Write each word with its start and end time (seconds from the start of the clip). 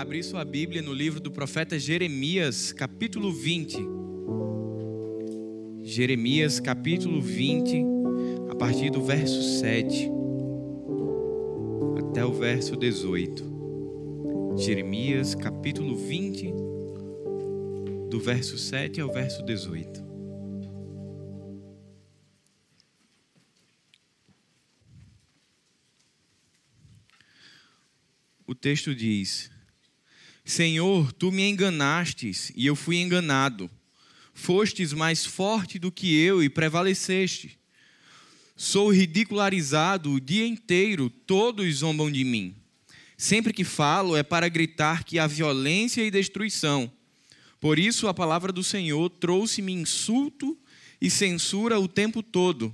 abrir 0.00 0.22
sua 0.22 0.44
Bíblia 0.44 0.82
no 0.82 0.92
livro 0.92 1.18
do 1.18 1.30
profeta 1.30 1.78
Jeremias, 1.78 2.70
capítulo 2.70 3.32
20. 3.32 3.78
Jeremias, 5.82 6.60
capítulo 6.60 7.22
20, 7.22 7.82
a 8.50 8.54
partir 8.54 8.90
do 8.90 9.02
verso 9.02 9.42
7 9.58 10.10
até 11.98 12.22
o 12.26 12.32
verso 12.34 12.76
18. 12.76 14.54
Jeremias, 14.58 15.34
capítulo 15.34 15.96
20, 15.96 16.52
do 18.10 18.20
verso 18.20 18.58
7 18.58 19.00
ao 19.00 19.10
verso 19.10 19.42
18. 19.46 20.04
O 28.46 28.54
texto 28.54 28.94
diz: 28.94 29.55
Senhor, 30.46 31.12
tu 31.12 31.32
me 31.32 31.42
enganastes 31.42 32.52
e 32.54 32.64
eu 32.64 32.76
fui 32.76 32.98
enganado. 32.98 33.68
Fostes 34.32 34.92
mais 34.92 35.26
forte 35.26 35.76
do 35.76 35.90
que 35.90 36.16
eu 36.16 36.40
e 36.40 36.48
prevaleceste. 36.48 37.58
Sou 38.56 38.92
ridicularizado 38.92 40.12
o 40.12 40.20
dia 40.20 40.46
inteiro, 40.46 41.10
todos 41.10 41.78
zombam 41.78 42.12
de 42.12 42.22
mim. 42.22 42.54
Sempre 43.18 43.52
que 43.52 43.64
falo 43.64 44.16
é 44.16 44.22
para 44.22 44.48
gritar 44.48 45.02
que 45.02 45.18
há 45.18 45.26
violência 45.26 46.00
e 46.02 46.12
destruição. 46.12 46.90
Por 47.58 47.76
isso 47.76 48.06
a 48.06 48.14
palavra 48.14 48.52
do 48.52 48.62
Senhor 48.62 49.10
trouxe-me 49.10 49.72
insulto 49.72 50.56
e 51.00 51.10
censura 51.10 51.80
o 51.80 51.88
tempo 51.88 52.22
todo. 52.22 52.72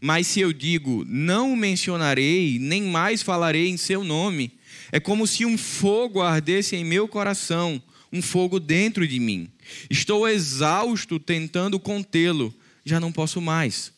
Mas 0.00 0.28
se 0.28 0.38
eu 0.38 0.52
digo, 0.52 1.04
não 1.08 1.52
o 1.52 1.56
mencionarei, 1.56 2.56
nem 2.60 2.84
mais 2.84 3.20
falarei 3.20 3.68
em 3.68 3.76
seu 3.76 4.04
nome, 4.04 4.52
é 4.92 5.00
como 5.00 5.26
se 5.26 5.44
um 5.44 5.56
fogo 5.58 6.20
ardesse 6.20 6.76
em 6.76 6.84
meu 6.84 7.08
coração, 7.08 7.82
um 8.12 8.22
fogo 8.22 8.60
dentro 8.60 9.06
de 9.06 9.18
mim. 9.18 9.48
Estou 9.90 10.28
exausto 10.28 11.18
tentando 11.18 11.80
contê-lo, 11.80 12.54
já 12.84 13.00
não 13.00 13.10
posso 13.10 13.40
mais. 13.40 13.92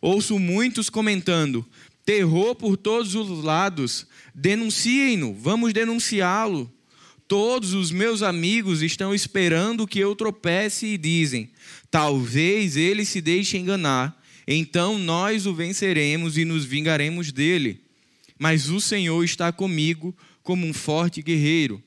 Ouço 0.00 0.38
muitos 0.38 0.88
comentando: 0.88 1.66
terror 2.04 2.54
por 2.54 2.76
todos 2.76 3.14
os 3.14 3.44
lados, 3.44 4.06
denunciem-no, 4.34 5.34
vamos 5.34 5.72
denunciá-lo. 5.72 6.72
Todos 7.26 7.74
os 7.74 7.90
meus 7.90 8.22
amigos 8.22 8.80
estão 8.80 9.14
esperando 9.14 9.86
que 9.86 9.98
eu 9.98 10.16
tropece 10.16 10.86
e 10.86 10.96
dizem: 10.96 11.50
talvez 11.90 12.76
ele 12.76 13.04
se 13.04 13.20
deixe 13.20 13.58
enganar, 13.58 14.18
então 14.46 14.98
nós 14.98 15.44
o 15.44 15.54
venceremos 15.54 16.38
e 16.38 16.46
nos 16.46 16.64
vingaremos 16.64 17.30
dele. 17.30 17.82
Mas 18.38 18.70
o 18.70 18.80
Senhor 18.80 19.22
está 19.24 19.52
comigo 19.52 20.16
como 20.48 20.66
um 20.66 20.72
forte 20.72 21.20
guerreiro. 21.20 21.82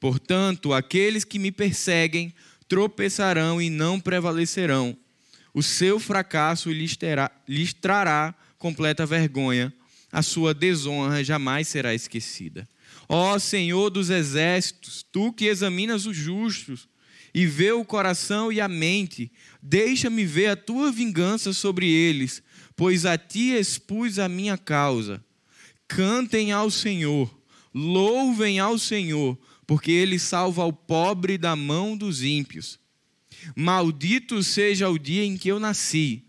Portanto, 0.00 0.72
aqueles 0.72 1.22
que 1.22 1.38
me 1.38 1.52
perseguem 1.52 2.34
tropeçarão 2.66 3.62
e 3.62 3.70
não 3.70 4.00
prevalecerão. 4.00 4.96
O 5.54 5.62
seu 5.62 6.00
fracasso 6.00 6.72
lhes, 6.72 6.96
terá, 6.96 7.30
lhes 7.48 7.72
trará 7.72 8.34
completa 8.58 9.06
vergonha. 9.06 9.72
A 10.10 10.22
sua 10.22 10.52
desonra 10.52 11.22
jamais 11.22 11.68
será 11.68 11.94
esquecida. 11.94 12.68
Ó 13.08 13.38
Senhor 13.38 13.90
dos 13.90 14.10
exércitos, 14.10 15.06
tu 15.12 15.32
que 15.32 15.44
examinas 15.44 16.04
os 16.04 16.16
justos 16.16 16.88
e 17.32 17.46
vê 17.46 17.70
o 17.70 17.84
coração 17.84 18.52
e 18.52 18.60
a 18.60 18.66
mente, 18.66 19.30
deixa-me 19.62 20.24
ver 20.24 20.48
a 20.48 20.56
tua 20.56 20.90
vingança 20.90 21.52
sobre 21.52 21.88
eles, 21.88 22.42
pois 22.74 23.06
a 23.06 23.16
ti 23.16 23.52
expus 23.52 24.18
a 24.18 24.28
minha 24.28 24.58
causa. 24.58 25.24
Cantem 25.86 26.50
ao 26.50 26.72
Senhor 26.72 27.38
Louvem 27.72 28.58
ao 28.58 28.78
Senhor, 28.78 29.38
porque 29.66 29.92
ele 29.92 30.18
salva 30.18 30.64
o 30.64 30.72
pobre 30.72 31.38
da 31.38 31.54
mão 31.54 31.96
dos 31.96 32.22
ímpios. 32.22 32.78
Maldito 33.54 34.42
seja 34.42 34.88
o 34.88 34.98
dia 34.98 35.24
em 35.24 35.36
que 35.36 35.48
eu 35.48 35.60
nasci. 35.60 36.24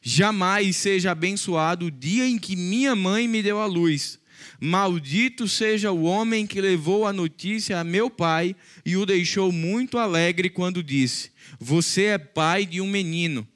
Jamais 0.00 0.76
seja 0.76 1.10
abençoado 1.10 1.86
o 1.86 1.90
dia 1.90 2.26
em 2.26 2.38
que 2.38 2.54
minha 2.54 2.94
mãe 2.94 3.26
me 3.26 3.42
deu 3.42 3.58
a 3.58 3.66
luz. 3.66 4.20
Maldito 4.60 5.48
seja 5.48 5.90
o 5.90 6.04
homem 6.04 6.46
que 6.46 6.60
levou 6.60 7.04
a 7.04 7.12
notícia 7.12 7.80
a 7.80 7.84
meu 7.84 8.08
pai 8.08 8.54
e 8.84 8.96
o 8.96 9.04
deixou 9.04 9.50
muito 9.50 9.98
alegre 9.98 10.48
quando 10.48 10.82
disse: 10.82 11.32
Você 11.58 12.04
é 12.04 12.18
pai 12.18 12.64
de 12.64 12.80
um 12.80 12.86
menino. 12.86 13.46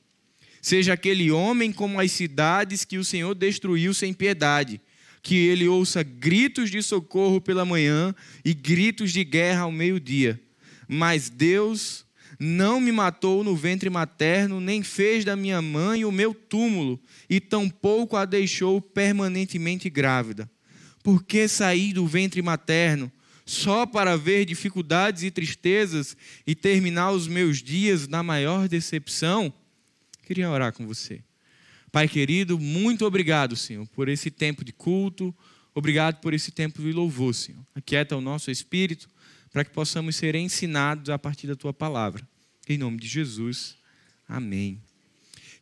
Seja 0.60 0.92
aquele 0.92 1.30
homem 1.30 1.72
como 1.72 2.00
as 2.00 2.10
cidades 2.10 2.84
que 2.84 2.98
o 2.98 3.04
Senhor 3.04 3.34
destruiu 3.34 3.94
sem 3.94 4.12
piedade 4.12 4.80
que 5.22 5.36
ele 5.36 5.68
ouça 5.68 6.02
gritos 6.02 6.70
de 6.70 6.82
socorro 6.82 7.40
pela 7.40 7.64
manhã 7.64 8.14
e 8.44 8.54
gritos 8.54 9.12
de 9.12 9.24
guerra 9.24 9.62
ao 9.62 9.72
meio-dia. 9.72 10.40
Mas 10.88 11.28
Deus 11.28 12.04
não 12.38 12.80
me 12.80 12.90
matou 12.90 13.44
no 13.44 13.54
ventre 13.54 13.90
materno, 13.90 14.60
nem 14.60 14.82
fez 14.82 15.24
da 15.24 15.36
minha 15.36 15.60
mãe 15.60 16.04
o 16.04 16.10
meu 16.10 16.32
túmulo, 16.32 16.98
e 17.28 17.38
tampouco 17.38 18.16
a 18.16 18.24
deixou 18.24 18.80
permanentemente 18.80 19.90
grávida. 19.90 20.50
Por 21.02 21.22
que 21.22 21.46
saí 21.46 21.92
do 21.92 22.06
ventre 22.06 22.40
materno? 22.40 23.12
Só 23.44 23.84
para 23.84 24.16
ver 24.16 24.44
dificuldades 24.44 25.22
e 25.22 25.30
tristezas 25.30 26.16
e 26.46 26.54
terminar 26.54 27.10
os 27.10 27.26
meus 27.26 27.62
dias 27.62 28.06
na 28.06 28.22
maior 28.22 28.68
decepção? 28.68 29.52
Queria 30.22 30.50
orar 30.50 30.72
com 30.72 30.86
você. 30.86 31.20
Pai 31.92 32.08
querido, 32.08 32.58
muito 32.58 33.04
obrigado, 33.04 33.56
Senhor, 33.56 33.86
por 33.88 34.08
esse 34.08 34.30
tempo 34.30 34.64
de 34.64 34.72
culto, 34.72 35.34
obrigado 35.74 36.20
por 36.20 36.32
esse 36.32 36.52
tempo 36.52 36.80
de 36.80 36.92
louvor, 36.92 37.34
Senhor. 37.34 37.60
Aquieta 37.74 38.16
o 38.16 38.20
nosso 38.20 38.50
espírito 38.50 39.08
para 39.52 39.64
que 39.64 39.72
possamos 39.72 40.14
ser 40.14 40.36
ensinados 40.36 41.10
a 41.10 41.18
partir 41.18 41.48
da 41.48 41.56
tua 41.56 41.72
palavra. 41.72 42.26
Em 42.68 42.78
nome 42.78 42.98
de 42.98 43.08
Jesus, 43.08 43.76
amém. 44.28 44.80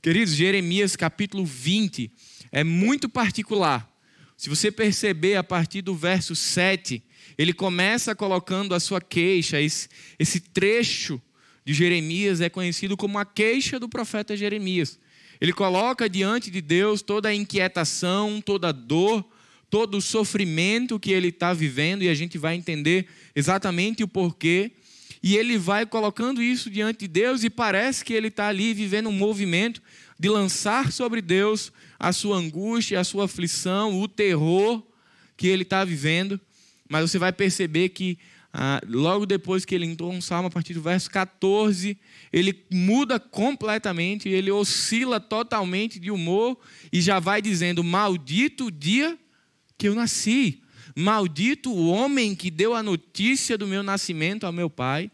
Queridos, 0.03 0.35
Jeremias 0.35 0.95
capítulo 0.97 1.47
20 1.47 2.11
é 2.53 2.63
muito 2.63 3.09
particular. 3.09 3.91
Se 4.37 4.51
você 4.51 4.71
perceber 4.71 5.37
a 5.37 5.43
partir 5.43 5.81
do 5.81 5.95
verso 5.95 6.37
7, 6.37 7.03
ele 7.39 7.55
começa 7.55 8.15
colocando 8.15 8.75
a 8.75 8.81
sua 8.81 9.01
queixa, 9.01 9.61
esse, 9.61 9.89
esse 10.19 10.41
trecho 10.41 11.21
de 11.65 11.73
Jeremias 11.73 12.41
é 12.41 12.49
conhecido 12.51 12.97
como 12.97 13.19
a 13.19 13.25
queixa 13.25 13.81
do 13.81 13.89
profeta 13.89 14.37
Jeremias. 14.37 14.99
Ele 15.41 15.53
coloca 15.53 16.09
diante 16.09 16.51
de 16.51 16.61
Deus 16.61 17.03
toda 17.03 17.29
a 17.29 17.35
inquietação, 17.35 18.41
toda 18.41 18.69
a 18.69 18.73
dor, 18.73 19.25
todo 19.71 19.99
o 19.99 20.03
sofrimento 20.03 20.99
que 20.99 21.13
ele 21.13 21.29
está 21.29 21.53
vivendo, 21.53 22.03
e 22.03 22.09
a 22.09 22.15
gente 22.15 22.39
vai 22.39 22.55
entender 22.55 23.07
exatamente 23.35 24.03
o 24.03 24.09
porquê. 24.09 24.73
E 25.23 25.37
ele 25.37 25.59
vai 25.59 25.85
colocando 25.85 26.43
isso 26.43 26.71
diante 26.71 27.01
de 27.01 27.09
Deus, 27.09 27.45
e 27.45 27.51
parece 27.51 28.05
que 28.05 28.13
ele 28.13 28.29
está 28.29 28.49
ali 28.49 28.73
vivendo 28.73 29.09
um 29.09 29.13
movimento 29.13 29.83
de 30.19 30.29
lançar 30.29 30.91
sobre 30.91 31.21
Deus 31.21 31.73
a 31.99 32.13
sua 32.13 32.37
angústia, 32.37 32.99
a 32.99 33.05
sua 33.05 33.27
aflição, 33.27 34.01
o 34.01 34.09
terror 34.09 34.83
que 35.37 35.47
ele 35.47 35.63
está 35.63 35.85
vivendo. 35.85 36.41
Mas 36.89 37.11
você 37.11 37.19
vai 37.19 37.33
perceber 37.33 37.91
que 37.91 38.19
ah, 38.53 38.81
logo 38.89 39.27
depois 39.27 39.65
que 39.65 39.75
ele 39.75 39.87
entrou 39.87 40.11
um 40.11 40.21
salmo, 40.21 40.49
a 40.49 40.51
partir 40.51 40.73
do 40.73 40.81
verso 40.81 41.11
14, 41.11 41.99
ele 42.33 42.65
muda 42.71 43.21
completamente, 43.21 44.29
ele 44.29 44.51
oscila 44.51 45.21
totalmente 45.21 46.01
de 46.01 46.11
humor 46.11 46.59
e 46.93 47.01
já 47.01 47.19
vai 47.19 47.43
dizendo: 47.43 47.85
Maldito 47.85 48.67
o 48.67 48.71
dia 48.71 49.19
que 49.77 49.87
eu 49.87 49.95
nasci, 49.95 50.63
maldito 50.97 51.71
o 51.71 51.89
homem 51.89 52.35
que 52.35 52.51
deu 52.51 52.75
a 52.75 52.83
notícia 52.83 53.59
do 53.59 53.67
meu 53.67 53.83
nascimento 53.83 54.45
ao 54.45 54.53
meu 54.53 54.71
pai, 54.71 55.11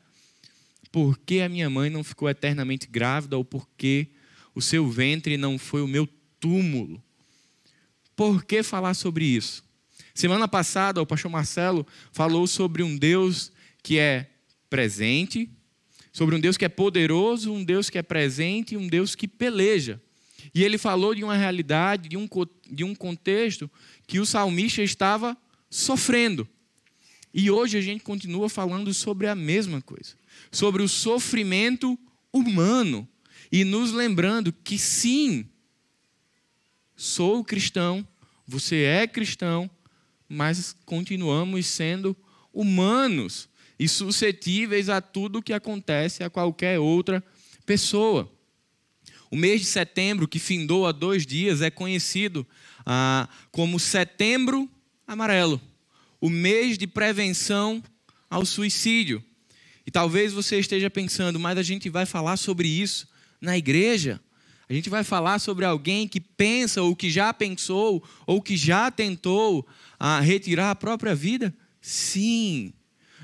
porque 0.93 1.41
a 1.41 1.49
minha 1.49 1.69
mãe 1.69 1.91
não 1.91 2.05
ficou 2.05 2.31
eternamente 2.31 2.87
grávida 2.87 3.37
ou 3.37 3.44
porque 3.44 4.06
o 4.55 4.62
seu 4.62 4.89
ventre 4.89 5.37
não 5.37 5.59
foi 5.59 5.83
o 5.83 5.89
meu 5.89 6.09
túmulo. 6.39 7.03
Por 8.15 8.44
que 8.44 8.62
falar 8.62 8.94
sobre 8.94 9.25
isso? 9.25 9.64
Semana 10.15 10.47
passada, 10.47 11.03
o 11.03 11.07
pastor 11.07 11.29
Marcelo 11.29 11.85
falou 12.13 12.47
sobre 12.47 12.85
um 12.85 12.97
Deus 12.97 13.50
que 13.83 13.99
é 13.99 14.31
presente, 14.71 15.50
sobre 16.12 16.37
um 16.37 16.41
Deus 16.41 16.56
que 16.56 16.65
é 16.65 16.69
poderoso, 16.69 17.53
um 17.53 17.65
Deus 17.65 17.91
que 17.91 17.99
é 17.99 18.03
presente 18.03 18.75
e 18.75 18.77
um 18.77 18.87
Deus 18.87 19.17
que 19.17 19.27
peleja. 19.27 20.00
E 20.55 20.62
ele 20.62 20.79
falou 20.79 21.17
de 21.17 21.25
uma 21.25 21.37
realidade, 21.37 22.09
de 22.09 22.17
um, 22.17 22.29
de 22.71 22.85
um 22.85 22.94
contexto 22.94 23.69
que 24.06 24.21
o 24.21 24.27
salmista 24.27 24.83
estava 24.83 25.37
sofrendo. 25.69 26.47
E 27.33 27.50
hoje 27.50 27.77
a 27.77 27.81
gente 27.81 28.05
continua 28.05 28.49
falando 28.49 28.94
sobre 28.94 29.27
a 29.27 29.35
mesma 29.35 29.83
coisa, 29.83 30.15
sobre 30.53 30.81
o 30.81 30.88
sofrimento 30.88 31.99
humano 32.33 33.09
e 33.50 33.65
nos 33.65 33.91
lembrando 33.91 34.53
que 34.53 34.79
sim, 34.79 35.44
sou 36.94 37.43
cristão, 37.43 38.06
você 38.47 38.83
é 38.83 39.09
cristão, 39.09 39.69
mas 40.29 40.76
continuamos 40.85 41.67
sendo 41.67 42.17
humanos 42.53 43.49
e 43.79 43.88
suscetíveis 43.88 44.88
a 44.88 45.00
tudo 45.00 45.43
que 45.43 45.53
acontece 45.53 46.23
a 46.23 46.31
qualquer 46.31 46.79
outra 46.79 47.23
pessoa. 47.67 48.31
O 49.31 49.37
mês 49.37 49.61
de 49.61 49.67
setembro, 49.67 50.29
que 50.29 50.38
findou 50.38 50.87
há 50.87 50.93
dois 50.93 51.26
dias, 51.26 51.61
é 51.61 51.71
conhecido 51.71 52.47
ah, 52.87 53.29
como 53.50 53.81
Setembro 53.81 54.71
Amarelo 55.06 55.61
o 56.25 56.31
mês 56.31 56.79
de 56.79 56.87
prevenção 56.87 57.82
ao 58.31 58.47
suicídio. 58.47 59.23
E 59.87 59.91
talvez 59.91 60.32
você 60.32 60.59
esteja 60.59 60.88
pensando, 60.88 61.38
mas 61.38 61.59
a 61.59 61.62
gente 61.62 61.91
vai 61.91 62.06
falar 62.06 62.38
sobre 62.38 62.67
isso 62.67 63.06
na 63.38 63.59
igreja? 63.59 64.19
A 64.69 64.72
gente 64.72 64.88
vai 64.88 65.05
falar 65.05 65.38
sobre 65.38 65.64
alguém 65.64 66.08
que 66.08 66.20
pensa, 66.20 66.82
ou 66.82 66.96
que 66.96 67.11
já 67.11 67.34
pensou, 67.34 68.02
ou 68.26 68.40
que 68.40 68.56
já 68.56 68.90
tentou 68.90 69.66
a 69.99 70.20
retirar 70.20 70.70
a 70.70 70.75
própria 70.75 71.14
vida? 71.14 71.55
Sim. 71.81 72.72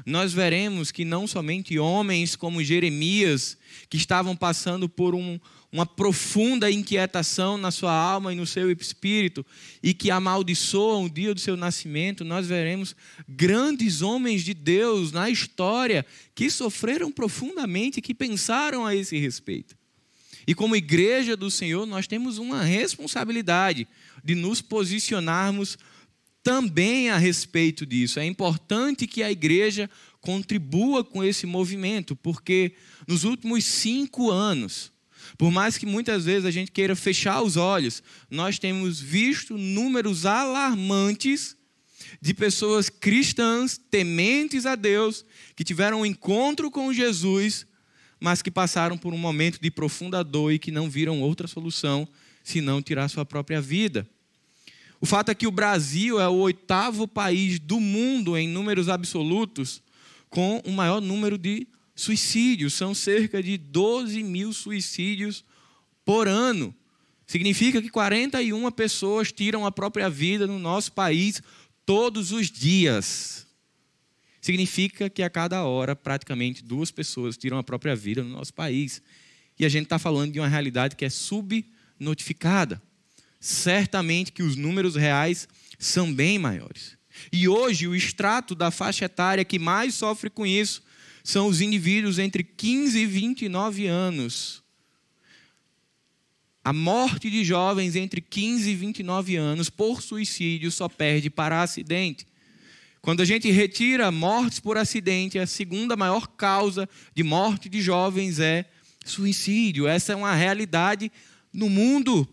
Nós 0.05 0.33
veremos 0.33 0.91
que 0.91 1.05
não 1.05 1.27
somente 1.27 1.79
homens 1.79 2.37
como 2.37 2.63
Jeremias, 2.63 3.57
que 3.89 3.97
estavam 3.97 4.35
passando 4.37 4.89
por 4.89 5.15
um, 5.15 5.39
uma 5.73 5.87
profunda 5.87 6.71
inquietação 6.71 7.57
na 7.57 7.71
sua 7.71 7.93
alma 7.93 8.33
e 8.33 8.37
no 8.37 8.47
seu 8.47 8.71
espírito, 8.71 9.45
e 9.83 9.95
que 9.95 10.11
amaldiçoam 10.11 11.05
o 11.05 11.11
dia 11.11 11.35
do 11.35 11.41
seu 11.41 11.57
nascimento, 11.57 12.25
nós 12.25 12.47
veremos 12.47 12.95
grandes 13.29 14.03
homens 14.03 14.43
de 14.43 14.53
Deus 14.53 15.13
na 15.13 15.31
história 15.31 16.05
que 16.35 16.51
sofreram 16.51 17.11
profundamente, 17.11 18.01
que 18.01 18.15
pensaram 18.15 18.85
a 18.85 18.95
esse 18.95 19.19
respeito. 19.19 19.80
E 20.47 20.55
como 20.55 20.77
igreja 20.77 21.37
do 21.37 21.51
Senhor, 21.51 21.87
nós 21.87 22.07
temos 22.07 22.39
uma 22.39 22.63
responsabilidade 22.63 23.87
de 24.25 24.35
nos 24.35 24.61
posicionarmos 24.61 25.79
também 26.43 27.11
a 27.11 27.19
respeito 27.19 27.85
disso. 27.85 28.19
É 28.19 28.25
importante 28.25 29.07
que 29.07 29.23
a 29.23 29.31
igreja 29.31 29.91
contribua 30.21 31.05
com 31.05 31.23
esse 31.23 31.47
movimento, 31.47 32.17
porque 32.17 32.73
nos 33.07 33.25
últimos 33.25 33.65
cinco 33.65 34.31
anos, 34.31 34.93
por 35.37 35.51
mais 35.51 35.79
que 35.79 35.87
muitas 35.87 36.25
vezes 36.25 36.45
a 36.45 36.51
gente 36.51 36.71
queira 36.71 36.97
fechar 36.97 37.43
os 37.43 37.57
olhos, 37.57 38.03
nós 38.31 38.59
temos 38.59 39.01
visto 39.01 39.57
números 39.57 40.27
alarmantes 40.27 41.57
de 42.21 42.35
pessoas 42.35 42.89
cristãs, 42.89 43.79
tementes 43.79 44.67
a 44.67 44.75
Deus, 44.75 45.25
que 45.55 45.65
tiveram 45.65 46.01
um 46.01 46.07
encontro 46.07 46.71
com 46.71 46.93
Jesus, 46.93 47.67
mas 48.21 48.43
que 48.43 48.51
passaram 48.51 48.99
por 48.99 49.15
um 49.15 49.19
momento 49.19 49.59
de 49.61 49.71
profunda 49.71 50.23
dor 50.23 50.53
e 50.53 50.59
que 50.59 50.71
não 50.71 50.91
viram 50.91 51.23
outra 51.23 51.49
solução 51.49 52.07
senão 52.45 52.83
tirar 52.83 53.09
sua 53.09 53.25
própria 53.25 53.61
vida. 53.61 54.07
O 55.01 55.07
fato 55.07 55.31
é 55.31 55.35
que 55.35 55.47
o 55.47 55.51
Brasil 55.51 56.21
é 56.21 56.29
o 56.29 56.35
oitavo 56.35 57.09
país 57.09 57.59
do 57.59 57.81
mundo 57.81 58.37
em 58.37 58.47
números 58.47 58.89
absolutos 58.89 59.83
com 60.29 60.63
o 60.67 60.71
maior 60.71 61.01
número 61.01 61.39
de 61.39 61.67
suicídios. 61.95 62.75
São 62.75 62.95
cerca 62.95 63.43
de 63.43 63.57
12 63.57 64.23
mil 64.23 64.53
suicídios 64.53 65.43
por 66.05 66.29
ano. 66.29 66.75
Significa 67.27 67.81
que 67.81 67.89
41 67.89 68.71
pessoas 68.73 69.33
tiram 69.33 69.65
a 69.65 69.73
própria 69.73 70.11
vida 70.11 70.47
no 70.47 70.59
nosso 70.59 70.93
país 70.93 71.41
todos 71.87 72.31
os 72.33 72.51
dias. 72.51 73.47
Significa 74.41 75.11
que 75.11 75.23
a 75.23 75.31
cada 75.31 75.65
hora, 75.65 75.95
praticamente 75.95 76.65
duas 76.65 76.91
pessoas 76.91 77.37
tiram 77.37 77.59
a 77.59 77.65
própria 77.65 77.95
vida 77.95 78.23
no 78.23 78.31
nosso 78.31 78.55
país. 78.55 79.03
E 79.59 79.65
a 79.65 79.69
gente 79.69 79.85
está 79.85 79.99
falando 79.99 80.33
de 80.33 80.41
uma 80.41 80.49
realidade 80.49 80.97
que 80.97 81.05
é 81.05 81.11
subnotificada 81.11 82.81
certamente 83.41 84.31
que 84.31 84.43
os 84.43 84.55
números 84.55 84.95
reais 84.95 85.49
são 85.79 86.13
bem 86.13 86.39
maiores. 86.39 86.99
E 87.33 87.49
hoje, 87.49 87.89
o 87.89 87.95
extrato 87.95 88.55
da 88.55 88.71
faixa 88.71 89.07
etária 89.07 89.45
que 89.45 89.59
mais 89.59 89.95
sofre 89.95 90.29
com 90.29 90.47
isso 90.47 90.83
são 91.25 91.49
os 91.49 91.61
indivíduos 91.61 92.19
entre 92.19 92.45
15 92.45 92.99
e 92.99 93.07
29 93.07 93.87
anos. 93.87 94.63
A 96.63 96.73
morte 96.73 97.31
de 97.31 97.43
jovens 97.43 97.97
entre 97.97 98.21
15 98.21 98.71
e 98.71 98.75
29 98.75 99.37
anos 99.37 99.71
por 99.71 100.03
suicídio 100.03 100.71
só 100.71 100.89
perde 100.89 101.31
para 101.31 101.63
acidente. 101.63 102.27
Quando 103.03 103.23
a 103.23 103.25
gente 103.25 103.51
retira 103.51 104.11
mortes 104.11 104.61
por 104.61 104.77
acidente, 104.77 105.39
a 105.39 105.47
segunda 105.47 105.97
maior 105.97 106.27
causa 106.29 106.89
de 107.15 107.23
morte 107.23 107.69
de 107.69 107.81
jovens 107.81 108.39
é 108.39 108.67
suicídio. 109.05 109.89
Essa 109.89 110.13
é 110.13 110.17
uma 110.17 110.35
realidade 110.35 111.11
no 111.53 111.71
mundo 111.71 112.29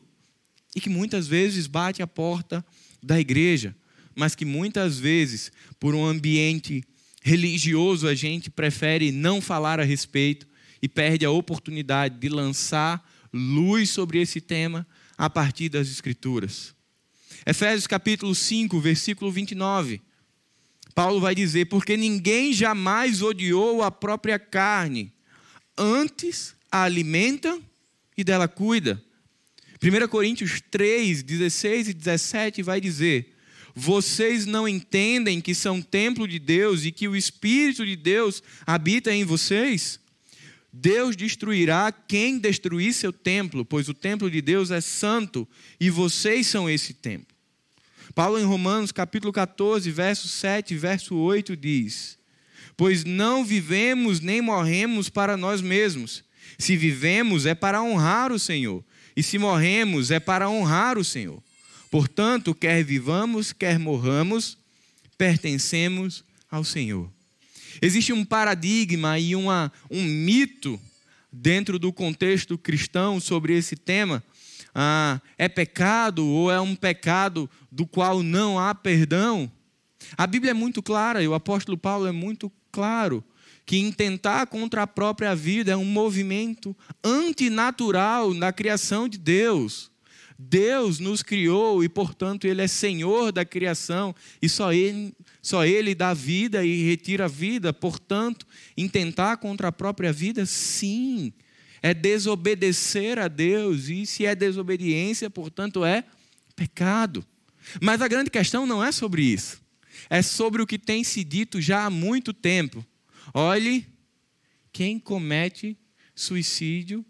e 0.76 0.82
que 0.82 0.90
muitas 0.90 1.26
vezes 1.28 1.68
bate 1.68 2.04
a 2.04 2.08
porta 2.08 2.66
da 3.02 3.20
igreja, 3.20 3.76
mas 4.14 4.36
que 4.36 4.44
muitas 4.44 5.00
vezes, 5.00 5.52
por 5.80 5.96
um 5.96 6.06
ambiente 6.06 6.84
religioso, 7.22 8.08
a 8.08 8.14
gente 8.14 8.50
prefere 8.50 9.12
não 9.12 9.40
falar 9.40 9.80
a 9.80 9.84
respeito 9.84 10.46
e 10.82 10.90
perde 10.90 11.26
a 11.26 11.32
oportunidade 11.32 12.20
de 12.20 12.28
lançar 12.28 13.10
luz 13.34 13.90
sobre 13.90 14.22
esse 14.22 14.42
tema 14.42 14.86
a 15.18 15.30
partir 15.30 15.70
das 15.70 15.88
Escrituras. 15.88 16.76
Efésios 17.46 17.88
capítulo 17.88 18.36
5, 18.36 18.80
versículo 18.80 19.32
29. 19.32 20.02
Paulo 20.98 21.20
vai 21.20 21.36
dizer: 21.36 21.66
Porque 21.66 21.96
ninguém 21.96 22.52
jamais 22.52 23.22
odiou 23.22 23.84
a 23.84 23.92
própria 23.92 24.40
carne, 24.40 25.14
antes 25.78 26.56
a 26.72 26.82
alimenta 26.82 27.62
e 28.18 28.24
dela 28.24 28.48
cuida 28.48 29.00
1 29.80 30.08
Coríntios 30.08 30.60
3, 30.72 31.22
16 31.22 31.90
e 31.90 31.94
17 31.94 32.64
vai 32.64 32.82
dizer: 32.82 33.36
Vocês 33.76 34.48
não 34.48 34.68
entendem 34.68 35.40
que 35.40 35.54
são 35.54 35.84
templo 35.84 36.28
de 36.28 36.40
Deus 36.40 36.84
e 36.84 36.92
que 36.92 37.08
o 37.08 37.16
Espírito 37.16 37.86
de 37.86 37.96
Deus 37.96 38.42
habita 38.66 39.14
em 39.14 39.24
vocês? 39.24 40.00
Deus 40.74 41.16
destruirá 41.16 41.92
quem 41.92 42.40
destruir 42.40 42.92
seu 42.92 43.14
templo, 43.14 43.64
pois 43.64 43.88
o 43.88 43.94
templo 43.94 44.32
de 44.32 44.42
Deus 44.42 44.72
é 44.72 44.82
santo 44.82 45.48
e 45.80 45.92
vocês 45.92 46.48
são 46.48 46.68
esse 46.68 46.96
templo. 46.96 47.37
Paulo, 48.18 48.40
em 48.40 48.44
Romanos, 48.44 48.92
capítulo 48.92 49.32
14, 49.32 49.92
verso 49.92 50.28
7 50.28 50.76
verso 50.76 51.16
8, 51.16 51.56
diz: 51.56 52.18
Pois 52.76 53.04
não 53.04 53.46
vivemos 53.46 54.20
nem 54.20 54.42
morremos 54.42 55.08
para 55.08 55.38
nós 55.38 55.62
mesmos. 55.62 56.24
Se 56.58 56.76
vivemos, 56.76 57.46
é 57.46 57.54
para 57.54 57.80
honrar 57.80 58.32
o 58.32 58.40
Senhor. 58.40 58.84
E 59.16 59.22
se 59.22 59.38
morremos, 59.38 60.10
é 60.10 60.20
para 60.20 60.50
honrar 60.50 60.98
o 60.98 61.04
Senhor. 61.04 61.44
Portanto, 61.92 62.56
quer 62.56 62.84
vivamos, 62.84 63.54
quer 63.54 63.78
morramos, 63.78 64.58
pertencemos 65.16 66.24
ao 66.50 66.64
Senhor. 66.64 67.08
Existe 67.80 68.14
um 68.14 68.26
paradigma 68.26 69.20
e 69.20 69.36
uma, 69.36 69.72
um 69.92 70.02
mito 70.02 70.82
dentro 71.32 71.78
do 71.78 71.94
contexto 71.94 72.58
cristão 72.58 73.20
sobre 73.20 73.56
esse 73.56 73.76
tema. 73.76 74.24
Ah, 74.80 75.20
é 75.40 75.50
pecado 75.50 76.24
ou 76.24 76.52
é 76.52 76.62
um 76.62 76.76
pecado 76.76 77.50
do 77.72 77.88
qual 77.88 78.22
não 78.22 78.60
há 78.60 78.76
perdão? 78.76 79.52
A 80.16 80.28
Bíblia 80.28 80.52
é 80.52 80.54
muito 80.54 80.84
clara 80.84 81.24
e 81.24 81.28
o 81.28 81.34
apóstolo 81.34 81.76
Paulo 81.76 82.06
é 82.06 82.12
muito 82.12 82.52
claro 82.72 83.24
que 83.66 83.80
intentar 83.80 84.46
contra 84.46 84.84
a 84.84 84.88
própria 84.88 85.36
vida 85.36 85.72
é 85.72 85.76
um 85.76 85.84
movimento 85.84 86.78
antinatural 87.04 88.36
na 88.36 88.54
criação 88.54 89.10
de 89.10 89.18
Deus. 89.18 89.90
Deus 90.38 91.00
nos 91.00 91.24
criou 91.24 91.84
e, 91.84 91.90
portanto, 91.90 92.46
Ele 92.46 92.62
é 92.62 92.68
Senhor 92.68 93.32
da 93.32 93.44
criação 93.44 94.14
e 94.40 94.48
só 94.48 94.72
Ele, 94.72 95.12
só 95.42 95.66
Ele 95.66 95.96
dá 95.96 96.14
vida 96.14 96.64
e 96.64 96.84
retira 96.84 97.26
a 97.26 97.28
vida. 97.28 97.74
Portanto, 97.74 98.46
intentar 98.78 99.38
contra 99.38 99.70
a 99.70 99.72
própria 99.72 100.14
vida, 100.14 100.46
sim, 100.46 101.34
é 101.82 101.94
desobedecer 101.94 103.20
a 103.20 103.28
Deus 103.28 103.90
e, 103.90 104.06
se 104.06 104.26
é 104.26 104.36
desobediência, 104.36 105.30
portanto, 105.30 105.86
é 105.86 106.04
pecado. 106.56 107.26
Mas 107.82 108.02
a 108.02 108.08
grande 108.08 108.30
questão 108.30 108.66
não 108.66 108.84
é 108.84 108.92
sobre 108.92 109.22
isso, 109.22 109.62
é 110.10 110.22
sobre 110.22 110.62
o 110.62 110.68
que 110.68 110.80
tem 110.80 111.04
se 111.04 111.24
dito 111.24 111.60
já 111.60 111.86
há 111.86 111.90
muito 111.90 112.34
tempo 112.34 112.86
Olhe, 113.34 113.86
quem 114.72 115.00
comete 115.00 115.78
suicídio 116.16 117.06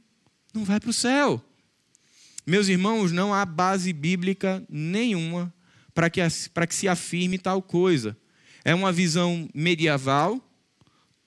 não 0.54 0.66
vai 0.66 0.80
para 0.80 0.90
o 0.90 0.94
céu. 0.94 1.44
Meus 2.46 2.68
irmãos, 2.68 3.12
não 3.12 3.34
há 3.34 3.46
base 3.46 3.94
bíblica 3.94 4.66
nenhuma 4.70 5.54
para 5.94 6.10
que, 6.10 6.20
para 6.54 6.66
que 6.66 6.76
se 6.76 6.88
afirme 6.88 7.38
tal 7.38 7.62
coisa. 7.62 8.18
É 8.64 8.74
uma 8.74 8.92
visão 8.92 9.48
medieval, 9.54 10.42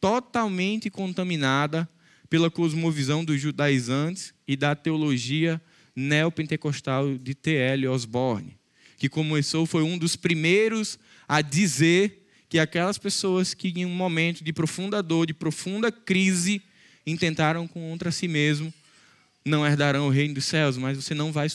totalmente 0.01 0.91
contaminada 0.91 1.89
pela 2.31 2.49
cosmovisão 2.49 3.25
dos 3.25 3.41
judaizantes 3.41 4.33
e 4.47 4.57
da 4.57 4.77
teologia 4.77 5.61
neopentecostal 5.95 7.19
de 7.19 7.35
T.L. 7.35 7.89
Osborne, 7.89 8.57
que 8.97 9.09
começou, 9.09 9.67
foi 9.67 9.83
um 9.83 9.99
dos 9.99 10.15
primeiros 10.15 10.99
a 11.29 11.43
dizer 11.43 12.27
que 12.49 12.59
aquelas 12.59 12.97
pessoas 12.97 13.53
que 13.53 13.69
em 13.69 13.85
um 13.85 13.95
momento 13.95 14.45
de 14.45 14.53
profunda 14.53 15.03
dor, 15.03 15.27
de 15.27 15.35
profunda 15.35 15.91
crise, 15.91 16.63
intentaram 17.05 17.67
contra 17.67 18.13
si 18.13 18.29
mesmo, 18.29 18.73
não 19.45 19.67
herdarão 19.67 20.07
o 20.07 20.11
reino 20.11 20.35
dos 20.35 20.45
céus, 20.45 20.77
mas 20.77 20.97
você 20.97 21.15
não 21.15 21.33
vai 21.33 21.49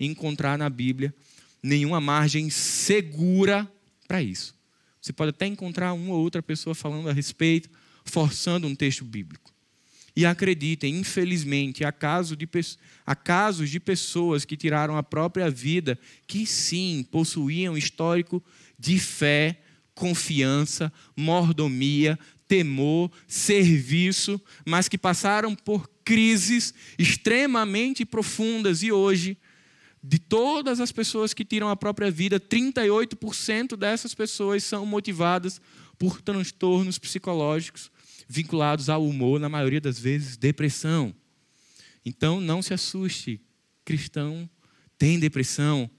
encontrar 0.00 0.56
na 0.56 0.70
Bíblia 0.70 1.14
nenhuma 1.62 2.00
margem 2.00 2.50
segura 2.50 3.70
para 4.08 4.22
isso. 4.22 4.54
Você 5.00 5.12
pode 5.12 5.30
até 5.30 5.46
encontrar 5.46 5.92
uma 5.92 6.14
ou 6.14 6.20
outra 6.20 6.42
pessoa 6.42 6.74
falando 6.74 7.08
a 7.08 7.12
respeito, 7.12 7.68
forçando 8.04 8.66
um 8.66 8.74
texto 8.74 9.04
bíblico. 9.04 9.51
E 10.14 10.26
acreditem, 10.26 10.98
infelizmente, 10.98 11.84
há, 11.84 11.92
caso 11.92 12.36
de, 12.36 12.48
há 13.06 13.14
casos 13.14 13.70
de 13.70 13.80
pessoas 13.80 14.44
que 14.44 14.56
tiraram 14.56 14.96
a 14.96 15.02
própria 15.02 15.50
vida, 15.50 15.98
que 16.26 16.44
sim, 16.44 17.06
possuíam 17.10 17.76
histórico 17.76 18.42
de 18.78 18.98
fé 18.98 19.58
confiança, 19.94 20.92
mordomia, 21.16 22.18
temor, 22.48 23.10
serviço, 23.26 24.40
mas 24.66 24.88
que 24.88 24.98
passaram 24.98 25.54
por 25.54 25.88
crises 26.04 26.74
extremamente 26.98 28.04
profundas. 28.04 28.82
E 28.82 28.90
hoje, 28.90 29.36
de 30.02 30.18
todas 30.18 30.80
as 30.80 30.90
pessoas 30.90 31.32
que 31.32 31.44
tiram 31.44 31.68
a 31.68 31.76
própria 31.76 32.10
vida, 32.10 32.40
38% 32.40 33.76
dessas 33.76 34.14
pessoas 34.14 34.64
são 34.64 34.84
motivadas 34.84 35.60
por 35.98 36.20
transtornos 36.20 36.98
psicológicos 36.98 37.91
vinculados 38.32 38.88
ao 38.88 39.06
humor, 39.06 39.38
na 39.38 39.48
maioria 39.48 39.80
das 39.80 39.98
vezes, 39.98 40.38
depressão. 40.38 41.14
Então, 42.02 42.40
não 42.40 42.62
se 42.62 42.72
assuste, 42.72 43.38
cristão 43.84 44.48
tem 44.98 45.18
depressão, 45.18 45.90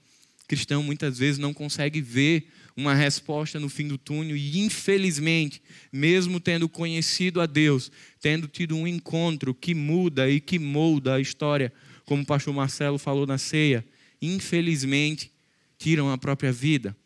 cristão 0.48 0.82
muitas 0.82 1.16
vezes 1.16 1.38
não 1.38 1.54
consegue 1.54 2.00
ver 2.00 2.48
uma 2.76 2.92
resposta 2.92 3.60
no 3.60 3.68
fim 3.68 3.86
do 3.86 3.96
túnel 3.96 4.36
e, 4.36 4.58
infelizmente, 4.58 5.62
mesmo 5.92 6.40
tendo 6.40 6.68
conhecido 6.68 7.40
a 7.40 7.46
Deus, 7.46 7.92
tendo 8.20 8.48
tido 8.48 8.74
um 8.76 8.86
encontro 8.86 9.54
que 9.54 9.72
muda 9.72 10.28
e 10.28 10.40
que 10.40 10.58
molda 10.58 11.14
a 11.14 11.20
história, 11.20 11.72
como 12.04 12.24
o 12.24 12.26
pastor 12.26 12.52
Marcelo 12.52 12.98
falou 12.98 13.26
na 13.26 13.38
ceia, 13.38 13.86
infelizmente, 14.20 15.30
tiram 15.78 16.10
a 16.10 16.18
própria 16.18 16.50
vida. 16.50 16.96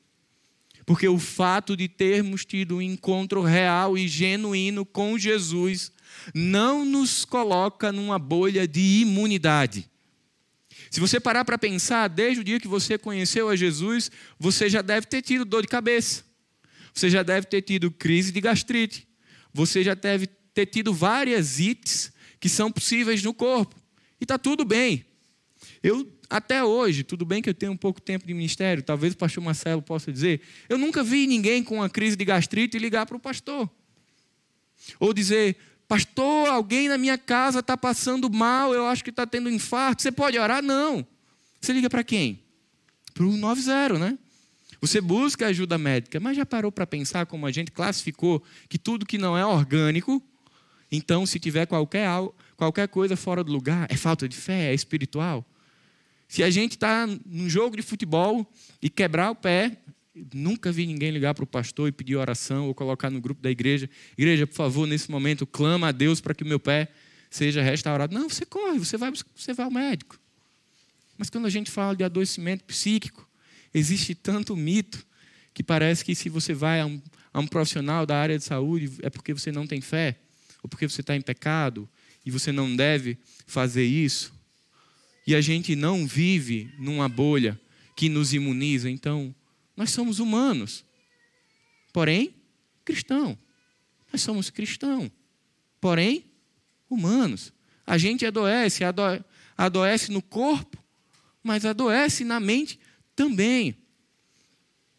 Porque 0.89 1.07
o 1.07 1.19
fato 1.19 1.77
de 1.77 1.87
termos 1.87 2.47
tido 2.47 2.77
um 2.77 2.81
encontro 2.81 3.43
real 3.43 3.99
e 3.99 4.09
genuíno 4.09 4.87
com 4.87 5.19
Jesus 5.19 5.93
não 6.35 6.83
nos 6.83 7.27
coloca 7.27 7.93
numa 7.93 8.19
bolha 8.19 8.67
de 8.67 9.03
imunidade. 9.03 9.87
Se 10.91 10.99
você 10.99 11.21
parar 11.21 11.45
para 11.45 11.59
pensar, 11.59 12.09
desde 12.09 12.41
o 12.41 12.45
dia 12.45 12.59
que 12.59 12.67
você 12.67 12.97
conheceu 12.97 13.51
a 13.51 13.55
Jesus, 13.55 14.11
você 14.39 14.71
já 14.71 14.81
deve 14.81 15.07
ter 15.07 15.21
tido 15.21 15.45
dor 15.45 15.61
de 15.61 15.69
cabeça. 15.69 16.25
Você 16.95 17.11
já 17.11 17.23
deve 17.23 17.47
ter 17.47 17.61
tido 17.61 17.91
crise 17.91 18.33
de 18.33 18.41
gastrite. 18.41 19.07
Você 19.53 19.85
já 19.85 19.93
deve 19.93 20.27
ter 20.55 20.65
tido 20.65 20.95
várias 20.95 21.61
ites 21.61 22.11
que 22.41 22.49
são 22.49 22.73
possíveis 22.73 23.23
no 23.23 23.35
corpo. 23.35 23.77
E 24.19 24.25
está 24.25 24.39
tudo 24.39 24.65
bem. 24.65 25.05
Eu, 25.83 26.11
até 26.29 26.63
hoje, 26.63 27.03
tudo 27.03 27.25
bem 27.25 27.41
que 27.41 27.49
eu 27.49 27.55
tenho 27.55 27.73
um 27.73 27.77
pouco 27.77 28.01
tempo 28.01 28.27
de 28.27 28.35
ministério, 28.35 28.83
talvez 28.83 29.15
o 29.15 29.17
pastor 29.17 29.43
Marcelo 29.43 29.81
possa 29.81 30.13
dizer, 30.13 30.43
eu 30.69 30.77
nunca 30.77 31.03
vi 31.03 31.27
ninguém 31.27 31.63
com 31.63 31.77
uma 31.77 31.89
crise 31.89 32.17
de 32.17 32.25
gastrite 32.25 32.79
ligar 32.79 33.07
para 33.07 33.17
o 33.17 33.21
pastor. 33.21 33.69
Ou 35.01 35.13
dizer, 35.13 35.57
Pastor, 35.89 36.51
alguém 36.51 36.87
na 36.87 36.99
minha 36.99 37.17
casa 37.17 37.61
está 37.61 37.75
passando 37.75 38.31
mal, 38.31 38.75
eu 38.75 38.87
acho 38.87 39.03
que 39.03 39.09
está 39.09 39.27
tendo 39.27 39.49
infarto. 39.49 40.03
Você 40.03 40.13
pode 40.13 40.39
orar? 40.39 40.63
Não. 40.63 41.05
Você 41.59 41.73
liga 41.73 41.89
para 41.89 42.05
quem? 42.05 42.43
Para 43.15 43.25
o 43.25 43.35
90, 43.35 43.99
né? 43.99 44.19
Você 44.83 45.01
busca 45.01 45.47
ajuda 45.47 45.79
médica, 45.79 46.21
mas 46.21 46.37
já 46.37 46.45
parou 46.45 46.71
para 46.71 46.87
pensar 46.87 47.25
como 47.25 47.47
a 47.47 47.51
gente 47.51 47.73
classificou 47.73 48.45
que 48.69 48.79
tudo 48.79 49.07
que 49.07 49.17
não 49.17 49.37
é 49.37 49.45
orgânico, 49.47 50.23
então 50.93 51.25
se 51.25 51.41
tiver 51.41 51.67
qualquer, 51.67 52.07
qualquer 52.55 52.87
coisa 52.87 53.17
fora 53.17 53.43
do 53.43 53.51
lugar, 53.51 53.87
é 53.91 53.97
falta 53.97 54.29
de 54.29 54.37
fé, 54.37 54.71
é 54.71 54.75
espiritual? 54.75 55.45
Se 56.29 56.43
a 56.43 56.51
gente 56.51 56.73
está 56.73 57.07
num 57.27 57.49
jogo 57.49 57.77
de 57.77 57.83
futebol 57.83 58.47
e 58.81 58.91
quebrar 58.91 59.31
o 59.31 59.35
pé, 59.35 59.79
Nunca 60.35 60.73
vi 60.73 60.87
ninguém 60.87 61.11
ligar 61.11 61.35
para 61.35 61.45
o 61.45 61.47
pastor 61.47 61.89
e 61.89 61.93
pedir 61.93 62.17
oração 62.17 62.67
ou 62.67 62.75
colocar 62.75 63.11
no 63.11 63.21
grupo 63.21 63.41
da 63.41 63.51
igreja. 63.51 63.89
Igreja, 64.17 64.47
por 64.47 64.55
favor, 64.55 64.87
nesse 64.87 65.11
momento, 65.11 65.47
clama 65.47 65.89
a 65.89 65.93
Deus 65.93 66.21
para 66.21 66.35
que 66.35 66.43
o 66.43 66.47
meu 66.47 66.59
pé 66.59 66.89
seja 67.31 67.63
restaurado. 67.63 68.15
Não, 68.15 68.29
você 68.29 68.45
corre, 68.45 68.79
você 68.79 68.97
vai, 68.97 69.13
você 69.37 69.53
vai 69.53 69.65
ao 69.65 69.71
médico. 69.71 70.19
Mas 71.17 71.31
quando 71.31 71.47
a 71.47 71.51
gente 71.51 71.71
fala 71.71 71.95
de 71.95 72.05
adoecimento 72.05 72.65
psíquico, 72.65 73.29
existe 73.73 74.15
tanto 74.15 74.57
mito 74.57 75.05
que 75.53 75.63
parece 75.63 76.05
que 76.05 76.15
se 76.15 76.29
você 76.29 76.55
vai 76.55 76.81
a 76.81 76.87
um, 76.87 77.01
a 77.33 77.41
um 77.41 77.47
profissional 77.47 78.07
da 78.07 78.17
área 78.17 78.39
de 78.39 78.45
saúde 78.45 78.91
é 79.03 79.11
porque 79.11 79.33
você 79.33 79.51
não 79.51 79.67
tem 79.67 79.81
fé, 79.81 80.17
ou 80.63 80.69
porque 80.69 80.89
você 80.89 81.01
está 81.01 81.17
em 81.17 81.21
pecado 81.21 81.89
e 82.25 82.31
você 82.31 82.53
não 82.53 82.75
deve 82.75 83.19
fazer 83.47 83.85
isso. 83.85 84.33
E 85.29 85.35
a 85.35 85.43
gente 85.43 85.77
não 85.77 86.07
vive 86.07 86.73
numa 86.79 87.07
bolha 87.07 87.61
que 87.95 88.09
nos 88.09 88.33
imuniza. 88.33 88.89
Então, 88.89 89.35
nós 89.77 89.91
somos 89.91 90.21
humanos, 90.21 90.87
porém 91.93 92.35
cristão. 92.83 93.37
Nós 94.11 94.23
somos 94.23 94.49
cristão, 94.49 95.13
porém 95.79 96.25
humanos. 96.89 97.53
A 97.87 97.99
gente 97.99 98.25
adoece, 98.25 98.85
adoece 99.55 100.11
no 100.11 100.23
corpo, 100.23 100.83
mas 101.43 101.67
adoece 101.67 102.25
na 102.25 102.41
mente 102.41 102.81
também. 103.15 103.77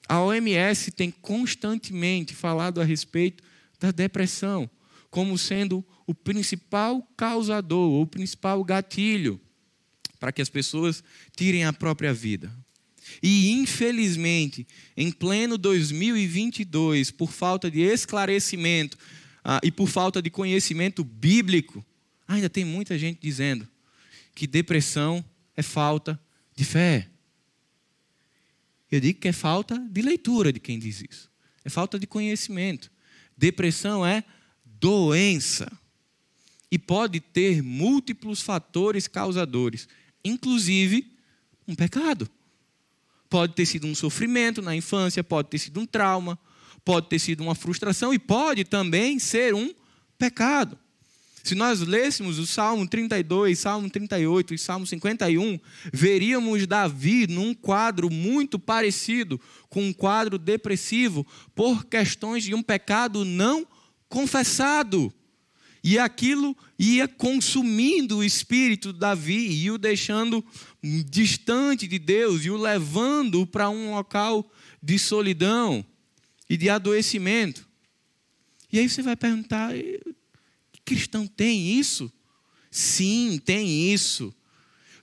A 0.07 0.21
OMS 0.21 0.91
tem 0.91 1.09
constantemente 1.09 2.36
falado 2.36 2.79
a 2.79 2.83
respeito 2.83 3.43
da 3.79 3.89
depressão 3.89 4.69
como 5.09 5.39
sendo 5.39 5.83
o 6.05 6.13
principal 6.13 7.01
causador, 7.17 7.93
ou 7.93 8.03
o 8.03 8.07
principal 8.07 8.63
gatilho 8.63 9.41
para 10.19 10.31
que 10.31 10.41
as 10.41 10.49
pessoas 10.49 11.03
tirem 11.35 11.63
a 11.63 11.73
própria 11.73 12.13
vida. 12.13 12.51
E, 13.23 13.51
infelizmente, 13.51 14.67
em 14.95 15.11
pleno 15.11 15.57
2022, 15.57 17.11
por 17.11 17.31
falta 17.31 17.71
de 17.71 17.81
esclarecimento 17.81 18.97
ah, 19.43 19.59
e 19.63 19.71
por 19.71 19.88
falta 19.88 20.21
de 20.21 20.29
conhecimento 20.29 21.03
bíblico, 21.03 21.83
ainda 22.27 22.49
tem 22.49 22.63
muita 22.63 22.97
gente 22.99 23.19
dizendo 23.21 23.67
que 24.35 24.45
depressão 24.45 25.23
é 25.55 25.61
falta 25.61 26.19
de 26.55 26.63
fé. 26.63 27.09
Eu 28.91 28.99
digo 28.99 29.19
que 29.19 29.27
é 29.27 29.33
falta 29.33 29.77
de 29.77 30.01
leitura 30.01 30.51
de 30.51 30.59
quem 30.59 30.79
diz 30.79 31.03
isso. 31.09 31.29
É 31.63 31.69
falta 31.69 31.99
de 31.99 32.07
conhecimento. 32.07 32.91
Depressão 33.38 34.05
é 34.05 34.23
doença. 34.65 35.71
E 36.71 36.77
pode 36.77 37.19
ter 37.19 37.61
múltiplos 37.61 38.41
fatores 38.41 39.07
causadores, 39.07 39.88
inclusive 40.23 41.11
um 41.67 41.75
pecado. 41.75 42.29
Pode 43.29 43.53
ter 43.53 43.65
sido 43.65 43.85
um 43.85 43.93
sofrimento 43.93 44.61
na 44.61 44.75
infância, 44.75 45.23
pode 45.23 45.49
ter 45.49 45.59
sido 45.59 45.79
um 45.79 45.85
trauma, 45.85 46.38
pode 46.83 47.07
ter 47.07 47.19
sido 47.19 47.41
uma 47.41 47.53
frustração 47.53 48.13
e 48.13 48.19
pode 48.19 48.63
também 48.63 49.19
ser 49.19 49.53
um 49.53 49.73
pecado. 50.17 50.77
Se 51.43 51.55
nós 51.55 51.79
lêssemos 51.79 52.38
o 52.38 52.45
Salmo 52.45 52.88
32, 52.88 53.57
Salmo 53.57 53.89
38 53.89 54.53
e 54.53 54.57
Salmo 54.57 54.85
51, 54.85 55.59
veríamos 55.93 56.67
Davi 56.67 57.27
num 57.27 57.53
quadro 57.53 58.09
muito 58.09 58.59
parecido 58.59 59.39
com 59.69 59.83
um 59.83 59.93
quadro 59.93 60.38
depressivo 60.38 61.25
por 61.55 61.85
questões 61.85 62.43
de 62.43 62.53
um 62.53 62.61
pecado 62.61 63.23
não 63.23 63.65
confessado. 64.09 65.13
E 65.83 65.98
aquilo 65.98 66.55
ia 66.77 67.07
consumindo 67.07 68.17
o 68.17 68.24
espírito 68.24 68.91
de 68.91 69.00
Davi 69.00 69.63
e 69.63 69.71
o 69.71 69.77
deixando 69.77 70.43
distante 71.09 71.88
de 71.88 71.98
Deus 71.98 72.43
e 72.43 72.50
o 72.50 72.57
levando 72.57 73.48
para 73.48 73.69
um 73.69 73.95
local 73.95 74.50
de 74.81 75.00
solidão 75.00 75.86
e 76.50 76.57
de 76.57 76.69
adoecimento. 76.69 77.67
E 78.71 78.79
aí 78.79 78.89
você 78.89 79.01
vai 79.01 79.15
perguntar: 79.15 79.71
cristão 80.83 81.25
tem 81.25 81.79
isso? 81.79 82.12
Sim, 82.69 83.39
tem 83.43 83.91
isso. 83.91 84.33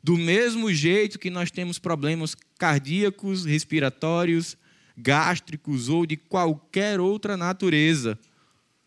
Do 0.03 0.17
mesmo 0.17 0.73
jeito 0.73 1.19
que 1.19 1.31
nós 1.31 1.51
temos 1.51 1.79
problemas 1.79 2.37
cardíacos, 2.59 3.45
respiratórios, 3.45 4.57
gástricos 4.97 5.89
ou 5.89 6.07
de 6.07 6.17
qualquer 6.17 7.01
outra 7.01 7.37
natureza, 7.37 8.19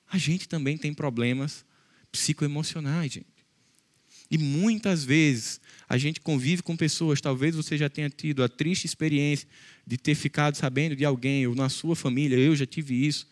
a 0.10 0.18
gente 0.18 0.48
também 0.48 0.78
tem 0.78 0.94
problemas 0.94 1.66
psicoemocionais, 2.12 3.12
gente. 3.14 3.40
E 4.32 4.38
muitas 4.38 5.04
vezes 5.04 5.60
a 5.88 5.98
gente 5.98 6.22
convive 6.22 6.62
com 6.62 6.78
pessoas, 6.78 7.20
talvez 7.20 7.56
você 7.56 7.78
já 7.78 7.90
tenha 7.90 8.10
tido 8.10 8.44
a 8.44 8.50
triste 8.50 8.86
experiência 8.86 9.48
de 9.86 9.98
ter 9.98 10.14
ficado 10.14 10.56
sabendo 10.56 10.96
de 10.96 11.04
alguém, 11.04 11.48
ou 11.48 11.56
na 11.56 11.68
sua 11.68 11.96
família, 11.96 12.38
eu 12.38 12.56
já 12.56 12.66
tive 12.66 13.08
isso. 13.08 13.28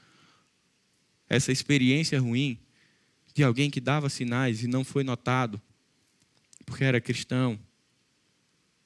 Essa 1.29 1.51
experiência 1.51 2.19
ruim 2.19 2.59
de 3.33 3.43
alguém 3.43 3.69
que 3.69 3.79
dava 3.79 4.09
sinais 4.09 4.63
e 4.63 4.67
não 4.67 4.83
foi 4.83 5.03
notado, 5.03 5.61
porque 6.65 6.83
era 6.83 6.99
cristão. 6.99 7.59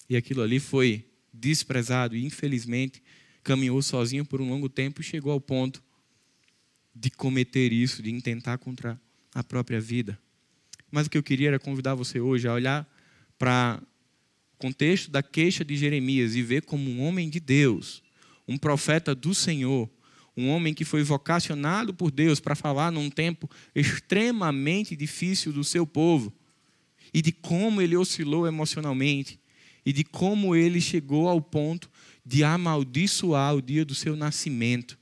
E 0.10 0.18
aquilo 0.18 0.42
ali 0.42 0.60
foi 0.60 1.06
desprezado 1.34 2.16
e, 2.18 2.26
infelizmente, 2.26 3.02
caminhou 3.42 3.82
sozinho 3.82 4.26
por 4.26 4.42
um 4.42 4.50
longo 4.50 4.68
tempo 4.68 5.00
e 5.00 5.04
chegou 5.04 5.32
ao 5.32 5.40
ponto 5.40 5.82
de 6.94 7.10
cometer 7.10 7.72
isso, 7.72 8.04
de 8.04 8.12
intentar 8.12 8.58
contra 8.58 9.00
a 9.34 9.44
própria 9.44 9.80
vida. 9.80 10.20
Mas 10.92 11.08
o 11.08 11.10
que 11.10 11.18
eu 11.18 11.24
queria 11.24 11.50
era 11.50 11.60
convidar 11.60 11.96
você 11.96 12.20
hoje 12.20 12.48
a 12.48 12.54
olhar 12.54 12.88
para 13.40 13.82
o 14.54 14.58
contexto 14.58 15.10
da 15.10 15.24
queixa 15.24 15.64
de 15.64 15.76
Jeremias 15.76 16.36
e 16.36 16.42
ver 16.42 16.64
como 16.64 16.90
um 16.90 17.02
homem 17.02 17.30
de 17.30 17.40
Deus, 17.40 18.04
um 18.48 18.58
profeta 18.58 19.16
do 19.16 19.34
Senhor, 19.34 19.90
um 20.36 20.50
homem 20.50 20.74
que 20.74 20.86
foi 20.86 21.04
vocacionado 21.04 21.94
por 21.94 22.12
Deus 22.12 22.40
para 22.40 22.56
falar 22.56 22.92
num 22.92 23.10
tempo 23.10 23.50
extremamente 23.74 24.96
difícil 24.96 25.52
do 25.52 25.64
seu 25.64 25.86
povo, 25.88 26.34
e 27.14 27.22
de 27.22 27.32
como 27.32 27.82
ele 27.82 27.98
oscilou 27.98 28.48
emocionalmente, 28.48 29.40
e 29.86 29.92
de 29.92 30.04
como 30.04 30.56
ele 30.56 30.80
chegou 30.80 31.28
ao 31.28 31.42
ponto 31.42 31.90
de 32.26 32.44
amaldiçoar 32.44 33.56
o 33.56 33.62
dia 33.62 33.84
do 33.84 33.96
seu 33.96 34.16
nascimento. 34.16 35.00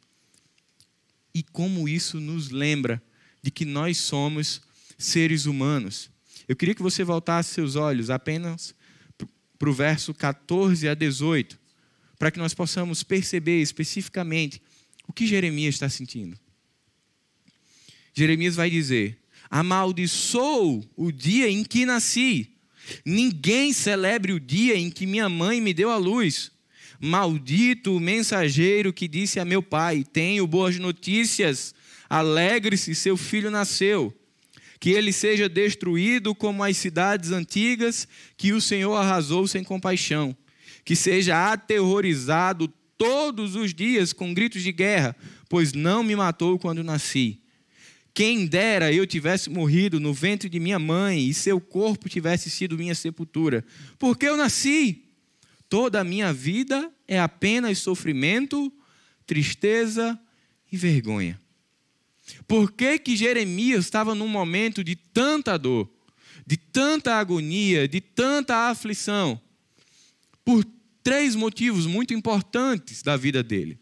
e 1.33 1.43
como 1.43 1.87
isso 1.87 2.19
nos 2.19 2.49
lembra 2.49 3.01
de 3.41 3.51
que 3.51 3.65
nós 3.65 3.97
somos 3.97 4.61
seres 4.97 5.45
humanos. 5.45 6.09
Eu 6.47 6.55
queria 6.55 6.75
que 6.75 6.81
você 6.81 7.03
voltasse 7.03 7.53
seus 7.53 7.75
olhos 7.75 8.09
apenas 8.09 8.73
para 9.57 9.69
o 9.69 9.73
verso 9.73 10.13
14 10.13 10.87
a 10.87 10.93
18, 10.93 11.59
para 12.17 12.31
que 12.31 12.39
nós 12.39 12.53
possamos 12.53 13.03
perceber 13.03 13.61
especificamente 13.61 14.61
o 15.07 15.13
que 15.13 15.27
Jeremias 15.27 15.75
está 15.75 15.89
sentindo. 15.89 16.37
Jeremias 18.13 18.55
vai 18.55 18.69
dizer: 18.69 19.19
Amaldiçoou 19.49 20.83
o 20.95 21.11
dia 21.11 21.49
em 21.49 21.63
que 21.63 21.85
nasci. 21.85 22.51
Ninguém 23.05 23.71
celebre 23.73 24.33
o 24.33 24.39
dia 24.39 24.75
em 24.75 24.89
que 24.89 25.05
minha 25.05 25.29
mãe 25.29 25.61
me 25.61 25.73
deu 25.73 25.91
a 25.91 25.97
luz. 25.97 26.51
Maldito 26.99 27.95
o 27.95 27.99
mensageiro 27.99 28.91
que 28.91 29.07
disse 29.07 29.39
a 29.39 29.45
meu 29.45 29.63
pai: 29.63 30.03
Tenho 30.03 30.45
boas 30.45 30.77
notícias, 30.77 31.73
alegre-se, 32.09 32.95
seu 32.95 33.15
filho 33.15 33.51
nasceu. 33.51 34.13
Que 34.79 34.91
ele 34.91 35.11
seja 35.11 35.49
destruído 35.49 36.33
como 36.33 36.63
as 36.63 36.77
cidades 36.77 37.31
antigas 37.31 38.07
que 38.37 38.53
o 38.53 38.61
Senhor 38.61 38.95
arrasou 38.95 39.45
sem 39.47 39.63
compaixão. 39.63 40.35
Que 40.83 40.95
seja 40.95 41.51
aterrorizado 41.51 42.67
todos 42.97 43.55
os 43.55 43.73
dias 43.73 44.11
com 44.11 44.33
gritos 44.33 44.61
de 44.61 44.71
guerra, 44.71 45.15
pois 45.47 45.73
não 45.73 46.03
me 46.03 46.15
matou 46.15 46.57
quando 46.57 46.83
nasci. 46.83 47.41
Quem 48.13 48.45
dera 48.45 48.91
eu 48.91 49.07
tivesse 49.07 49.49
morrido 49.49 49.99
no 49.99 50.13
ventre 50.13 50.49
de 50.49 50.59
minha 50.59 50.79
mãe 50.79 51.25
e 51.25 51.33
seu 51.33 51.61
corpo 51.61 52.09
tivesse 52.09 52.49
sido 52.49 52.77
minha 52.77 52.95
sepultura. 52.95 53.63
Porque 53.97 54.25
eu 54.25 54.35
nasci. 54.35 55.05
Toda 55.69 56.01
a 56.01 56.03
minha 56.03 56.33
vida 56.33 56.91
é 57.07 57.19
apenas 57.19 57.77
sofrimento, 57.77 58.73
tristeza 59.25 60.19
e 60.71 60.75
vergonha. 60.75 61.39
Por 62.47 62.71
que, 62.71 62.99
que 62.99 63.15
Jeremias 63.15 63.85
estava 63.85 64.15
num 64.15 64.27
momento 64.27 64.83
de 64.83 64.95
tanta 64.95 65.57
dor, 65.57 65.89
de 66.45 66.57
tanta 66.57 67.15
agonia, 67.15 67.87
de 67.87 68.01
tanta 68.01 68.69
aflição? 68.69 69.39
Por 70.43 70.65
três 71.03 71.35
motivos 71.35 71.85
muito 71.85 72.13
importantes 72.13 73.01
da 73.01 73.15
vida 73.17 73.41
dele. 73.41 73.79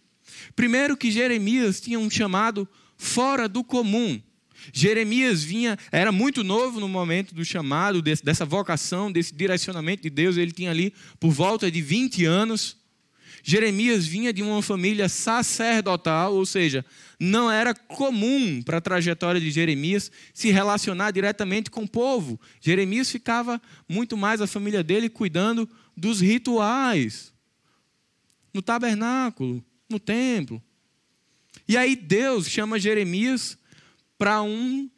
Primeiro, 0.55 0.95
que 0.95 1.11
Jeremias 1.11 1.81
tinha 1.81 1.99
um 1.99 2.09
chamado 2.09 2.67
fora 2.97 3.47
do 3.47 3.63
comum. 3.63 4.21
Jeremias 4.73 5.43
vinha, 5.43 5.77
era 5.91 6.11
muito 6.11 6.43
novo 6.43 6.79
no 6.79 6.87
momento 6.87 7.33
do 7.33 7.45
chamado, 7.45 8.01
desse, 8.01 8.23
dessa 8.23 8.45
vocação, 8.45 9.11
desse 9.11 9.33
direcionamento 9.33 10.03
de 10.03 10.09
Deus. 10.09 10.37
Ele 10.37 10.51
tinha 10.51 10.71
ali 10.71 10.93
por 11.19 11.31
volta 11.31 11.71
de 11.71 11.81
20 11.81 12.25
anos. 12.25 12.76
Jeremias 13.49 14.05
vinha 14.05 14.33
de 14.33 14.43
uma 14.43 14.61
família 14.61 15.07
sacerdotal, 15.07 16.35
ou 16.35 16.45
seja, 16.45 16.85
não 17.17 17.49
era 17.49 17.73
comum 17.73 18.61
para 18.61 18.79
a 18.79 18.81
trajetória 18.81 19.39
de 19.39 19.49
Jeremias 19.49 20.11
se 20.33 20.51
relacionar 20.51 21.11
diretamente 21.11 21.71
com 21.71 21.83
o 21.83 21.87
povo. 21.87 22.37
Jeremias 22.59 23.09
ficava 23.09 23.61
muito 23.87 24.17
mais 24.17 24.41
a 24.41 24.47
família 24.47 24.83
dele 24.83 25.07
cuidando 25.07 25.67
dos 25.95 26.19
rituais, 26.19 27.33
no 28.53 28.61
tabernáculo, 28.61 29.63
no 29.89 29.97
templo. 29.97 30.61
E 31.69 31.77
aí 31.77 31.95
Deus 31.95 32.49
chama 32.49 32.77
Jeremias 32.77 33.57
para 34.17 34.41
um 34.41 34.89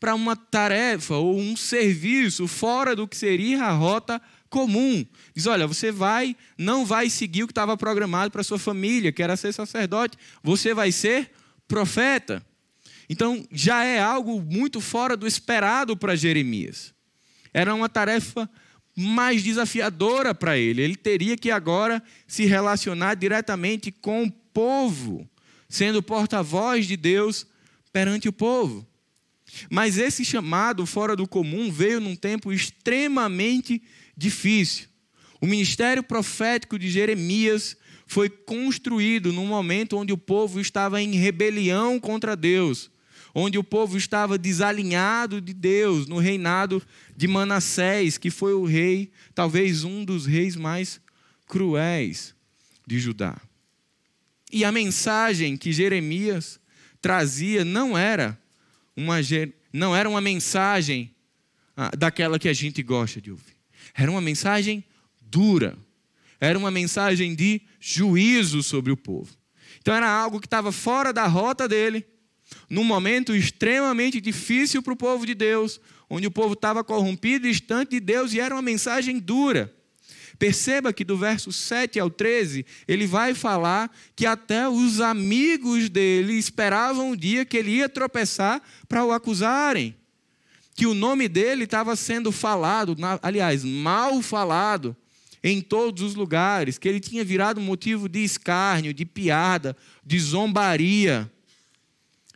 para 0.00 0.16
uma 0.16 0.34
tarefa 0.34 1.14
ou 1.14 1.38
um 1.38 1.56
serviço 1.56 2.48
fora 2.48 2.96
do 2.96 3.06
que 3.06 3.16
seria 3.16 3.62
a 3.62 3.70
rota 3.70 4.20
comum. 4.54 5.04
Diz: 5.34 5.46
olha, 5.46 5.66
você 5.66 5.90
vai, 5.90 6.36
não 6.56 6.86
vai 6.86 7.10
seguir 7.10 7.42
o 7.42 7.48
que 7.48 7.50
estava 7.50 7.76
programado 7.76 8.30
para 8.30 8.44
sua 8.44 8.58
família, 8.58 9.10
que 9.10 9.20
era 9.20 9.36
ser 9.36 9.52
sacerdote. 9.52 10.16
Você 10.44 10.72
vai 10.72 10.92
ser 10.92 11.32
profeta. 11.66 12.46
Então 13.10 13.44
já 13.50 13.84
é 13.84 14.00
algo 14.00 14.40
muito 14.40 14.80
fora 14.80 15.16
do 15.16 15.26
esperado 15.26 15.96
para 15.96 16.14
Jeremias. 16.14 16.94
Era 17.52 17.74
uma 17.74 17.88
tarefa 17.88 18.48
mais 18.96 19.42
desafiadora 19.42 20.32
para 20.32 20.56
ele. 20.56 20.82
Ele 20.82 20.96
teria 20.96 21.36
que 21.36 21.50
agora 21.50 22.00
se 22.28 22.44
relacionar 22.44 23.14
diretamente 23.14 23.90
com 23.90 24.22
o 24.22 24.30
povo 24.30 25.28
sendo 25.68 26.00
porta-voz 26.00 26.86
de 26.86 26.96
Deus 26.96 27.44
perante 27.92 28.28
o 28.28 28.32
povo. 28.32 28.86
Mas 29.68 29.98
esse 29.98 30.24
chamado 30.24 30.86
fora 30.86 31.16
do 31.16 31.26
comum 31.26 31.70
veio 31.70 32.00
num 32.00 32.14
tempo 32.14 32.52
extremamente 32.52 33.82
difícil. 34.16 34.86
O 35.40 35.46
ministério 35.46 36.02
profético 36.02 36.78
de 36.78 36.90
Jeremias 36.90 37.76
foi 38.06 38.28
construído 38.28 39.32
num 39.32 39.46
momento 39.46 39.96
onde 39.96 40.12
o 40.12 40.18
povo 40.18 40.60
estava 40.60 41.00
em 41.02 41.12
rebelião 41.12 41.98
contra 41.98 42.36
Deus, 42.36 42.90
onde 43.34 43.58
o 43.58 43.64
povo 43.64 43.96
estava 43.96 44.38
desalinhado 44.38 45.40
de 45.40 45.52
Deus, 45.52 46.06
no 46.06 46.18
reinado 46.18 46.82
de 47.16 47.26
Manassés, 47.26 48.16
que 48.16 48.30
foi 48.30 48.54
o 48.54 48.64
rei, 48.64 49.10
talvez 49.34 49.84
um 49.84 50.04
dos 50.04 50.26
reis 50.26 50.54
mais 50.54 51.00
cruéis 51.46 52.34
de 52.86 52.98
Judá. 52.98 53.36
E 54.52 54.64
a 54.64 54.70
mensagem 54.70 55.56
que 55.56 55.72
Jeremias 55.72 56.60
trazia 57.00 57.64
não 57.64 57.98
era 57.98 58.38
uma, 58.96 59.16
não 59.72 59.96
era 59.96 60.08
uma 60.08 60.20
mensagem 60.20 61.12
ah, 61.76 61.90
daquela 61.96 62.38
que 62.38 62.48
a 62.48 62.52
gente 62.52 62.82
gosta 62.82 63.20
de 63.20 63.32
ouvir. 63.32 63.53
Era 63.94 64.10
uma 64.10 64.20
mensagem 64.20 64.84
dura. 65.20 65.78
Era 66.40 66.58
uma 66.58 66.70
mensagem 66.70 67.34
de 67.34 67.62
juízo 67.80 68.62
sobre 68.62 68.92
o 68.92 68.96
povo. 68.96 69.30
Então 69.80 69.94
era 69.94 70.08
algo 70.08 70.40
que 70.40 70.46
estava 70.46 70.72
fora 70.72 71.12
da 71.12 71.26
rota 71.26 71.68
dele, 71.68 72.04
num 72.68 72.84
momento 72.84 73.34
extremamente 73.34 74.20
difícil 74.20 74.82
para 74.82 74.92
o 74.92 74.96
povo 74.96 75.24
de 75.26 75.34
Deus, 75.34 75.80
onde 76.08 76.26
o 76.26 76.30
povo 76.30 76.54
estava 76.54 76.82
corrompido, 76.82 77.48
distante 77.48 77.90
de 77.90 78.00
Deus, 78.00 78.32
e 78.32 78.40
era 78.40 78.54
uma 78.54 78.62
mensagem 78.62 79.18
dura. 79.18 79.74
Perceba 80.38 80.92
que 80.92 81.04
do 81.04 81.16
verso 81.16 81.52
7 81.52 82.00
ao 82.00 82.10
13, 82.10 82.66
ele 82.88 83.06
vai 83.06 83.34
falar 83.34 83.90
que 84.16 84.26
até 84.26 84.68
os 84.68 85.00
amigos 85.00 85.88
dele 85.88 86.34
esperavam 86.34 87.10
o 87.10 87.16
dia 87.16 87.44
que 87.44 87.56
ele 87.56 87.70
ia 87.72 87.88
tropeçar 87.88 88.60
para 88.88 89.04
o 89.04 89.12
acusarem. 89.12 89.94
Que 90.74 90.86
o 90.86 90.94
nome 90.94 91.28
dele 91.28 91.64
estava 91.64 91.94
sendo 91.94 92.32
falado, 92.32 92.96
aliás, 93.22 93.64
mal 93.64 94.20
falado, 94.20 94.96
em 95.42 95.60
todos 95.60 96.02
os 96.02 96.14
lugares, 96.14 96.78
que 96.78 96.88
ele 96.88 96.98
tinha 96.98 97.22
virado 97.22 97.60
motivo 97.60 98.08
de 98.08 98.24
escárnio, 98.24 98.94
de 98.94 99.04
piada, 99.04 99.76
de 100.04 100.18
zombaria. 100.18 101.30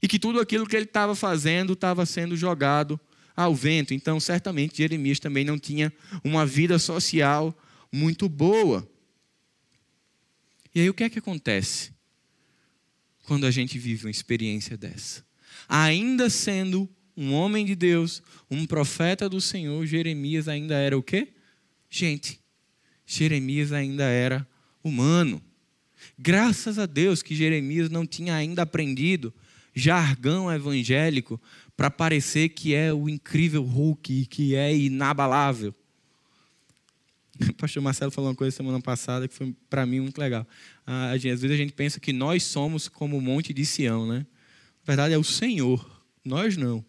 E 0.02 0.06
que 0.06 0.18
tudo 0.18 0.38
aquilo 0.38 0.66
que 0.66 0.76
ele 0.76 0.84
estava 0.84 1.14
fazendo 1.14 1.72
estava 1.72 2.04
sendo 2.04 2.36
jogado 2.36 3.00
ao 3.34 3.54
vento. 3.54 3.94
Então, 3.94 4.20
certamente, 4.20 4.78
Jeremias 4.78 5.18
também 5.18 5.44
não 5.44 5.58
tinha 5.58 5.92
uma 6.22 6.44
vida 6.44 6.78
social 6.78 7.56
muito 7.90 8.28
boa. 8.28 8.88
E 10.74 10.80
aí 10.80 10.90
o 10.90 10.94
que 10.94 11.04
é 11.04 11.08
que 11.08 11.18
acontece 11.18 11.92
quando 13.24 13.46
a 13.46 13.50
gente 13.50 13.78
vive 13.78 14.06
uma 14.06 14.10
experiência 14.10 14.76
dessa? 14.76 15.24
Ainda 15.68 16.28
sendo 16.28 16.88
um 17.18 17.34
homem 17.34 17.66
de 17.66 17.74
Deus, 17.74 18.22
um 18.48 18.64
profeta 18.64 19.28
do 19.28 19.40
Senhor, 19.40 19.84
Jeremias 19.84 20.46
ainda 20.46 20.76
era 20.76 20.96
o 20.96 21.02
quê? 21.02 21.32
Gente, 21.90 22.38
Jeremias 23.04 23.72
ainda 23.72 24.04
era 24.04 24.46
humano. 24.84 25.42
Graças 26.16 26.78
a 26.78 26.86
Deus 26.86 27.20
que 27.20 27.34
Jeremias 27.34 27.90
não 27.90 28.06
tinha 28.06 28.36
ainda 28.36 28.62
aprendido 28.62 29.34
jargão 29.74 30.52
evangélico 30.52 31.40
para 31.76 31.90
parecer 31.90 32.50
que 32.50 32.72
é 32.72 32.92
o 32.92 33.08
incrível 33.08 33.64
Hulk, 33.64 34.26
que 34.26 34.54
é 34.54 34.76
inabalável. 34.76 35.74
O 37.40 37.54
pastor 37.58 37.82
Marcelo 37.82 38.12
falou 38.12 38.30
uma 38.30 38.36
coisa 38.36 38.56
semana 38.56 38.80
passada 38.80 39.26
que 39.26 39.34
foi 39.34 39.52
para 39.68 39.84
mim 39.84 39.98
muito 39.98 40.18
legal. 40.18 40.46
Às 40.86 41.20
vezes 41.20 41.50
a 41.50 41.56
gente 41.56 41.72
pensa 41.72 41.98
que 41.98 42.12
nós 42.12 42.44
somos 42.44 42.86
como 42.86 43.18
o 43.18 43.20
monte 43.20 43.52
de 43.52 43.66
Sião, 43.66 44.06
né? 44.06 44.18
Na 44.18 44.94
verdade 44.94 45.14
é 45.14 45.18
o 45.18 45.24
Senhor, 45.24 45.84
nós 46.24 46.56
não. 46.56 46.84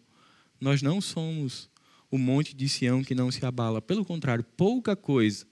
Nós 0.60 0.82
não 0.82 1.00
somos 1.00 1.70
o 2.12 2.18
monte 2.18 2.56
de 2.56 2.68
Sião 2.68 3.04
que 3.04 3.16
não 3.16 3.32
se 3.32 3.46
abala. 3.46 3.82
Pelo 3.82 4.04
contrário, 4.04 4.44
pouca 4.44 4.96
coisa 4.96 5.46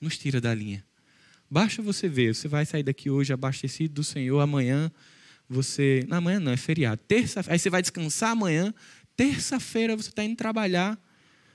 nos 0.00 0.16
tira 0.16 0.40
da 0.40 0.54
linha. 0.54 0.84
Basta 1.50 1.82
você 1.82 2.08
ver, 2.08 2.34
você 2.34 2.46
vai 2.46 2.64
sair 2.64 2.82
daqui 2.82 3.10
hoje 3.10 3.32
abastecido 3.32 3.94
do 3.94 4.04
Senhor, 4.04 4.38
amanhã 4.40 4.90
você. 5.48 6.04
Não, 6.08 6.18
amanhã 6.18 6.38
não, 6.38 6.52
é 6.52 6.56
feriado. 6.56 7.00
Terça, 7.08 7.44
aí 7.48 7.58
você 7.58 7.68
vai 7.68 7.82
descansar 7.82 8.30
amanhã, 8.30 8.72
terça-feira 9.16 9.96
você 9.96 10.10
está 10.10 10.22
indo 10.22 10.36
trabalhar. 10.36 10.98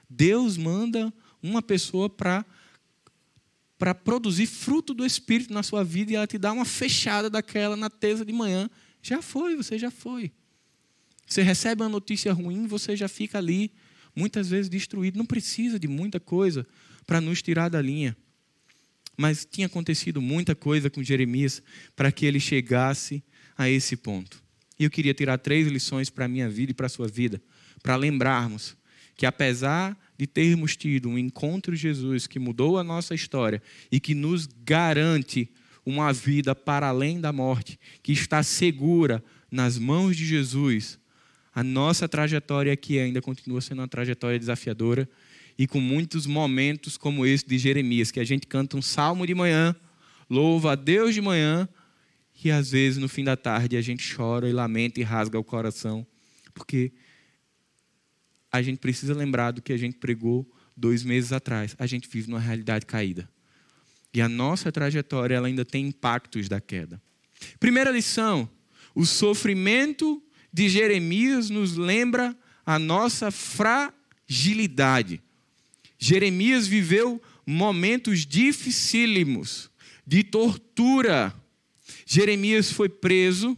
Deus 0.10 0.58
manda 0.58 1.14
uma 1.42 1.62
pessoa 1.62 2.10
para 2.10 2.46
para 3.78 3.94
produzir 3.94 4.46
fruto 4.46 4.94
do 4.94 5.06
Espírito 5.06 5.54
na 5.54 5.62
sua 5.62 5.84
vida 5.84 6.12
e 6.12 6.16
ela 6.16 6.26
te 6.26 6.38
dá 6.38 6.52
uma 6.54 6.64
fechada 6.64 7.30
daquela 7.30 7.76
na 7.76 7.90
tesa 7.90 8.26
de 8.26 8.32
manhã. 8.32 8.70
Já 9.02 9.22
foi, 9.22 9.56
você 9.56 9.78
já 9.78 9.92
foi. 9.92 10.32
Você 11.26 11.42
recebe 11.42 11.82
uma 11.82 11.90
notícia 11.90 12.32
ruim, 12.34 12.68
você 12.68 12.96
já 12.96 13.08
fica 13.08 13.38
ali, 13.38 13.72
muitas 14.16 14.50
vezes 14.50 14.70
destruído. 14.70 15.18
Não 15.18 15.26
precisa 15.26 15.80
de 15.80 15.88
muita 15.88 16.20
coisa 16.20 16.66
para 17.06 17.20
nos 17.20 17.42
tirar 17.42 17.70
da 17.70 17.82
linha. 17.82 18.16
Mas 19.18 19.48
tinha 19.50 19.68
acontecido 19.68 20.22
muita 20.22 20.56
coisa 20.56 20.90
com 20.90 21.02
Jeremias 21.02 21.62
para 21.96 22.12
que 22.12 22.26
ele 22.26 22.40
chegasse 22.40 23.24
a 23.58 23.70
esse 23.70 23.96
ponto. 23.96 24.44
E 24.78 24.84
eu 24.84 24.90
queria 24.90 25.14
tirar 25.14 25.38
três 25.38 25.68
lições 25.68 26.10
para 26.10 26.26
a 26.26 26.28
minha 26.28 26.50
vida 26.50 26.72
e 26.72 26.76
para 26.76 26.88
a 26.88 26.90
sua 26.90 27.08
vida, 27.08 27.42
para 27.82 27.96
lembrarmos 27.96 28.76
que 29.16 29.26
apesar 29.26 29.98
de 30.18 30.28
termos 30.28 30.76
tido 30.76 31.10
um 31.10 31.18
encontro 31.18 31.76
Jesus 31.76 32.28
que 32.28 32.40
mudou 32.40 32.78
a 32.78 32.84
nossa 32.84 33.16
história 33.16 33.62
e 33.92 34.00
que 34.00 34.14
nos 34.14 34.48
garante 34.66 35.50
uma 35.86 36.12
vida 36.12 36.54
para 36.54 36.88
além 36.88 37.22
da 37.22 37.32
morte, 37.32 37.80
que 38.04 38.12
está 38.12 38.44
segura 38.44 39.24
nas 39.50 39.78
mãos 39.78 40.18
de 40.18 40.26
Jesus, 40.26 41.00
a 41.56 41.64
nossa 41.64 42.06
trajetória 42.10 42.74
aqui 42.74 43.00
ainda 43.00 43.22
continua 43.22 43.62
sendo 43.62 43.80
uma 43.80 43.88
trajetória 43.88 44.38
desafiadora 44.38 45.10
e 45.58 45.66
com 45.66 45.80
muitos 45.80 46.26
momentos 46.26 46.98
como 46.98 47.26
esse 47.26 47.48
de 47.48 47.58
Jeremias, 47.58 48.12
que 48.12 48.20
a 48.20 48.26
gente 48.26 48.46
canta 48.46 48.76
um 48.76 48.82
salmo 48.82 49.26
de 49.26 49.34
manhã, 49.34 49.74
louva 50.30 50.74
a 50.74 50.76
Deus 50.76 51.14
de 51.14 51.22
manhã 51.22 51.68
e 52.44 52.52
às 52.52 52.72
vezes 52.72 52.98
no 52.98 53.08
fim 53.08 53.24
da 53.24 53.38
tarde 53.38 53.78
a 53.78 53.82
gente 53.82 54.14
chora 54.14 54.50
e 54.50 54.52
lamenta 54.52 55.00
e 55.00 55.04
rasga 55.04 55.40
o 55.40 55.44
coração, 55.46 56.06
porque 56.54 56.92
a 58.52 58.62
gente 58.62 58.80
precisa 58.80 59.14
lembrar 59.14 59.52
do 59.52 59.62
que 59.62 59.72
a 59.72 59.78
gente 59.78 59.96
pregou 59.98 60.46
dois 60.76 61.06
meses 61.06 61.32
atrás. 61.32 61.74
A 61.80 61.88
gente 61.88 62.10
vive 62.10 62.30
numa 62.30 62.40
realidade 62.40 62.86
caída. 62.86 63.30
E 64.14 64.22
a 64.22 64.28
nossa 64.28 64.72
trajetória 64.72 65.36
ela 65.36 65.48
ainda 65.48 65.64
tem 65.64 65.88
impactos 65.88 66.50
da 66.50 66.60
queda. 66.60 67.02
Primeira 67.60 67.92
lição: 67.92 68.50
o 68.94 69.06
sofrimento 69.06 70.22
de 70.56 70.70
Jeremias 70.70 71.50
nos 71.50 71.76
lembra 71.76 72.34
a 72.66 72.80
nossa 72.80 73.30
fragilidade. 73.30 75.22
Jeremias 76.00 76.66
viveu 76.66 77.22
momentos 77.46 78.26
dificílimos 78.26 79.70
de 80.08 80.24
tortura. 80.24 81.36
Jeremias 82.06 82.72
foi 82.72 82.88
preso, 82.88 83.58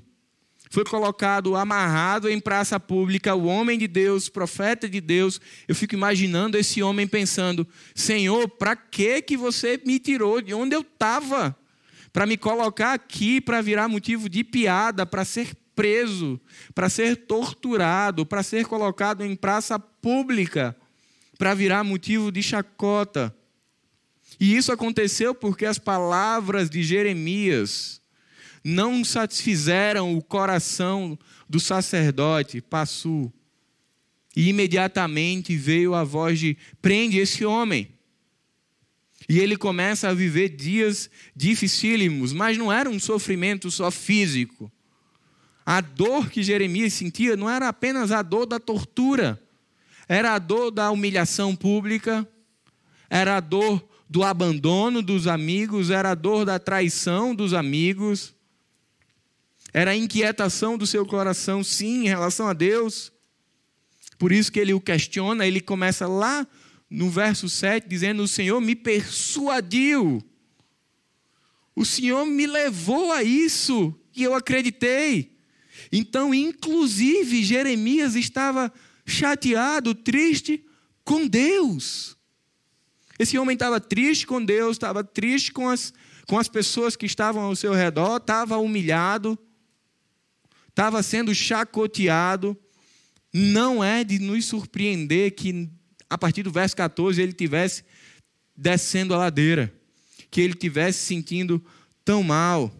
foi 0.71 0.83
colocado 0.85 1.55
amarrado 1.55 2.27
em 2.27 2.39
praça 2.39 2.79
pública, 2.79 3.35
o 3.35 3.45
homem 3.45 3.77
de 3.77 3.87
Deus, 3.87 4.27
profeta 4.27 4.89
de 4.89 4.99
Deus. 4.99 5.39
Eu 5.67 5.75
fico 5.75 5.93
imaginando 5.93 6.57
esse 6.57 6.81
homem 6.81 7.05
pensando: 7.05 7.67
Senhor, 7.93 8.49
para 8.49 8.75
que 8.75 9.21
que 9.21 9.37
você 9.37 9.79
me 9.85 9.99
tirou 9.99 10.41
de 10.41 10.51
onde 10.51 10.75
eu 10.75 10.81
estava? 10.81 11.55
Para 12.11 12.25
me 12.25 12.37
colocar 12.37 12.93
aqui, 12.93 13.39
para 13.39 13.61
virar 13.61 13.87
motivo 13.87 14.27
de 14.27 14.43
piada, 14.43 15.05
para 15.05 15.23
ser 15.23 15.55
preso, 15.77 16.41
para 16.73 16.89
ser 16.89 17.15
torturado, 17.15 18.25
para 18.25 18.41
ser 18.41 18.65
colocado 18.65 19.23
em 19.23 19.35
praça 19.35 19.77
pública, 19.77 20.75
para 21.37 21.53
virar 21.53 21.83
motivo 21.83 22.31
de 22.31 22.41
chacota. 22.41 23.33
E 24.39 24.57
isso 24.57 24.71
aconteceu 24.71 25.35
porque 25.35 25.67
as 25.67 25.77
palavras 25.77 26.67
de 26.67 26.81
Jeremias 26.81 28.01
não 28.63 29.05
satisfizeram 29.05 30.17
o 30.17 30.21
coração 30.21 31.17
do 31.47 31.59
sacerdote 31.59 32.59
Passu. 32.59 33.31
E 34.35 34.49
imediatamente 34.49 35.55
veio 35.55 35.93
a 35.93 36.03
voz 36.03 36.39
de: 36.39 36.57
prende 36.81 37.19
esse 37.19 37.45
homem. 37.45 37.87
E 39.29 39.39
ele 39.39 39.57
começa 39.57 40.09
a 40.09 40.13
viver 40.13 40.49
dias 40.49 41.09
dificílimos, 41.35 42.33
mas 42.33 42.57
não 42.57 42.71
era 42.71 42.89
um 42.89 42.99
sofrimento 42.99 43.69
só 43.69 43.91
físico. 43.91 44.71
A 45.69 45.81
dor 45.81 46.29
que 46.29 46.41
Jeremias 46.41 46.93
sentia 46.93 47.35
não 47.35 47.49
era 47.49 47.67
apenas 47.67 48.13
a 48.13 48.21
dor 48.21 48.45
da 48.45 48.57
tortura, 48.57 49.37
era 50.07 50.33
a 50.33 50.39
dor 50.39 50.71
da 50.71 50.89
humilhação 50.91 51.53
pública, 51.53 52.25
era 53.09 53.35
a 53.35 53.41
dor 53.41 53.85
do 54.09 54.23
abandono 54.23 55.01
dos 55.01 55.27
amigos, 55.27 55.89
era 55.89 56.11
a 56.11 56.15
dor 56.15 56.45
da 56.45 56.57
traição 56.57 57.35
dos 57.35 57.53
amigos, 57.53 58.33
era 59.73 59.91
a 59.91 59.95
inquietação 59.95 60.77
do 60.77 60.87
seu 60.87 61.05
coração, 61.05 61.61
sim, 61.65 62.05
em 62.05 62.07
relação 62.07 62.47
a 62.47 62.53
Deus. 62.53 63.11
Por 64.17 64.31
isso 64.31 64.49
que 64.49 64.61
ele 64.61 64.73
o 64.73 64.79
questiona, 64.79 65.45
ele 65.45 65.59
começa 65.59 66.07
lá 66.07 66.47
no 66.89 67.09
verso 67.09 67.49
7 67.49 67.89
dizendo: 67.89 68.23
O 68.23 68.27
Senhor 68.27 68.61
me 68.61 68.73
persuadiu, 68.73 70.23
o 71.75 71.83
Senhor 71.83 72.25
me 72.25 72.47
levou 72.47 73.11
a 73.11 73.21
isso 73.21 73.93
e 74.15 74.23
eu 74.23 74.33
acreditei. 74.33 75.35
Então, 75.91 76.33
inclusive, 76.33 77.43
Jeremias 77.43 78.15
estava 78.15 78.71
chateado, 79.05 79.95
triste 79.95 80.63
com 81.03 81.25
Deus. 81.25 82.17
Esse 83.17 83.37
homem 83.37 83.53
estava 83.53 83.79
triste 83.79 84.27
com 84.27 84.43
Deus, 84.43 84.75
estava 84.75 85.03
triste 85.03 85.51
com 85.51 85.69
as, 85.69 85.93
com 86.27 86.37
as 86.37 86.47
pessoas 86.47 86.95
que 86.95 87.05
estavam 87.05 87.43
ao 87.43 87.55
seu 87.55 87.73
redor, 87.73 88.17
estava 88.17 88.57
humilhado, 88.57 89.39
estava 90.69 91.01
sendo 91.01 91.33
chacoteado. 91.33 92.55
Não 93.33 93.83
é 93.83 94.03
de 94.03 94.19
nos 94.19 94.45
surpreender 94.45 95.31
que, 95.31 95.69
a 96.09 96.17
partir 96.17 96.43
do 96.43 96.51
verso 96.51 96.75
14, 96.75 97.21
ele 97.21 97.33
tivesse 97.33 97.83
descendo 98.55 99.13
a 99.13 99.17
ladeira, 99.17 99.73
que 100.29 100.41
ele 100.41 100.53
tivesse 100.53 100.99
sentindo 100.99 101.63
tão 102.03 102.21
mal. 102.21 102.71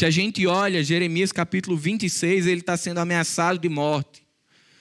Se 0.00 0.06
a 0.06 0.10
gente 0.10 0.46
olha 0.46 0.82
Jeremias 0.82 1.30
capítulo 1.30 1.76
26, 1.76 2.46
ele 2.46 2.62
está 2.62 2.74
sendo 2.74 3.00
ameaçado 3.00 3.58
de 3.58 3.68
morte. 3.68 4.26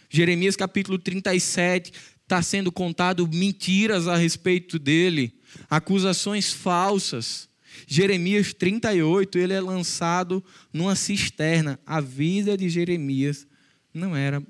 Jeremias 0.10 0.55
capítulo 0.55 0.97
37, 0.97 1.91
está 2.23 2.41
sendo 2.41 2.71
contado 2.71 3.27
mentiras 3.27 4.08
a 4.08 4.15
respeito 4.15 4.79
dele, 4.79 5.34
acusações 5.69 6.53
falsas. 6.53 7.49
Jeremias 7.86 8.53
38, 8.53 9.38
ele 9.38 9.51
é 9.51 9.60
lançado 9.60 10.41
numa 10.71 10.95
cisterna. 10.95 11.77
A 11.86 11.99
vida 11.99 12.55
de 12.55 12.69
Jeremias 12.69 13.45
não 13.93 14.15
era 14.15 14.41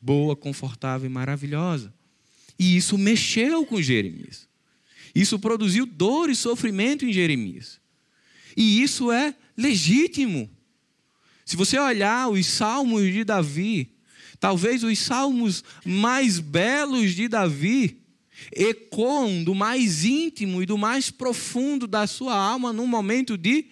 boa, 0.00 0.34
confortável 0.34 1.10
e 1.10 1.12
maravilhosa. 1.12 1.92
E 2.58 2.74
isso 2.74 2.96
mexeu 2.96 3.66
com 3.66 3.82
Jeremias. 3.82 4.48
Isso 5.14 5.38
produziu 5.38 5.84
dor 5.84 6.30
e 6.30 6.34
sofrimento 6.34 7.04
em 7.04 7.12
Jeremias. 7.12 7.78
E 8.56 8.82
isso 8.82 9.12
é 9.12 9.34
legítimo. 9.60 10.50
Se 11.44 11.56
você 11.56 11.78
olhar 11.78 12.28
os 12.28 12.46
salmos 12.46 13.12
de 13.12 13.24
Davi, 13.24 13.92
talvez 14.38 14.82
os 14.82 14.98
salmos 14.98 15.62
mais 15.84 16.38
belos 16.38 17.14
de 17.14 17.28
Davi 17.28 18.00
ecoam 18.52 19.44
do 19.44 19.54
mais 19.54 20.04
íntimo 20.04 20.62
e 20.62 20.66
do 20.66 20.78
mais 20.78 21.10
profundo 21.10 21.86
da 21.86 22.06
sua 22.06 22.34
alma 22.34 22.72
num 22.72 22.86
momento 22.86 23.36
de 23.36 23.66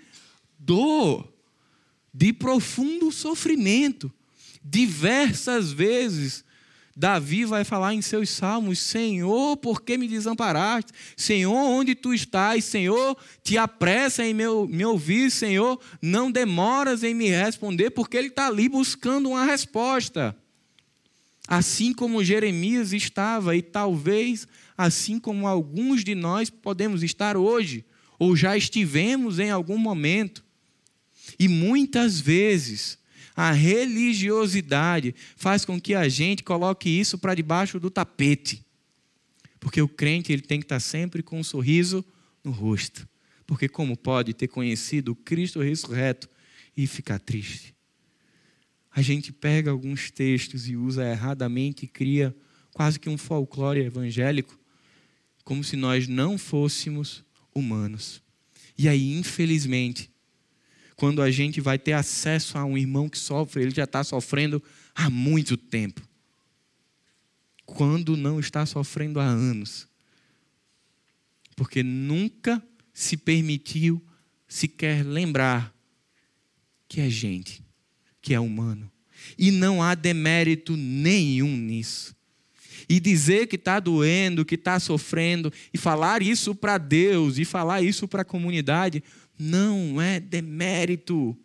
dor, 0.58 1.32
de 2.12 2.32
profundo 2.32 3.10
sofrimento. 3.10 4.12
Diversas 4.62 5.72
vezes 5.72 6.44
Davi 6.98 7.44
vai 7.44 7.62
falar 7.62 7.94
em 7.94 8.02
seus 8.02 8.28
salmos: 8.28 8.80
Senhor, 8.80 9.56
por 9.58 9.82
que 9.82 9.96
me 9.96 10.08
desamparaste? 10.08 10.90
Senhor, 11.16 11.54
onde 11.54 11.94
tu 11.94 12.12
estás? 12.12 12.64
Senhor, 12.64 13.16
te 13.40 13.56
apressa 13.56 14.24
em 14.24 14.34
me 14.34 14.84
ouvir. 14.84 15.30
Senhor, 15.30 15.80
não 16.02 16.28
demoras 16.28 17.04
em 17.04 17.14
me 17.14 17.28
responder, 17.28 17.90
porque 17.90 18.16
ele 18.16 18.26
está 18.26 18.48
ali 18.48 18.68
buscando 18.68 19.28
uma 19.28 19.44
resposta. 19.44 20.36
Assim 21.46 21.92
como 21.92 22.24
Jeremias 22.24 22.92
estava, 22.92 23.54
e 23.54 23.62
talvez 23.62 24.48
assim 24.76 25.20
como 25.20 25.46
alguns 25.46 26.02
de 26.02 26.16
nós 26.16 26.50
podemos 26.50 27.04
estar 27.04 27.36
hoje, 27.36 27.84
ou 28.18 28.34
já 28.34 28.56
estivemos 28.56 29.38
em 29.38 29.50
algum 29.50 29.78
momento. 29.78 30.44
E 31.38 31.46
muitas 31.46 32.18
vezes 32.18 32.98
a 33.40 33.52
religiosidade 33.52 35.14
faz 35.36 35.64
com 35.64 35.80
que 35.80 35.94
a 35.94 36.08
gente 36.08 36.42
coloque 36.42 36.88
isso 36.88 37.16
para 37.16 37.36
debaixo 37.36 37.78
do 37.78 37.88
tapete. 37.88 38.66
Porque 39.60 39.80
o 39.80 39.86
crente 39.86 40.32
ele 40.32 40.42
tem 40.42 40.58
que 40.58 40.64
estar 40.64 40.80
sempre 40.80 41.22
com 41.22 41.38
um 41.38 41.44
sorriso 41.44 42.04
no 42.42 42.50
rosto. 42.50 43.08
Porque 43.46 43.68
como 43.68 43.96
pode 43.96 44.34
ter 44.34 44.48
conhecido 44.48 45.12
o 45.12 45.14
Cristo 45.14 45.60
ressurreto 45.60 46.28
e 46.76 46.84
ficar 46.84 47.20
triste? 47.20 47.72
A 48.90 49.02
gente 49.02 49.32
pega 49.32 49.70
alguns 49.70 50.10
textos 50.10 50.68
e 50.68 50.74
usa 50.74 51.08
erradamente 51.08 51.84
e 51.84 51.88
cria 51.88 52.34
quase 52.74 52.98
que 52.98 53.08
um 53.08 53.16
folclore 53.16 53.84
evangélico, 53.84 54.58
como 55.44 55.62
se 55.62 55.76
nós 55.76 56.08
não 56.08 56.36
fôssemos 56.36 57.24
humanos. 57.54 58.20
E 58.76 58.88
aí, 58.88 59.16
infelizmente, 59.16 60.10
quando 60.98 61.22
a 61.22 61.30
gente 61.30 61.60
vai 61.60 61.78
ter 61.78 61.92
acesso 61.92 62.58
a 62.58 62.64
um 62.64 62.76
irmão 62.76 63.08
que 63.08 63.16
sofre, 63.16 63.62
ele 63.62 63.70
já 63.70 63.84
está 63.84 64.02
sofrendo 64.02 64.60
há 64.92 65.08
muito 65.08 65.56
tempo. 65.56 66.02
Quando 67.64 68.16
não 68.16 68.40
está 68.40 68.66
sofrendo 68.66 69.20
há 69.20 69.24
anos. 69.24 69.86
Porque 71.54 71.84
nunca 71.84 72.60
se 72.92 73.16
permitiu 73.16 74.04
sequer 74.48 75.06
lembrar 75.06 75.72
que 76.88 77.00
é 77.00 77.08
gente, 77.08 77.62
que 78.20 78.34
é 78.34 78.40
humano. 78.40 78.90
E 79.38 79.52
não 79.52 79.80
há 79.80 79.94
demérito 79.94 80.76
nenhum 80.76 81.56
nisso. 81.56 82.12
E 82.88 82.98
dizer 82.98 83.46
que 83.46 83.54
está 83.54 83.78
doendo, 83.78 84.44
que 84.44 84.56
está 84.56 84.80
sofrendo, 84.80 85.52
e 85.72 85.78
falar 85.78 86.22
isso 86.22 86.56
para 86.56 86.76
Deus, 86.76 87.38
e 87.38 87.44
falar 87.44 87.82
isso 87.82 88.08
para 88.08 88.22
a 88.22 88.24
comunidade, 88.24 89.00
não 89.38 90.00
é 90.00 90.18
demérito. 90.18 91.36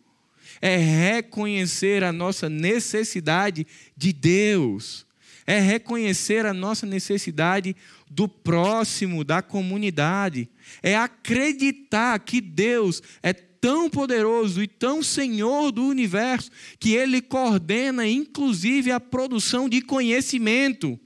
é 0.62 0.78
reconhecer 0.78 2.04
a 2.04 2.12
nossa 2.12 2.50
necessidade 2.50 3.66
de 3.98 4.14
Deus, 4.14 5.06
é 5.46 5.60
reconhecer 5.60 6.46
a 6.46 6.54
nossa 6.54 6.86
necessidade 6.86 7.76
do 8.10 8.28
próximo, 8.28 9.24
da 9.24 9.42
comunidade, 9.42 10.50
é 10.82 10.96
acreditar 10.96 12.18
que 12.20 12.40
Deus 12.40 13.02
é 13.22 13.34
tão 13.64 13.90
poderoso 13.90 14.62
e 14.62 14.68
tão 14.68 15.02
senhor 15.02 15.72
do 15.72 15.86
universo 15.86 16.52
que 16.78 16.94
ele 16.94 17.22
coordena 17.22 18.06
inclusive 18.06 18.92
a 18.92 19.00
produção 19.00 19.70
de 19.70 19.82
conhecimento. 19.82 21.00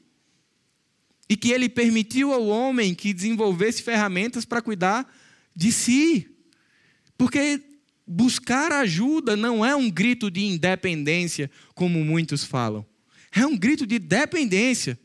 E 1.29 1.35
que 1.35 1.51
ele 1.51 1.69
permitiu 1.69 2.33
ao 2.33 2.47
homem 2.47 2.95
que 2.95 3.13
desenvolvesse 3.13 3.83
ferramentas 3.83 4.43
para 4.43 4.61
cuidar 4.61 5.07
de 5.55 5.71
si. 5.71 6.36
Porque 7.17 7.61
buscar 8.05 8.71
ajuda 8.71 9.35
não 9.35 9.65
é 9.65 9.75
um 9.75 9.89
grito 9.89 10.31
de 10.31 10.45
independência, 10.45 11.49
como 11.73 12.03
muitos 12.03 12.43
falam. 12.43 12.85
É 13.31 13.45
um 13.45 13.57
grito 13.57 13.85
de 13.85 13.99
dependência. 13.99 14.97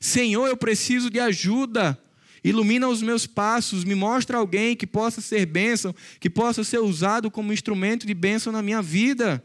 Senhor, 0.00 0.46
eu 0.46 0.56
preciso 0.56 1.10
de 1.10 1.18
ajuda. 1.18 1.98
Ilumina 2.42 2.88
os 2.88 3.00
meus 3.00 3.26
passos, 3.26 3.84
me 3.84 3.94
mostra 3.94 4.36
alguém 4.36 4.76
que 4.76 4.86
possa 4.86 5.20
ser 5.20 5.46
bênção, 5.46 5.94
que 6.20 6.28
possa 6.28 6.62
ser 6.62 6.78
usado 6.78 7.30
como 7.30 7.52
instrumento 7.52 8.06
de 8.06 8.12
bênção 8.12 8.52
na 8.52 8.62
minha 8.62 8.82
vida. 8.82 9.42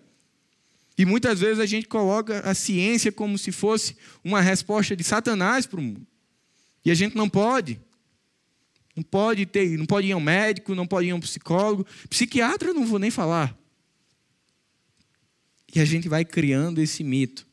E 0.97 1.05
muitas 1.05 1.39
vezes 1.39 1.59
a 1.59 1.65
gente 1.65 1.87
coloca 1.87 2.41
a 2.41 2.53
ciência 2.53 3.09
como 3.09 3.37
se 3.37 3.53
fosse 3.53 3.95
uma 4.21 4.41
resposta 4.41 4.97
de 4.97 5.03
Satanás 5.03 5.65
para 5.65 5.79
o 5.79 5.83
mundo. 5.83 6.05
E 6.83 6.91
a 6.91 6.93
gente 6.93 7.15
não 7.15 7.29
pode. 7.29 7.79
Não 8.99 9.03
pode 9.03 9.45
ter, 9.45 9.77
não 9.77 9.85
pode 9.85 10.07
ir 10.07 10.11
ao 10.11 10.19
médico, 10.19 10.75
não 10.75 10.85
pode 10.85 11.07
ir 11.07 11.11
ao 11.11 11.19
psicólogo, 11.21 11.87
psiquiatra 12.09 12.73
não 12.73 12.85
vou 12.85 12.99
nem 12.99 13.09
falar. 13.09 13.57
E 15.73 15.79
a 15.79 15.85
gente 15.85 16.09
vai 16.09 16.25
criando 16.25 16.81
esse 16.81 17.01
mito. 17.01 17.47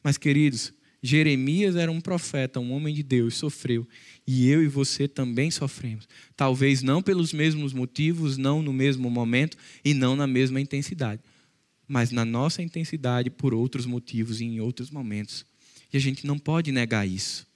Mas 0.00 0.16
queridos, 0.16 0.72
Jeremias 1.02 1.74
era 1.74 1.90
um 1.90 2.00
profeta, 2.00 2.60
um 2.60 2.70
homem 2.70 2.94
de 2.94 3.02
Deus, 3.02 3.34
sofreu. 3.34 3.84
E 4.24 4.48
eu 4.48 4.62
e 4.62 4.68
você 4.68 5.08
também 5.08 5.50
sofremos. 5.50 6.06
Talvez 6.36 6.82
não 6.82 7.02
pelos 7.02 7.32
mesmos 7.32 7.72
motivos, 7.72 8.36
não 8.38 8.62
no 8.62 8.72
mesmo 8.72 9.10
momento 9.10 9.56
e 9.84 9.92
não 9.92 10.14
na 10.14 10.28
mesma 10.28 10.60
intensidade. 10.60 11.20
Mas 11.88 12.12
na 12.12 12.24
nossa 12.24 12.62
intensidade 12.62 13.28
por 13.28 13.52
outros 13.52 13.86
motivos 13.86 14.40
e 14.40 14.44
em 14.44 14.60
outros 14.60 14.88
momentos. 14.88 15.44
E 15.92 15.96
a 15.96 16.00
gente 16.00 16.24
não 16.24 16.38
pode 16.38 16.70
negar 16.70 17.08
isso. 17.08 17.49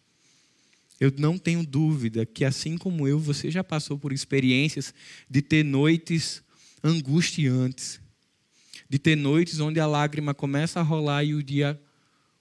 Eu 1.00 1.12
não 1.18 1.36
tenho 1.36 1.66
dúvida 1.66 2.24
que, 2.24 2.44
assim 2.44 2.78
como 2.78 3.08
eu, 3.08 3.18
você 3.18 3.50
já 3.50 3.64
passou 3.64 3.98
por 3.98 4.12
experiências 4.12 4.94
de 5.28 5.42
ter 5.42 5.64
noites 5.64 6.42
angustiantes, 6.82 8.00
de 8.88 8.98
ter 8.98 9.16
noites 9.16 9.58
onde 9.60 9.80
a 9.80 9.86
lágrima 9.86 10.32
começa 10.32 10.78
a 10.78 10.82
rolar 10.82 11.24
e 11.24 11.34
o 11.34 11.42
dia, 11.42 11.80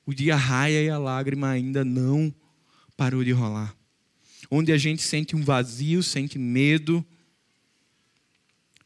o 0.06 0.13
dia 0.13 0.36
raia 0.36 0.84
e 0.84 0.89
a 0.89 0.98
lágrima 0.98 1.50
ainda 1.50 1.84
não 1.84 2.34
parou 2.96 3.24
de 3.24 3.32
rolar. 3.32 3.76
Onde 4.52 4.72
a 4.72 4.78
gente 4.78 5.02
sente 5.02 5.36
um 5.36 5.44
vazio, 5.44 6.04
sente 6.04 6.38
medo, 6.38 7.04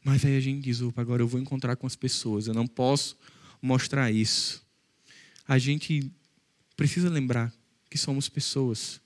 mas 0.07 0.23
aí 0.23 0.37
a 0.37 0.39
gente 0.39 0.61
diz: 0.61 0.81
opa, 0.81 1.01
agora 1.01 1.21
eu 1.21 1.27
vou 1.27 1.41
encontrar 1.41 1.75
com 1.75 1.85
as 1.85 1.95
pessoas, 1.95 2.47
eu 2.47 2.53
não 2.53 2.65
posso 2.65 3.17
mostrar 3.61 4.09
isso. 4.09 4.65
A 5.45 5.57
gente 5.57 6.09
precisa 6.77 7.09
lembrar 7.09 7.53
que 7.89 7.97
somos 7.97 8.29
pessoas 8.29 9.01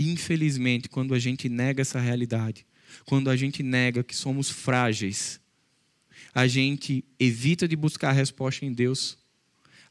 Infelizmente, 0.00 0.88
quando 0.88 1.12
a 1.12 1.18
gente 1.18 1.46
nega 1.46 1.82
essa 1.82 2.00
realidade, 2.00 2.66
quando 3.04 3.28
a 3.28 3.36
gente 3.36 3.62
nega 3.62 4.02
que 4.02 4.16
somos 4.16 4.48
frágeis, 4.48 5.38
a 6.34 6.46
gente 6.46 7.04
evita 7.18 7.68
de 7.68 7.76
buscar 7.76 8.08
a 8.08 8.12
resposta 8.12 8.64
em 8.64 8.72
Deus, 8.72 9.18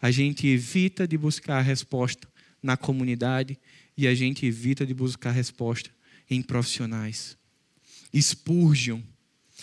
a 0.02 0.10
gente 0.10 0.48
evita 0.48 1.08
de 1.08 1.16
buscar 1.16 1.60
a 1.60 1.62
resposta 1.62 2.28
na 2.62 2.76
comunidade 2.76 3.56
e 3.96 4.08
a 4.08 4.16
gente 4.16 4.48
evita 4.48 4.84
de 4.84 4.96
buscar 4.96 5.30
a 5.30 5.34
resposta 5.34 5.92
em 6.28 6.42
profissionais. 6.42 7.38
Spurgeon, 8.20 9.02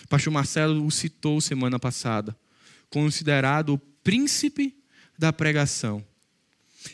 pastor 0.07 0.31
Marcelo 0.31 0.85
o 0.85 0.89
citou 0.89 1.41
semana 1.41 1.77
passada, 1.77 2.33
considerado 2.89 3.73
o 3.73 3.77
príncipe 3.77 4.73
da 5.19 5.33
pregação. 5.33 6.05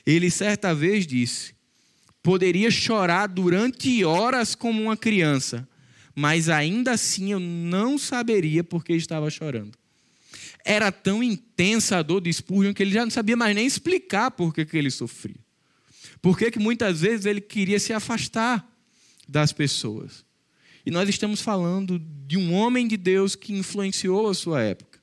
Ele 0.08 0.32
certa 0.32 0.74
vez 0.74 1.06
disse 1.06 1.54
Poderia 2.24 2.72
chorar 2.72 3.28
durante 3.28 4.04
horas 4.04 4.56
como 4.56 4.82
uma 4.82 4.98
criança, 4.98 5.68
mas 6.16 6.50
ainda 6.50 6.94
assim 6.94 7.34
eu 7.34 7.40
não 7.40 7.98
saberia 7.98 8.64
por 8.64 8.84
que 8.84 8.94
estava 8.94 9.30
chorando. 9.30 9.78
Era 10.66 10.92
tão 10.92 11.22
intensa 11.22 11.98
a 11.98 12.02
dor 12.02 12.22
do 12.22 12.32
Spurgeon 12.32 12.74
que 12.74 12.82
ele 12.82 12.94
já 12.94 13.04
não 13.04 13.12
sabia 13.12 13.36
mais 13.36 13.54
nem 13.54 13.68
explicar 13.68 14.32
por 14.32 14.54
que, 14.54 14.66
que 14.66 14.78
ele 14.78 14.90
sofria. 14.90 15.36
Por 16.22 16.38
que, 16.38 16.50
que 16.50 16.60
muitas 16.60 17.02
vezes 17.02 17.26
ele 17.26 17.42
queria 17.42 17.78
se 17.78 17.92
afastar 17.92 18.66
das 19.28 19.52
pessoas. 19.52 20.26
E 20.86 20.92
nós 20.92 21.08
estamos 21.08 21.42
falando 21.42 22.00
de 22.28 22.38
um 22.38 22.54
homem 22.54 22.88
de 22.88 22.98
Deus 22.98 23.36
que 23.36 23.54
influenciou 23.54 24.30
a 24.30 24.34
sua 24.34 24.62
época. 24.62 25.00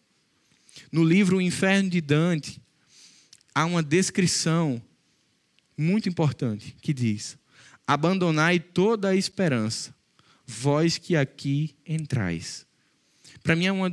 No 0.92 1.04
livro 1.04 1.38
O 1.38 1.40
Inferno 1.40 1.88
de 1.88 2.00
Dante, 2.00 2.60
há 3.54 3.64
uma 3.64 3.82
descrição 3.82 4.82
muito 5.80 6.08
importante 6.08 6.76
que 6.80 6.92
diz: 6.92 7.38
Abandonai 7.86 8.60
toda 8.60 9.08
a 9.08 9.16
esperança, 9.16 9.94
vós 10.46 10.98
que 10.98 11.16
aqui 11.16 11.74
entrais. 11.86 12.66
Para 13.42 13.56
mim 13.56 13.66
é 13.66 13.72
uma, 13.72 13.92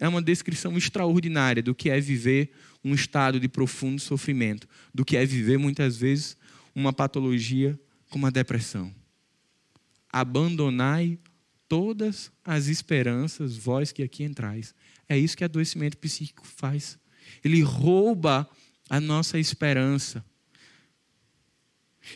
é 0.00 0.08
uma 0.08 0.22
descrição 0.22 0.76
extraordinária 0.76 1.62
do 1.62 1.74
que 1.74 1.90
é 1.90 2.00
viver 2.00 2.50
um 2.82 2.94
estado 2.94 3.38
de 3.38 3.48
profundo 3.48 4.00
sofrimento, 4.00 4.68
do 4.94 5.04
que 5.04 5.16
é 5.16 5.26
viver 5.26 5.58
muitas 5.58 5.96
vezes 5.96 6.36
uma 6.74 6.92
patologia 6.92 7.78
como 8.08 8.26
a 8.26 8.30
depressão. 8.30 8.94
Abandonai 10.12 11.18
todas 11.68 12.30
as 12.44 12.68
esperanças, 12.68 13.56
vós 13.56 13.92
que 13.92 14.02
aqui 14.02 14.24
entrais. 14.24 14.74
É 15.08 15.18
isso 15.18 15.36
que 15.36 15.44
adoecimento 15.44 15.98
psíquico 15.98 16.46
faz. 16.46 16.98
Ele 17.44 17.60
rouba 17.60 18.48
a 18.88 19.00
nossa 19.00 19.38
esperança. 19.38 20.24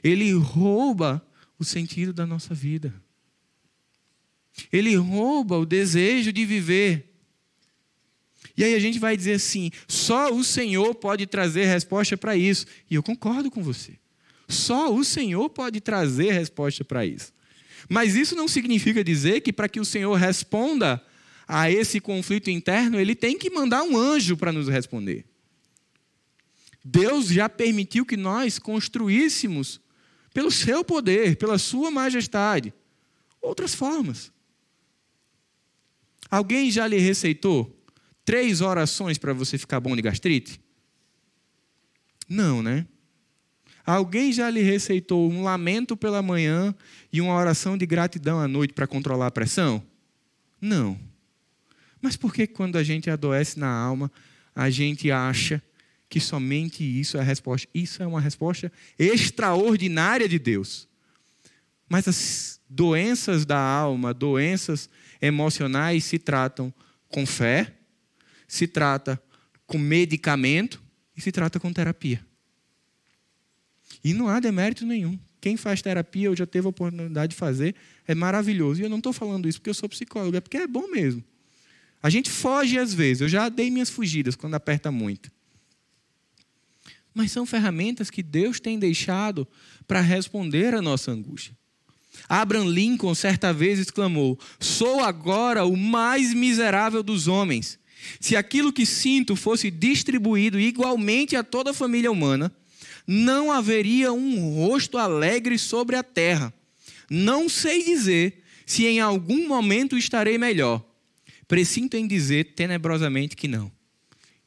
Ele 0.03 0.33
rouba 0.33 1.25
o 1.59 1.65
sentido 1.65 2.13
da 2.13 2.27
nossa 2.27 2.55
vida. 2.55 2.95
Ele 4.73 4.95
rouba 4.97 5.59
o 5.59 5.67
desejo 5.67 6.33
de 6.33 6.45
viver. 6.45 7.07
E 8.57 8.65
aí 8.65 8.75
a 8.75 8.79
gente 8.79 8.99
vai 8.99 9.17
dizer 9.17 9.35
assim: 9.35 9.71
só 9.87 10.33
o 10.33 10.43
Senhor 10.45 10.95
pode 10.95 11.27
trazer 11.27 11.65
resposta 11.67 12.17
para 12.17 12.37
isso. 12.37 12.67
E 12.91 12.95
eu 12.95 13.03
concordo 13.03 13.51
com 13.51 13.63
você. 13.63 13.99
Só 14.49 14.93
o 14.93 15.05
Senhor 15.05 15.49
pode 15.49 15.81
trazer 15.81 16.33
resposta 16.33 16.85
para 16.85 17.07
isso. 17.07 17.33
Mas 17.89 18.15
isso 18.15 18.35
não 18.35 18.49
significa 18.49 19.03
dizer 19.03 19.41
que 19.41 19.53
para 19.53 19.69
que 19.69 19.81
o 19.81 19.85
Senhor 19.85 20.15
responda 20.15 21.03
a 21.47 21.71
esse 21.71 22.01
conflito 22.01 22.51
interno, 22.51 23.01
ele 23.01 23.15
tem 23.15 23.37
que 23.37 23.51
mandar 23.51 23.83
um 23.83 23.97
anjo 23.97 24.37
para 24.37 24.53
nos 24.53 24.69
responder. 24.69 25.25
Deus 26.85 27.27
já 27.27 27.49
permitiu 27.49 28.07
que 28.07 28.17
nós 28.17 28.59
construíssemos, 28.59 29.81
pelo 30.33 30.51
seu 30.51 30.85
poder, 30.85 31.37
pela 31.37 31.59
sua 31.59 31.91
majestade, 31.91 32.73
outras 33.41 33.75
formas. 33.75 34.33
Alguém 36.31 36.71
já 36.71 36.87
lhe 36.87 36.99
receitou 36.99 37.77
três 38.25 38.61
orações 38.61 39.19
para 39.19 39.33
você 39.33 39.59
ficar 39.59 39.81
bom 39.81 39.97
de 39.97 40.03
gastrite? 40.03 40.61
Não, 42.29 42.63
né? 42.63 42.87
Alguém 43.85 44.33
já 44.33 44.49
lhe 44.49 44.63
receitou 44.63 45.29
um 45.29 45.43
lamento 45.43 45.97
pela 45.97 46.23
manhã 46.23 46.73
e 47.13 47.21
uma 47.21 47.35
oração 47.35 47.77
de 47.77 47.85
gratidão 47.85 48.39
à 48.39 48.47
noite 48.47 48.73
para 48.73 48.87
controlar 48.87 49.27
a 49.27 49.31
pressão? 49.33 49.83
Não. 50.61 50.99
Mas 52.01 52.17
por 52.17 52.33
que 52.33 52.47
quando 52.47 52.77
a 52.77 52.85
gente 52.85 53.11
adoece 53.11 53.59
na 53.59 53.69
alma, 53.69 54.11
a 54.55 54.71
gente 54.71 55.11
acha 55.11 55.61
que 56.11 56.19
somente 56.19 56.83
isso 56.83 57.17
é 57.17 57.21
a 57.21 57.23
resposta. 57.23 57.69
Isso 57.73 58.03
é 58.03 58.07
uma 58.07 58.21
resposta 58.21 58.71
extraordinária 58.99 60.29
de 60.29 60.41
Deus. 60.41 60.89
Mas 61.89 62.09
as 62.09 62.61
doenças 62.69 63.47
da 63.47 63.59
alma, 63.59 64.13
doenças 64.13 64.91
emocionais, 65.23 66.05
se 66.05 66.19
tratam 66.19 66.75
com 67.09 67.25
fé, 67.25 67.73
se 68.49 68.67
trata 68.67 69.23
com 69.69 69.79
medicamento 69.79 70.83
e 71.17 71.21
se 71.21 71.31
trata 71.31 71.61
com 71.61 71.73
terapia. 71.73 72.27
E 74.03 74.13
não 74.13 74.29
há 74.29 74.41
demérito 74.41 74.85
nenhum. 74.85 75.17
Quem 75.41 75.57
faz 75.57 75.81
terapia, 75.81 76.27
eu 76.27 76.37
já 76.37 76.47
teve 76.47 76.67
a 76.67 76.71
oportunidade 76.71 77.31
de 77.31 77.37
fazer, 77.37 77.77
é 78.07 78.17
maravilhoso. 78.17 78.81
E 78.81 78.85
eu 78.85 78.91
não 78.91 78.99
estou 78.99 79.13
falando 79.13 79.49
isso 79.49 79.61
porque 79.61 79.71
eu 79.71 79.75
sou 79.75 79.89
psicólogo, 79.89 80.37
é 80.37 80.41
porque 80.41 80.57
é 80.57 80.67
bom 80.67 80.89
mesmo. 80.89 81.23
A 82.03 82.11
gente 82.11 82.29
foge 82.29 82.79
às 82.79 82.93
vezes, 82.93 83.21
eu 83.21 83.29
já 83.29 83.49
dei 83.49 83.71
minhas 83.71 83.91
fugidas 83.91 84.35
quando 84.35 84.55
aperta 84.55 84.91
muito 84.91 85.31
mas 87.15 87.33
são 87.33 87.45
ferramentas 87.45 88.11
que 88.11 88.23
Deus 88.23 88.61
tem 88.61 88.79
deixado 88.79 89.47
para 89.87 90.01
responder 90.01 90.75
à 90.75 90.83
nossa 90.83 91.11
angústia. 91.11 91.57
Abraham 92.29 92.69
Lincoln 92.69 93.15
certa 93.15 93.53
vez 93.53 93.79
exclamou: 93.79 94.39
Sou 94.59 95.01
agora 95.01 95.65
o 95.65 95.77
mais 95.77 96.33
miserável 96.35 97.03
dos 97.03 97.29
homens, 97.29 97.79
Se 98.19 98.35
aquilo 98.35 98.73
que 98.73 98.87
sinto 98.87 99.37
fosse 99.37 99.71
distribuído 99.71 100.59
igualmente 100.59 101.37
a 101.37 101.45
toda 101.45 101.71
a 101.71 101.75
família 101.75 102.11
humana, 102.11 102.51
não 103.07 103.53
haveria 103.53 104.13
um 104.13 104.55
rosto 104.55 104.97
alegre 104.97 105.59
sobre 105.59 105.97
a 105.97 106.03
terra. 106.03 106.53
Não 107.11 107.49
sei 107.49 107.85
dizer 107.85 108.43
se 108.65 108.87
em 108.87 109.01
algum 109.01 109.49
momento 109.49 109.99
estarei 109.99 110.39
melhor. 110.39 110.83
Presinto 111.49 111.97
em 111.97 112.07
dizer 112.07 112.55
tenebrosamente 112.55 113.37
que 113.37 113.49
não. 113.49 113.71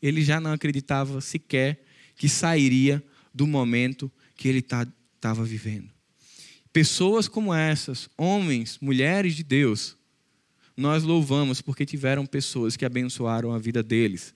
Ele 0.02 0.24
já 0.24 0.40
não 0.40 0.54
acreditava 0.54 1.20
sequer 1.22 1.83
que 2.16 2.30
sairia 2.30 3.04
do 3.34 3.48
momento 3.48 4.12
que 4.36 4.48
ele 4.48 4.60
estava 4.60 4.92
tá, 5.20 5.34
vivendo. 5.34 5.90
Pessoas 6.72 7.28
como 7.28 7.54
essas, 7.54 8.10
homens, 8.18 8.78
mulheres 8.82 9.36
de 9.36 9.44
Deus, 9.44 9.96
nós 10.76 11.04
louvamos 11.04 11.62
porque 11.62 11.86
tiveram 11.86 12.26
pessoas 12.26 12.76
que 12.76 12.86
abençoaram 12.86 13.52
a 13.52 13.60
vida 13.60 13.84
deles. 13.84 14.34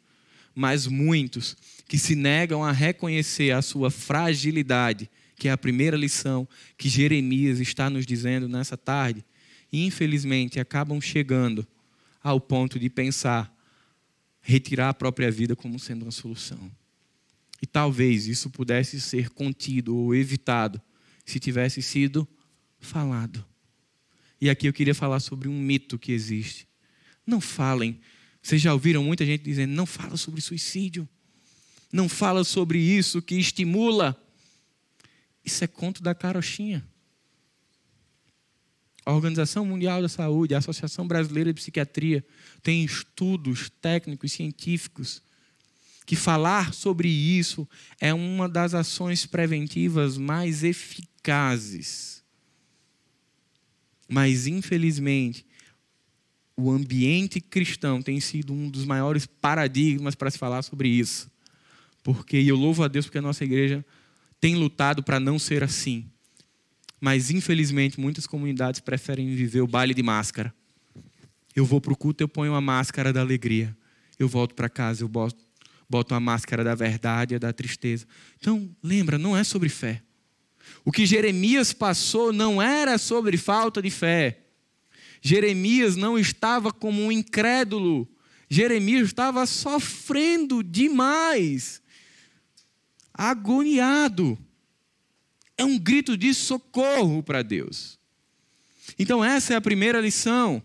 Mas 0.54 0.88
muitos 0.88 1.56
que 1.88 1.98
se 1.98 2.16
negam 2.16 2.63
a 2.63 2.72
reconhecer 2.72 3.52
a 3.52 3.62
sua 3.62 3.90
fragilidade, 3.90 5.10
que 5.36 5.48
é 5.48 5.52
a 5.52 5.58
primeira 5.58 5.98
lição 5.98 6.48
que 6.78 6.90
Jeremias 6.90 7.60
está 7.60 7.90
nos 7.90 8.06
dizendo 8.06 8.48
nessa 8.48 8.78
tarde, 8.78 9.26
infelizmente 9.72 10.60
acabam 10.60 11.00
chegando 11.02 11.68
ao 12.24 12.40
ponto 12.40 12.80
de 12.80 12.90
pensar 12.90 13.54
retirar 14.42 14.90
a 14.90 14.94
própria 14.94 15.30
vida 15.30 15.56
como 15.56 15.80
sendo 15.80 16.04
uma 16.04 16.12
solução. 16.12 16.72
E 17.62 17.65
talvez 17.65 18.28
isso 18.28 18.50
pudesse 18.50 19.02
ser 19.02 19.30
contido 19.30 19.96
ou 19.96 20.13
evitado 20.13 20.82
se 21.26 21.39
tivesse 21.39 21.82
sido 21.82 22.28
falado. 22.80 23.46
E 24.39 24.50
aqui 24.50 24.67
eu 24.67 24.74
queria 24.74 24.93
falar 24.93 25.20
sobre 25.20 25.48
um 25.48 25.60
mito 25.60 25.98
que 25.98 26.12
existe. 26.12 26.67
Não 27.26 27.41
falem. 27.41 28.00
Vocês 28.41 28.62
já 28.62 28.72
ouviram 28.72 29.04
muita 29.04 29.26
gente 29.26 29.43
dizendo: 29.43 29.74
não 29.74 29.86
fala 29.86 30.15
sobre 30.15 30.39
suicídio. 30.41 31.08
Não 31.91 32.08
fala 32.08 32.43
sobre 32.43 32.80
isso 32.80 33.22
que 33.22 33.36
estimula. 33.36 34.15
Isso 35.43 35.63
é 35.63 35.67
conto 35.67 36.04
da 36.04 36.13
carochinha. 36.13 36.86
A 39.06 39.13
Organização 39.13 39.65
Mundial 39.65 40.02
da 40.02 40.10
Saúde, 40.10 40.54
a 40.54 40.58
Associação 40.58 41.08
Brasileira 41.08 41.54
de 41.54 41.62
Psiquiatria, 41.62 42.26
tem 42.62 42.84
estudos 42.84 43.70
técnicos, 43.70 44.34
científicos, 44.34 45.22
que 46.08 46.15
falar 46.15 46.74
sobre 46.74 47.10
isso 47.10 47.67
é 48.00 48.13
uma 48.13 48.48
das 48.48 48.74
ações 48.74 49.26
preventivas 49.26 50.17
mais 50.17 50.63
eficazes. 50.63 52.24
Mas, 54.08 54.48
infelizmente, 54.48 55.46
o 56.56 56.72
ambiente 56.72 57.41
cristão 57.41 58.02
tem 58.02 58.22
sido 58.22 58.54
um 58.54 58.70
dos 58.70 58.86
maiores 58.86 59.26
paradigmas 59.26 60.15
para 60.15 60.32
se 60.32 60.38
falar 60.38 60.62
sobre 60.62 60.88
isso. 60.88 61.30
Porque 62.02 62.38
eu 62.38 62.56
louvo 62.56 62.86
a 62.86 62.88
Deus 62.88 63.06
porque 63.06 63.17
a 63.17 63.22
nossa 63.22 63.43
igreja 63.43 63.86
tem 64.39 64.56
lutado 64.56 65.04
para 65.04 65.20
não 65.20 65.38
ser 65.38 65.62
assim. 65.62 66.10
Mas, 67.02 67.30
infelizmente, 67.30 68.00
muitas 68.00 68.26
comunidades 68.26 68.80
preferem 68.80 69.36
viver 69.36 69.60
o 69.60 69.67
baile 69.67 69.93
de 69.93 70.02
máscara. 70.02 70.56
Eu 71.54 71.65
vou 71.65 71.82
para 71.82 71.91
o 71.91 71.98
culto, 71.98 72.24
eu 72.24 72.30
ponho 72.30 72.54
a 72.54 72.62
máscara 72.62 73.12
da 73.12 73.20
alegria. 73.20 73.76
Eu 74.17 74.30
volto 74.30 74.56
para 74.56 74.70
casa, 74.70 75.04
eu 75.04 75.10
boto, 75.10 75.46
boto 75.89 76.13
a 76.13 76.19
máscara 76.19 76.63
da 76.63 76.76
verdade 76.76 77.36
e 77.36 77.39
da 77.39 77.54
tristeza. 77.54 78.06
Então, 78.39 78.69
lembra, 78.82 79.17
não 79.17 79.36
é 79.36 79.43
sobre 79.43 79.69
fé. 79.69 80.04
O 80.84 80.91
que 80.91 81.06
Jeremias 81.06 81.73
passou 81.73 82.34
não 82.34 82.62
era 82.62 82.97
sobre 82.97 83.38
falta 83.38 83.82
de 83.82 83.89
fé. 83.89 84.39
Jeremias 85.21 85.95
não 85.95 86.17
estava 86.17 86.71
como 86.71 87.02
um 87.02 87.12
incrédulo. 87.12 88.08
Jeremias 88.50 89.08
estava 89.08 89.45
sofrendo 89.45 90.63
demais, 90.63 91.82
agoniado 93.13 94.38
é 95.58 95.65
um 95.65 95.78
grito 95.78 96.15
de 96.15 96.34
socorro 96.34 97.23
para 97.23 97.41
Deus. 97.41 97.97
Então, 98.97 99.26
essa 99.26 99.54
é 99.54 99.58
a 99.58 99.62
primeira 99.62 100.00
lição. 100.00 100.62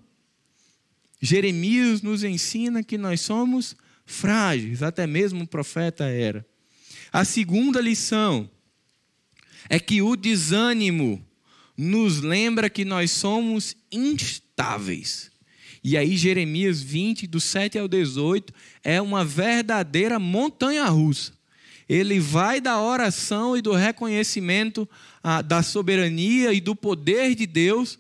Jeremias 1.21 2.03
nos 2.03 2.23
ensina 2.23 2.83
que 2.83 2.99
nós 2.99 3.21
somos 3.23 3.75
frágeis, 4.05 4.83
até 4.83 5.07
mesmo 5.07 5.45
o 5.45 5.47
profeta 5.47 6.05
era. 6.05 6.47
A 7.13 7.25
segunda 7.25 7.81
lição 7.81 8.51
é 9.69 9.79
que 9.79 10.03
o 10.03 10.17
desânimo 10.17 11.25
nos 11.77 12.21
lembra 12.21 12.71
que 12.71 12.85
nós 12.85 13.11
somos 13.11 13.77
instáveis. 13.91 15.31
E 15.85 15.97
aí, 15.97 16.17
Jeremias 16.17 16.81
20, 16.81 17.27
do 17.27 17.41
7 17.41 17.79
ao 17.79 17.89
18, 17.89 18.53
é 18.85 19.01
uma 19.01 19.25
verdadeira 19.25 20.19
montanha 20.19 20.85
russa 20.87 21.33
ele 21.89 22.19
vai 22.19 22.59
da 22.59 22.81
oração 22.81 23.55
e 23.55 23.61
do 23.61 23.73
reconhecimento 23.73 24.89
ah, 25.23 25.43
da 25.43 25.63
soberania 25.63 26.53
e 26.53 26.61
do 26.61 26.75
poder 26.75 27.35
de 27.35 27.47
Deus, 27.47 27.99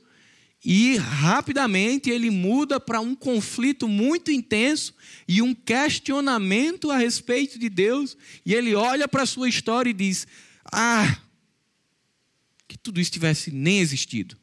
e 0.64 0.96
rapidamente 0.96 2.08
ele 2.08 2.30
muda 2.30 2.78
para 2.78 3.00
um 3.00 3.14
conflito 3.16 3.88
muito 3.88 4.30
intenso 4.30 4.94
e 5.26 5.42
um 5.42 5.54
questionamento 5.54 6.90
a 6.90 6.96
respeito 6.96 7.58
de 7.58 7.68
Deus, 7.68 8.16
e 8.46 8.54
ele 8.54 8.74
olha 8.74 9.08
para 9.08 9.24
a 9.24 9.26
sua 9.26 9.48
história 9.48 9.90
e 9.90 9.94
diz: 9.94 10.26
Ah, 10.64 11.18
que 12.68 12.78
tudo 12.78 13.00
isso 13.00 13.10
tivesse 13.10 13.50
nem 13.50 13.80
existido. 13.80 14.36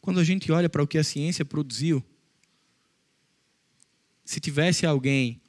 Quando 0.00 0.20
a 0.20 0.24
gente 0.24 0.52
olha 0.52 0.68
para 0.68 0.82
o 0.82 0.86
que 0.86 0.98
a 0.98 1.04
ciência 1.04 1.46
produziu, 1.46 2.04
se 4.22 4.38
tivesse 4.38 4.84
alguém 4.84 5.40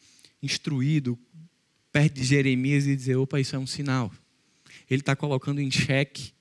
instruído 0.41 1.19
perto 1.91 2.13
de 2.13 2.24
Jeremias 2.24 2.88
e 2.88 2.95
dizer: 2.95 3.17
opa, 3.17 3.39
isso 3.39 3.56
é 3.56 3.60
um 3.60 3.67
sinal. 3.67 4.13
Ele 4.89 5.02
está 5.02 5.13
colocando 5.15 5.60
em 5.60 5.69
xeque 5.69 6.32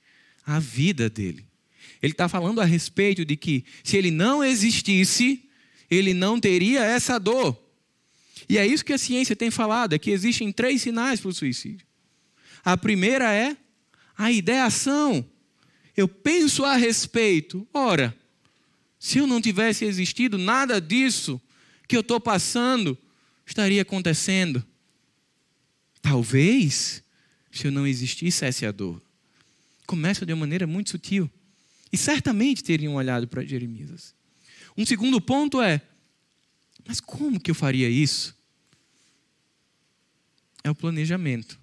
a 0.45 0.59
vida 0.59 1.09
dele. 1.09 1.45
Ele 2.01 2.11
está 2.11 2.27
falando 2.27 2.61
a 2.61 2.65
respeito 2.65 3.25
de 3.25 3.35
que 3.35 3.65
se 3.83 3.97
ele 3.97 4.11
não 4.11 4.43
existisse, 4.43 5.43
ele 5.89 6.13
não 6.13 6.39
teria 6.39 6.83
essa 6.83 7.19
dor. 7.19 7.59
E 8.47 8.57
é 8.57 8.65
isso 8.65 8.85
que 8.85 8.93
a 8.93 8.97
ciência 8.97 9.35
tem 9.35 9.49
falado: 9.49 9.93
é 9.93 9.99
que 9.99 10.11
existem 10.11 10.51
três 10.51 10.81
sinais 10.81 11.19
para 11.19 11.29
o 11.29 11.33
suicídio. 11.33 11.85
A 12.63 12.75
primeira 12.77 13.33
é 13.33 13.55
a 14.17 14.31
ideação. 14.31 15.25
Eu 15.95 16.07
penso 16.07 16.65
a 16.65 16.75
respeito. 16.75 17.67
Ora, 17.73 18.15
se 18.99 19.19
eu 19.19 19.27
não 19.27 19.41
tivesse 19.41 19.85
existido, 19.85 20.37
nada 20.37 20.81
disso 20.81 21.39
que 21.87 21.95
eu 21.95 22.01
estou 22.01 22.19
passando 22.19 22.97
estaria 23.45 23.81
acontecendo. 23.81 24.65
Talvez, 26.01 27.03
se 27.51 27.67
eu 27.67 27.71
não 27.71 27.85
existisse, 27.85 28.45
essa 28.45 28.65
é 28.65 28.71
dor. 28.71 29.01
Começa 29.85 30.25
de 30.25 30.33
uma 30.33 30.41
maneira 30.41 30.65
muito 30.65 30.89
sutil. 30.91 31.29
E 31.95 31.97
certamente 31.97 32.61
teriam 32.61 32.95
olhado 32.95 33.25
para 33.25 33.41
Jeremias. 33.45 34.13
Um 34.75 34.85
segundo 34.85 35.21
ponto 35.21 35.61
é: 35.61 35.81
mas 36.85 36.99
como 36.99 37.39
que 37.39 37.49
eu 37.49 37.55
faria 37.55 37.89
isso? 37.89 38.37
É 40.61 40.69
o 40.69 40.75
planejamento. 40.75 41.57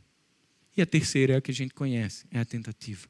E 0.75 0.81
a 0.81 0.87
terceira 0.87 1.35
é 1.35 1.37
a 1.37 1.41
que 1.43 1.51
a 1.51 1.55
gente 1.55 1.75
conhece, 1.75 2.25
é 2.31 2.39
a 2.39 2.47
tentativa. 2.47 3.07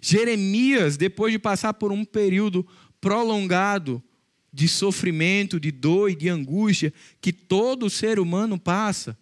Jeremias, 0.00 0.96
depois 0.96 1.30
de 1.30 1.38
passar 1.38 1.74
por 1.74 1.92
um 1.92 2.06
período 2.06 2.66
prolongado 3.02 4.02
de 4.50 4.66
sofrimento, 4.66 5.60
de 5.60 5.70
dor 5.70 6.10
e 6.10 6.16
de 6.16 6.30
angústia 6.30 6.90
que 7.20 7.34
todo 7.34 7.90
ser 7.90 8.18
humano 8.18 8.58
passa, 8.58 9.14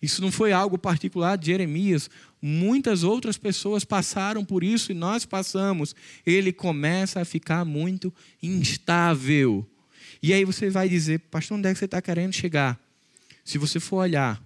isso 0.00 0.22
não 0.22 0.32
foi 0.32 0.50
algo 0.50 0.78
particular 0.78 1.36
de 1.36 1.48
Jeremias. 1.48 2.08
Muitas 2.46 3.02
outras 3.02 3.38
pessoas 3.38 3.86
passaram 3.86 4.44
por 4.44 4.62
isso 4.62 4.92
e 4.92 4.94
nós 4.94 5.24
passamos. 5.24 5.96
Ele 6.26 6.52
começa 6.52 7.22
a 7.22 7.24
ficar 7.24 7.64
muito 7.64 8.12
instável. 8.42 9.66
E 10.22 10.30
aí 10.30 10.44
você 10.44 10.68
vai 10.68 10.86
dizer, 10.86 11.20
pastor, 11.20 11.56
onde 11.56 11.70
é 11.70 11.72
que 11.72 11.78
você 11.78 11.86
está 11.86 12.02
querendo 12.02 12.34
chegar? 12.34 12.78
Se 13.42 13.56
você 13.56 13.80
for 13.80 13.96
olhar 13.96 14.44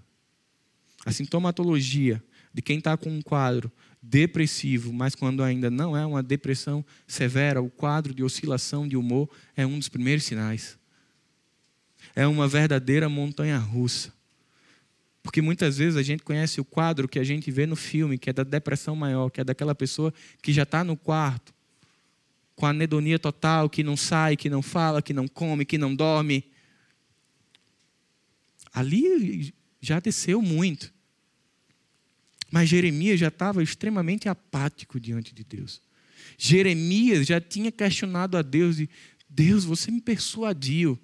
a 1.05 1.11
sintomatologia 1.11 2.23
de 2.55 2.63
quem 2.63 2.79
está 2.79 2.97
com 2.97 3.11
um 3.11 3.21
quadro 3.21 3.69
depressivo, 4.01 4.93
mas 4.93 5.17
quando 5.17 5.43
ainda 5.43 5.69
não 5.69 5.97
é 5.97 6.07
uma 6.07 6.23
depressão 6.23 6.87
severa, 7.05 7.61
o 7.61 7.69
quadro 7.69 8.15
de 8.15 8.23
oscilação 8.23 8.87
de 8.87 8.97
humor 8.97 9.29
é 9.57 9.67
um 9.67 9.77
dos 9.77 9.89
primeiros 9.89 10.23
sinais. 10.23 10.79
É 12.15 12.29
uma 12.29 12.47
verdadeira 12.47 13.09
montanha 13.09 13.59
russa. 13.59 14.17
Porque 15.23 15.43
muitas 15.43 15.79
vezes 15.79 15.97
a 15.97 16.03
gente 16.03 16.23
conhece 16.23 16.61
o 16.61 16.65
quadro 16.65 17.09
que 17.09 17.19
a 17.19 17.25
gente 17.25 17.51
vê 17.51 17.67
no 17.67 17.77
filme, 17.77 18.19
que 18.19 18.31
é 18.31 18.33
da 18.33 18.45
depressão 18.45 18.97
maior, 18.97 19.31
que 19.31 19.41
é 19.41 19.45
daquela 19.45 19.75
pessoa 19.75 20.13
que 20.43 20.53
já 20.53 20.63
está 20.63 20.83
no 20.83 20.97
quarto, 20.97 21.53
com 22.55 22.67
a 22.67 22.71
anedonia 22.71 23.19
total, 23.19 23.69
que 23.69 23.83
não 23.83 23.97
sai, 23.97 24.37
que 24.37 24.49
não 24.49 24.63
fala, 24.63 25.03
que 25.03 25.13
não 25.13 25.29
come, 25.29 25.65
que 25.65 25.79
não 25.79 25.95
dorme. 25.95 26.45
Ali 28.73 29.55
já 29.81 30.01
desceu 30.01 30.41
muito. 30.41 30.93
Mas 32.51 32.69
Jeremias 32.69 33.21
já 33.21 33.29
estava 33.29 33.63
extremamente 33.63 34.29
apático 34.29 34.99
diante 34.99 35.35
de 35.35 35.45
Deus. 35.45 35.83
Jeremias 36.37 37.27
já 37.27 37.41
tinha 37.41 37.71
questionado 37.71 38.37
a 38.37 38.43
Deus 38.43 38.79
e 38.79 38.89
Deus, 39.29 39.65
você 39.65 39.91
me 39.91 40.01
persuadiu 40.01 40.99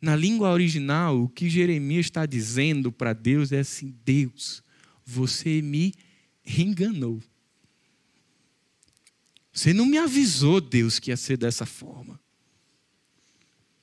Na 0.00 0.14
língua 0.14 0.50
original, 0.50 1.20
o 1.20 1.28
que 1.28 1.50
Jeremias 1.50 2.06
está 2.06 2.24
dizendo 2.24 2.92
para 2.92 3.12
Deus 3.12 3.50
é 3.50 3.60
assim: 3.60 3.94
Deus, 4.04 4.62
você 5.04 5.60
me 5.60 5.92
enganou. 6.46 7.20
Você 9.52 9.72
não 9.72 9.86
me 9.86 9.98
avisou, 9.98 10.60
Deus, 10.60 11.00
que 11.00 11.10
ia 11.10 11.16
ser 11.16 11.36
dessa 11.36 11.66
forma. 11.66 12.20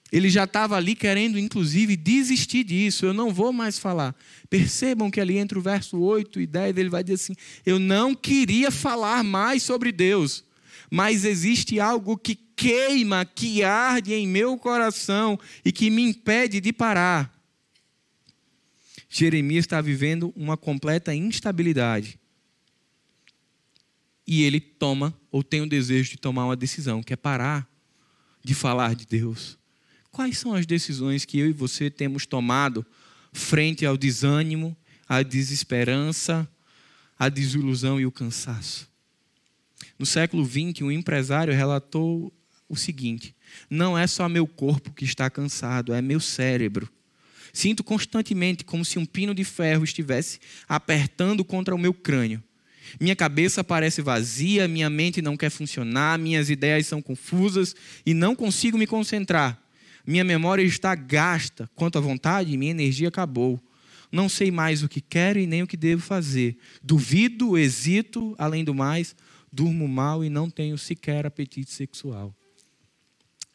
Ele 0.10 0.30
já 0.30 0.46
estava 0.46 0.78
ali 0.78 0.96
querendo, 0.96 1.38
inclusive, 1.38 1.98
desistir 1.98 2.64
disso. 2.64 3.06
Eu 3.06 3.14
não 3.14 3.34
vou 3.34 3.52
mais 3.52 3.78
falar. 3.78 4.16
Percebam 4.50 5.12
que 5.12 5.20
ali 5.20 5.36
entre 5.36 5.58
o 5.58 5.62
verso 5.62 6.00
8 6.00 6.40
e 6.40 6.48
10 6.48 6.78
ele 6.78 6.90
vai 6.90 7.04
dizer 7.04 7.16
assim: 7.16 7.36
Eu 7.66 7.78
não 7.78 8.16
queria 8.16 8.72
falar 8.72 9.24
mais 9.24 9.64
sobre 9.64 9.92
Deus, 9.92 10.46
mas 10.90 11.26
existe 11.26 11.78
algo 11.82 12.18
que 12.18 12.45
queima, 12.56 13.26
que 13.26 13.64
arde 13.64 14.14
em 14.14 14.28
meu 14.28 14.58
coração 14.58 15.40
e 15.64 15.72
que 15.72 15.90
me 15.90 16.02
impede 16.02 16.62
de 16.62 16.72
parar. 16.72 17.34
Jeremias 19.10 19.64
está 19.64 19.80
vivendo 19.82 20.34
uma 20.36 20.58
completa 20.58 21.14
instabilidade. 21.14 22.20
E 24.28 24.44
ele 24.44 24.60
toma, 24.60 25.18
ou 25.32 25.44
tem 25.44 25.62
o 25.62 25.70
desejo 25.70 26.12
de 26.12 26.18
tomar 26.18 26.46
uma 26.46 26.56
decisão, 26.56 27.04
que 27.04 27.14
é 27.14 27.16
parar 27.16 27.70
de 28.44 28.54
falar 28.54 28.96
de 28.96 29.06
Deus. 29.06 29.58
Quais 30.12 30.38
são 30.38 30.54
as 30.54 30.66
decisões 30.66 31.26
que 31.26 31.40
eu 31.40 31.50
e 31.50 31.54
você 31.54 31.90
temos 31.90 32.26
tomado 32.26 32.86
frente 33.34 33.86
ao 33.86 33.98
desânimo, 33.98 34.76
à 35.10 35.22
desesperança, 35.24 36.48
à 37.18 37.28
desilusão 37.28 38.00
e 38.00 38.06
o 38.06 38.12
cansaço? 38.12 38.88
No 39.98 40.06
século 40.06 40.46
XX, 40.46 40.82
um 40.82 40.92
empresário 40.92 41.54
relatou 41.54 42.34
o 42.68 42.76
seguinte: 42.76 43.36
não 43.70 43.98
é 43.98 44.08
só 44.08 44.28
meu 44.28 44.48
corpo 44.48 44.92
que 44.92 45.06
está 45.06 45.30
cansado, 45.30 45.94
é 45.94 46.02
meu 46.02 46.20
cérebro. 46.20 46.90
Sinto 47.54 47.84
constantemente 47.84 48.66
como 48.66 48.84
se 48.84 49.00
um 49.00 49.06
pino 49.06 49.34
de 49.34 49.46
ferro 49.46 49.84
estivesse 49.84 50.40
apertando 50.68 51.46
contra 51.46 51.74
o 51.74 51.78
meu 51.78 51.94
crânio. 51.94 52.44
Minha 53.00 53.16
cabeça 53.16 53.64
parece 53.64 54.02
vazia, 54.02 54.68
minha 54.68 54.90
mente 54.90 55.22
não 55.22 55.38
quer 55.38 55.50
funcionar, 55.50 56.20
minhas 56.20 56.50
ideias 56.50 56.86
são 56.86 57.02
confusas 57.02 57.76
e 58.06 58.14
não 58.14 58.36
consigo 58.36 58.78
me 58.78 58.86
concentrar. 58.86 59.60
Minha 60.06 60.24
memória 60.24 60.62
está 60.62 60.94
gasta. 60.94 61.70
Quanto 61.76 61.98
à 61.98 62.02
vontade, 62.02 62.58
minha 62.58 62.72
energia 62.72 63.08
acabou. 63.08 63.60
Não 64.12 64.30
sei 64.30 64.52
mais 64.52 64.84
o 64.84 64.88
que 64.88 65.02
quero 65.02 65.40
e 65.40 65.48
nem 65.48 65.64
o 65.64 65.68
que 65.68 65.76
devo 65.76 66.02
fazer. 66.02 66.58
Duvido, 66.84 67.58
hesito, 67.58 68.36
além 68.38 68.64
do 68.64 68.74
mais, 68.74 69.16
durmo 69.52 69.88
mal 69.88 70.24
e 70.24 70.30
não 70.30 70.50
tenho 70.50 70.78
sequer 70.78 71.26
apetite 71.26 71.72
sexual. 71.72 72.36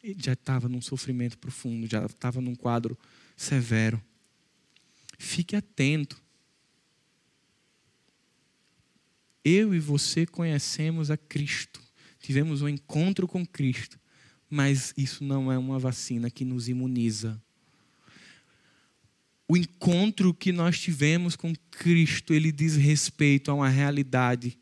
Ele 0.03 0.17
já 0.21 0.33
estava 0.33 0.67
num 0.67 0.81
sofrimento 0.81 1.37
profundo, 1.37 1.87
já 1.87 2.05
estava 2.05 2.41
num 2.41 2.55
quadro 2.55 2.97
severo. 3.35 4.01
Fique 5.17 5.55
atento. 5.55 6.21
Eu 9.43 9.73
e 9.73 9.79
você 9.79 10.25
conhecemos 10.25 11.11
a 11.11 11.17
Cristo. 11.17 11.81
Tivemos 12.19 12.61
um 12.61 12.69
encontro 12.69 13.27
com 13.27 13.45
Cristo 13.45 14.01
mas 14.51 14.93
isso 14.97 15.23
não 15.23 15.49
é 15.49 15.57
uma 15.57 15.79
vacina 15.79 16.29
que 16.29 16.43
nos 16.43 16.67
imuniza. 16.67 17.41
O 19.47 19.55
encontro 19.55 20.33
que 20.33 20.51
nós 20.51 20.77
tivemos 20.77 21.37
com 21.37 21.53
Cristo, 21.71 22.33
ele 22.33 22.51
diz 22.51 22.75
respeito 22.75 23.49
a 23.49 23.53
uma 23.53 23.69
realidade 23.69 24.59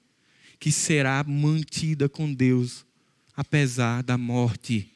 que 0.59 0.71
será 0.71 1.23
mantida 1.23 2.07
com 2.07 2.31
Deus, 2.31 2.85
apesar 3.35 4.03
da 4.03 4.15
morte. 4.15 4.91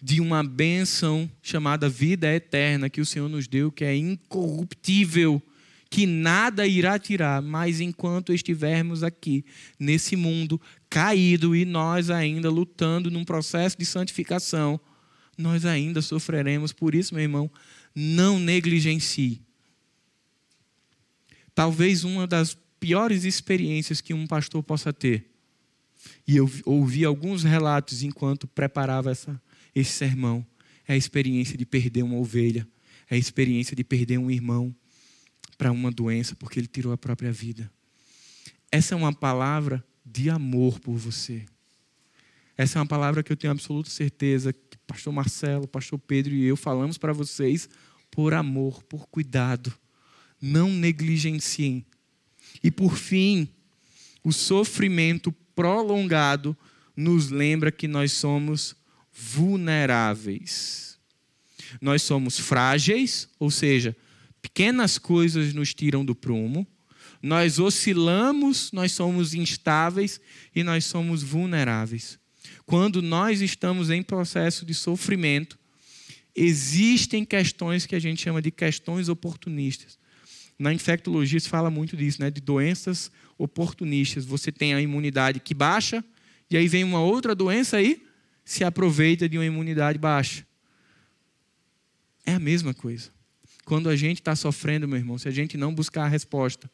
De 0.00 0.20
uma 0.20 0.44
bênção 0.44 1.30
chamada 1.42 1.88
vida 1.88 2.32
eterna 2.32 2.88
que 2.88 3.00
o 3.00 3.06
Senhor 3.06 3.28
nos 3.28 3.48
deu, 3.48 3.72
que 3.72 3.84
é 3.84 3.96
incorruptível 3.96 5.42
que 5.90 6.06
nada 6.06 6.66
irá 6.66 6.98
tirar, 6.98 7.40
mas 7.40 7.80
enquanto 7.80 8.32
estivermos 8.32 9.02
aqui, 9.02 9.44
nesse 9.78 10.16
mundo 10.16 10.60
caído 10.88 11.56
e 11.56 11.64
nós 11.64 12.10
ainda 12.10 12.50
lutando 12.50 13.10
num 13.10 13.24
processo 13.24 13.78
de 13.78 13.86
santificação, 13.86 14.78
nós 15.36 15.64
ainda 15.64 16.02
sofreremos. 16.02 16.72
Por 16.72 16.94
isso, 16.94 17.14
meu 17.14 17.22
irmão, 17.22 17.50
não 17.94 18.38
negligencie. 18.38 19.40
Talvez 21.54 22.04
uma 22.04 22.26
das 22.26 22.56
piores 22.78 23.24
experiências 23.24 24.00
que 24.00 24.12
um 24.12 24.26
pastor 24.26 24.62
possa 24.62 24.92
ter. 24.92 25.30
E 26.26 26.36
eu 26.36 26.50
ouvi 26.64 27.04
alguns 27.04 27.42
relatos 27.42 28.02
enquanto 28.02 28.46
preparava 28.46 29.10
essa, 29.10 29.40
esse 29.74 29.92
sermão. 29.92 30.46
É 30.86 30.94
a 30.94 30.96
experiência 30.96 31.56
de 31.56 31.66
perder 31.66 32.02
uma 32.02 32.16
ovelha, 32.16 32.66
é 33.10 33.14
a 33.14 33.18
experiência 33.18 33.76
de 33.76 33.84
perder 33.84 34.18
um 34.18 34.30
irmão, 34.30 34.74
para 35.58 35.72
uma 35.72 35.90
doença 35.90 36.36
porque 36.36 36.60
ele 36.60 36.68
tirou 36.68 36.92
a 36.92 36.96
própria 36.96 37.32
vida. 37.32 37.70
Essa 38.70 38.94
é 38.94 38.96
uma 38.96 39.12
palavra 39.12 39.84
de 40.06 40.30
amor 40.30 40.78
por 40.78 40.96
você. 40.96 41.44
Essa 42.56 42.78
é 42.78 42.80
uma 42.80 42.86
palavra 42.86 43.22
que 43.22 43.32
eu 43.32 43.36
tenho 43.36 43.50
absoluta 43.50 43.90
certeza 43.90 44.52
que 44.52 44.78
pastor 44.86 45.12
Marcelo, 45.12 45.66
pastor 45.66 45.98
Pedro 45.98 46.32
e 46.32 46.44
eu 46.44 46.56
falamos 46.56 46.96
para 46.96 47.12
vocês 47.12 47.68
por 48.10 48.32
amor, 48.32 48.82
por 48.84 49.08
cuidado. 49.08 49.72
Não 50.40 50.70
negligenciem. 50.70 51.84
E 52.62 52.70
por 52.70 52.96
fim, 52.96 53.48
o 54.22 54.32
sofrimento 54.32 55.32
prolongado 55.54 56.56
nos 56.96 57.30
lembra 57.30 57.70
que 57.70 57.88
nós 57.88 58.12
somos 58.12 58.76
vulneráveis. 59.18 60.98
Nós 61.80 62.02
somos 62.02 62.38
frágeis, 62.38 63.28
ou 63.38 63.50
seja, 63.50 63.96
Pequenas 64.40 64.98
coisas 64.98 65.52
nos 65.52 65.74
tiram 65.74 66.04
do 66.04 66.14
prumo. 66.14 66.66
Nós 67.22 67.58
oscilamos, 67.58 68.70
nós 68.72 68.92
somos 68.92 69.34
instáveis 69.34 70.20
e 70.54 70.62
nós 70.62 70.84
somos 70.84 71.22
vulneráveis. 71.22 72.18
Quando 72.64 73.02
nós 73.02 73.40
estamos 73.40 73.90
em 73.90 74.02
processo 74.02 74.64
de 74.64 74.74
sofrimento, 74.74 75.58
existem 76.34 77.24
questões 77.24 77.86
que 77.86 77.96
a 77.96 77.98
gente 77.98 78.22
chama 78.22 78.40
de 78.40 78.50
questões 78.50 79.08
oportunistas. 79.08 79.98
Na 80.58 80.72
infectologia 80.72 81.40
se 81.40 81.48
fala 81.48 81.70
muito 81.70 81.96
disso, 81.96 82.20
né? 82.20 82.30
de 82.30 82.40
doenças 82.40 83.10
oportunistas. 83.36 84.24
Você 84.24 84.52
tem 84.52 84.74
a 84.74 84.80
imunidade 84.80 85.40
que 85.40 85.54
baixa, 85.54 86.04
e 86.50 86.56
aí 86.56 86.68
vem 86.68 86.84
uma 86.84 87.00
outra 87.00 87.34
doença 87.34 87.76
aí, 87.76 88.02
se 88.48 88.64
aproveita 88.64 89.28
de 89.28 89.36
uma 89.36 89.44
imunidade 89.44 89.98
baixa. 89.98 90.42
É 92.24 92.32
a 92.32 92.38
mesma 92.38 92.72
coisa. 92.72 93.10
Quando 93.66 93.90
a 93.90 93.94
gente 93.94 94.20
está 94.20 94.34
sofrendo, 94.34 94.88
meu 94.88 94.96
irmão, 94.96 95.18
se 95.18 95.28
a 95.28 95.30
gente 95.30 95.58
não 95.58 95.74
buscar 95.74 96.04
a 96.04 96.08
resposta 96.08 96.70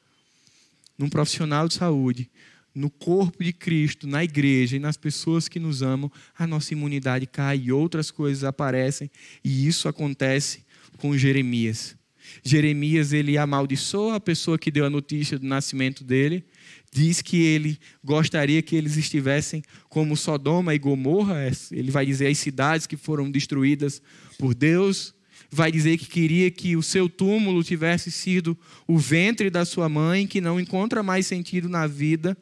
num 0.96 1.08
profissional 1.08 1.66
de 1.66 1.74
saúde, 1.74 2.30
no 2.72 2.88
corpo 2.88 3.42
de 3.42 3.52
Cristo, 3.52 4.06
na 4.06 4.22
igreja 4.22 4.76
e 4.76 4.78
nas 4.78 4.96
pessoas 4.96 5.48
que 5.48 5.58
nos 5.58 5.82
amam, 5.82 6.12
a 6.38 6.46
nossa 6.46 6.72
imunidade 6.72 7.26
cai 7.26 7.58
e 7.64 7.72
outras 7.72 8.08
coisas 8.08 8.44
aparecem, 8.44 9.10
e 9.42 9.66
isso 9.66 9.88
acontece 9.88 10.64
com 10.98 11.18
Jeremias. 11.18 11.96
Jeremias 12.42 13.12
ele 13.12 13.38
amaldiçoa 13.38 14.16
a 14.16 14.20
pessoa 14.20 14.58
que 14.58 14.70
deu 14.70 14.84
a 14.84 14.90
notícia 14.90 15.38
do 15.38 15.46
nascimento 15.46 16.04
dele, 16.04 16.44
diz 16.92 17.20
que 17.20 17.42
ele 17.42 17.78
gostaria 18.02 18.62
que 18.62 18.76
eles 18.76 18.96
estivessem 18.96 19.62
como 19.88 20.16
Sodoma 20.16 20.74
e 20.74 20.78
Gomorra, 20.78 21.50
ele 21.70 21.90
vai 21.90 22.06
dizer 22.06 22.28
as 22.28 22.38
cidades 22.38 22.86
que 22.86 22.96
foram 22.96 23.30
destruídas 23.30 24.00
por 24.38 24.54
Deus 24.54 25.14
vai 25.54 25.70
dizer 25.70 25.96
que 25.96 26.06
queria 26.06 26.50
que 26.50 26.76
o 26.76 26.82
seu 26.82 27.08
túmulo 27.08 27.62
tivesse 27.62 28.10
sido 28.10 28.58
o 28.88 28.98
ventre 28.98 29.48
da 29.48 29.64
sua 29.64 29.88
mãe, 29.88 30.26
que 30.26 30.40
não 30.40 30.58
encontra 30.58 31.02
mais 31.02 31.26
sentido 31.26 31.68
na 31.68 31.86
vida. 31.86 32.36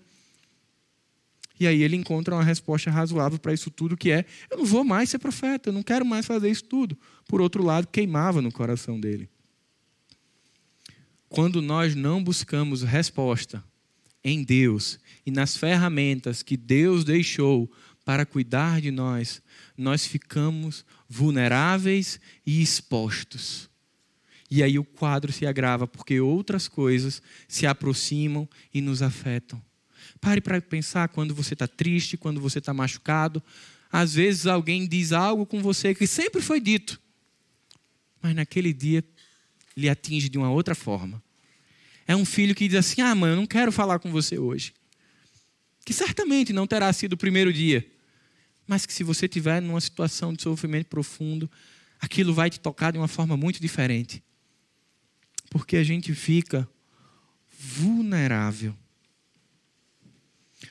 E 1.61 1.67
aí 1.67 1.83
ele 1.83 1.95
encontra 1.95 2.35
uma 2.35 2.43
resposta 2.43 2.91
razoável 2.91 3.39
para 3.39 3.53
isso 3.53 3.71
tudo, 3.71 3.97
que 3.97 4.11
é: 4.11 4.25
eu 4.51 4.59
não 4.59 4.65
vou 4.65 4.83
mais 4.83 5.11
ser 5.11 5.19
profeta, 5.19 5.69
eu 5.69 5.73
não 5.73 5.83
quero 5.83 6.05
mais 6.05 6.27
fazer 6.27 6.51
isso 6.51 6.65
tudo. 6.65 6.99
Por 7.29 7.41
outro 7.41 7.63
lado, 7.63 7.87
queimava 7.87 8.41
no 8.41 8.51
coração 8.51 8.99
dele. 8.99 9.29
Quando 11.33 11.63
nós 11.63 11.95
não 11.95 12.23
buscamos 12.23 12.83
resposta 12.83 13.65
em 14.23 14.45
Deus 14.45 14.99
e 15.25 15.31
nas 15.31 15.57
ferramentas 15.57 16.43
que 16.43 16.59
Deus 16.59 17.05
deixou 17.05 17.73
para 18.05 18.27
cuidar 18.27 18.83
de 18.83 18.91
nós, 18.91 19.41
nós 19.75 20.05
ficamos 20.07 20.85
vulneráveis 21.09 22.21
e 22.45 22.61
expostos. 22.61 23.71
E 24.51 24.63
aí 24.63 24.79
o 24.79 24.85
quadro 24.85 25.33
se 25.33 25.47
agrava, 25.47 25.87
porque 25.87 26.21
outras 26.21 26.69
coisas 26.69 27.23
se 27.49 27.67
aproximam 27.67 28.47
e 28.75 28.83
nos 28.83 29.01
afetam. 29.01 29.59
Pare 30.21 30.43
para 30.43 30.61
pensar 30.61 31.09
quando 31.09 31.35
você 31.35 31.55
está 31.55 31.67
triste, 31.67 32.19
quando 32.19 32.43
você 32.43 32.59
está 32.59 32.75
machucado. 32.75 33.43
Às 33.91 34.13
vezes 34.13 34.47
alguém 34.47 34.87
diz 34.87 35.13
algo 35.13 35.47
com 35.47 35.63
você 35.63 35.95
que 35.95 36.07
sempre 36.07 36.43
foi 36.43 36.61
dito, 36.61 37.01
mas 38.21 38.35
naquele 38.35 38.75
dia 38.75 39.03
lhe 39.77 39.89
atinge 39.89 40.29
de 40.29 40.39
uma 40.39 40.51
outra 40.51 40.75
forma. 40.75 41.23
É 42.07 42.17
um 42.17 42.25
filho 42.25 42.55
que 42.55 42.69
diz 42.69 42.79
assim: 42.79 43.01
Ah, 43.01 43.15
mãe, 43.15 43.31
eu 43.31 43.37
não 43.37 43.47
quero 43.47 43.73
falar 43.73 43.99
com 43.99 44.11
você 44.11 44.39
hoje. 44.39 44.73
Que 45.85 45.93
certamente 45.93 46.53
não 46.53 46.67
terá 46.67 46.93
sido 46.93 47.15
o 47.15 47.17
primeiro 47.17 47.53
dia 47.53 47.87
mas 48.67 48.87
que 48.87 48.93
se 48.93 49.05
você 49.05 49.29
tiver 49.29 49.61
numa 49.61 49.81
situação 49.81 50.33
de 50.33 50.43
sofrimento 50.43 50.87
profundo, 50.87 51.51
aquilo 52.01 52.33
vai 52.33 52.49
te 52.49 52.61
tocar 52.61 52.93
de 52.93 52.99
uma 52.99 53.09
forma 53.09 53.37
muito 53.37 53.61
diferente. 53.61 54.23
Porque 55.51 55.77
a 55.77 55.85
gente 55.85 56.15
fica 56.15 56.69
vulnerável. 57.51 58.75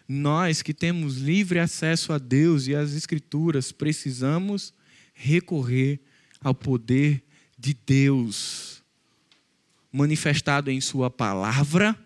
Nós 0.07 0.61
que 0.61 0.73
temos 0.73 1.17
livre 1.17 1.59
acesso 1.59 2.13
a 2.13 2.17
Deus 2.17 2.67
e 2.67 2.75
às 2.75 2.93
Escrituras, 2.93 3.71
precisamos 3.71 4.73
recorrer 5.13 5.99
ao 6.39 6.55
poder 6.55 7.23
de 7.57 7.73
Deus, 7.73 8.70
manifestado 9.91 10.71
em 10.71 10.79
Sua 10.79 11.09
palavra, 11.09 11.97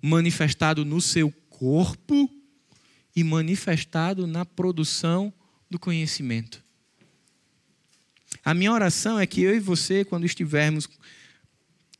manifestado 0.00 0.84
no 0.84 1.00
seu 1.00 1.30
corpo 1.50 2.30
e 3.14 3.24
manifestado 3.24 4.26
na 4.26 4.44
produção 4.44 5.32
do 5.70 5.78
conhecimento. 5.78 6.62
A 8.44 8.54
minha 8.54 8.72
oração 8.72 9.18
é 9.18 9.26
que 9.26 9.42
eu 9.42 9.56
e 9.56 9.60
você, 9.60 10.04
quando 10.04 10.24
estivermos 10.24 10.88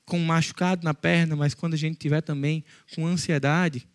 com 0.05 0.19
um 0.21 0.25
machucado 0.25 0.85
na 0.85 0.95
perna, 0.95 1.35
mas 1.35 1.55
quando 1.55 1.75
a 1.75 1.79
gente 1.79 1.99
tiver 1.99 2.21
também 2.21 2.65
com 2.95 3.07
ansiedade, 3.07 3.89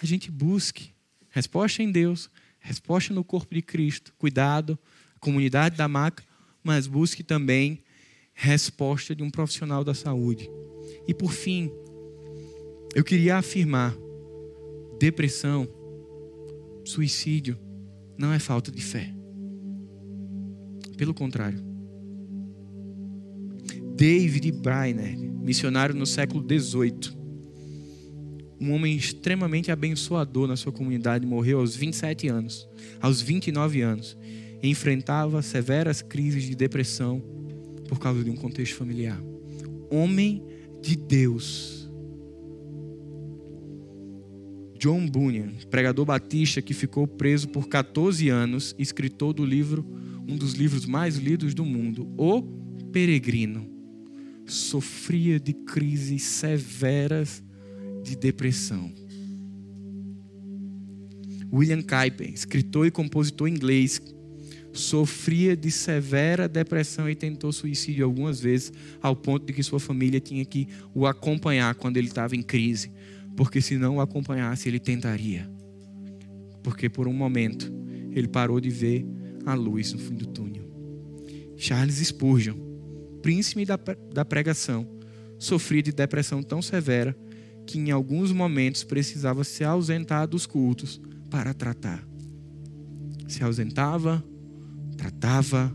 a 0.00 0.06
gente 0.06 0.30
busque 0.30 0.94
resposta 1.28 1.82
em 1.82 1.90
Deus, 1.90 2.30
resposta 2.58 3.12
no 3.12 3.22
corpo 3.22 3.54
de 3.54 3.60
Cristo, 3.60 4.14
cuidado, 4.16 4.78
comunidade 5.20 5.76
da 5.76 5.86
maca, 5.86 6.24
mas 6.64 6.86
busque 6.86 7.22
também 7.22 7.82
resposta 8.36 9.16
de 9.16 9.22
um 9.22 9.30
profissional 9.30 9.82
da 9.82 9.94
saúde. 9.94 10.48
E 11.08 11.14
por 11.14 11.32
fim, 11.32 11.72
eu 12.94 13.02
queria 13.02 13.38
afirmar: 13.38 13.96
depressão, 15.00 15.66
suicídio 16.84 17.58
não 18.16 18.32
é 18.32 18.38
falta 18.38 18.70
de 18.70 18.82
fé. 18.82 19.12
Pelo 20.96 21.14
contrário. 21.14 21.64
David 23.96 24.52
Brainer, 24.52 25.18
missionário 25.18 25.94
no 25.94 26.04
século 26.04 26.44
XVIII, 26.46 27.16
um 28.60 28.72
homem 28.72 28.94
extremamente 28.94 29.72
abençoador 29.72 30.46
na 30.46 30.56
sua 30.56 30.72
comunidade, 30.72 31.26
morreu 31.26 31.60
aos 31.60 31.74
27 31.74 32.28
anos, 32.28 32.68
aos 33.00 33.22
29 33.22 33.80
anos, 33.80 34.16
enfrentava 34.62 35.40
severas 35.40 36.02
crises 36.02 36.44
de 36.44 36.54
depressão 36.54 37.22
por 37.86 37.98
causa 37.98 38.22
de 38.22 38.30
um 38.30 38.36
contexto 38.36 38.76
familiar. 38.76 39.20
Homem 39.90 40.42
de 40.82 40.96
Deus. 40.96 41.88
John 44.78 45.08
Bunyan, 45.08 45.52
pregador 45.70 46.04
batista 46.04 46.60
que 46.60 46.74
ficou 46.74 47.06
preso 47.06 47.48
por 47.48 47.68
14 47.68 48.28
anos, 48.28 48.74
escritor 48.78 49.32
do 49.32 49.44
livro, 49.44 49.84
um 50.28 50.36
dos 50.36 50.52
livros 50.52 50.84
mais 50.84 51.16
lidos 51.16 51.54
do 51.54 51.64
mundo, 51.64 52.08
O 52.16 52.42
Peregrino, 52.92 53.66
sofria 54.44 55.40
de 55.40 55.52
crises 55.52 56.22
severas 56.22 57.42
de 58.02 58.16
depressão. 58.16 58.92
William 61.52 61.82
Kuyper, 61.82 62.30
escritor 62.32 62.86
e 62.86 62.90
compositor 62.90 63.48
inglês, 63.48 64.00
sofria 64.76 65.56
de 65.56 65.70
severa 65.70 66.48
depressão 66.48 67.08
e 67.08 67.14
tentou 67.14 67.52
suicídio 67.52 68.04
algumas 68.04 68.40
vezes, 68.40 68.72
ao 69.00 69.16
ponto 69.16 69.46
de 69.46 69.52
que 69.52 69.62
sua 69.62 69.80
família 69.80 70.20
tinha 70.20 70.44
que 70.44 70.68
o 70.94 71.06
acompanhar 71.06 71.74
quando 71.74 71.96
ele 71.96 72.08
estava 72.08 72.36
em 72.36 72.42
crise, 72.42 72.92
porque 73.36 73.60
se 73.60 73.76
não 73.76 73.96
o 73.96 74.00
acompanhasse, 74.00 74.68
ele 74.68 74.78
tentaria. 74.78 75.50
Porque 76.62 76.88
por 76.88 77.08
um 77.08 77.12
momento 77.12 77.72
ele 78.12 78.28
parou 78.28 78.60
de 78.60 78.70
ver 78.70 79.06
a 79.44 79.54
luz 79.54 79.92
no 79.92 79.98
fim 79.98 80.14
do 80.14 80.26
túnel. 80.26 80.64
Charles 81.56 81.96
Spurgeon, 81.96 82.56
príncipe 83.22 83.64
da, 83.64 83.78
da 84.12 84.24
pregação, 84.24 84.86
sofria 85.38 85.82
de 85.82 85.92
depressão 85.92 86.42
tão 86.42 86.60
severa 86.60 87.16
que 87.66 87.78
em 87.78 87.90
alguns 87.90 88.32
momentos 88.32 88.84
precisava 88.84 89.42
se 89.42 89.64
ausentar 89.64 90.26
dos 90.28 90.46
cultos 90.46 91.00
para 91.30 91.52
tratar. 91.52 92.06
Se 93.26 93.42
ausentava, 93.42 94.24
tratava, 94.96 95.72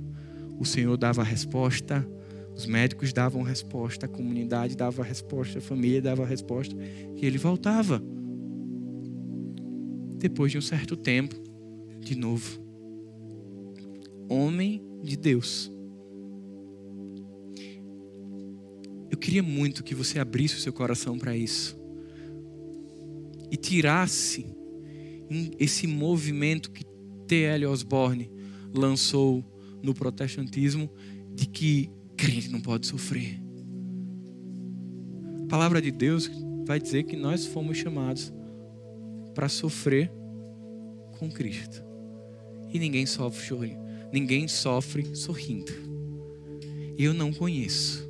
o 0.60 0.66
Senhor 0.66 0.98
dava 0.98 1.22
a 1.22 1.26
resposta, 1.26 2.08
os 2.56 2.66
médicos 2.66 3.14
davam 3.14 3.42
resposta, 3.42 4.06
a 4.06 4.10
comunidade 4.10 4.76
dava 4.76 5.02
a 5.02 5.06
resposta, 5.06 5.60
a 5.60 5.62
família 5.62 6.02
dava 6.02 6.24
a 6.24 6.26
resposta, 6.26 6.76
e 7.16 7.26
ele 7.26 7.38
voltava. 7.38 8.02
Depois 10.18 10.52
de 10.52 10.58
um 10.58 10.62
certo 10.62 10.96
tempo, 10.96 11.36
de 12.00 12.16
novo. 12.16 12.60
Homem 14.30 14.82
de 15.04 15.18
Deus. 15.18 15.72
Eu 19.10 19.18
queria 19.18 19.44
muito 19.44 19.84
que 19.84 19.96
você 19.96 20.20
abrisse 20.20 20.56
o 20.56 20.60
seu 20.60 20.72
coração 20.72 21.18
para 21.18 21.36
isso 21.36 21.80
e 23.52 23.58
tirasse 23.58 24.46
esse 25.60 25.86
movimento 25.86 26.72
que 26.72 26.86
T.L. 27.28 27.66
Osborne 27.66 28.32
lançou 28.74 29.44
no 29.82 29.94
protestantismo 29.94 30.90
de 31.34 31.46
que 31.46 31.90
crente 32.16 32.50
não 32.50 32.62
pode 32.62 32.88
sofrer. 32.88 33.40
A 35.44 35.48
palavra 35.48 35.82
de 35.82 35.92
Deus 35.92 36.30
vai 36.66 36.80
dizer 36.80 37.04
que 37.04 37.16
nós 37.16 37.46
fomos 37.46 37.78
chamados 37.78 38.32
para 39.34 39.50
sofrer 39.50 40.12
com 41.18 41.30
Cristo. 41.30 41.84
E 42.74 42.80
ninguém 42.80 43.06
sofre 43.06 43.46
chorando, 43.46 43.78
ninguém 44.14 44.48
sofre 44.48 45.16
sorrindo. 45.16 45.72
Eu 46.98 47.14
não 47.14 47.34
conheço. 47.34 48.10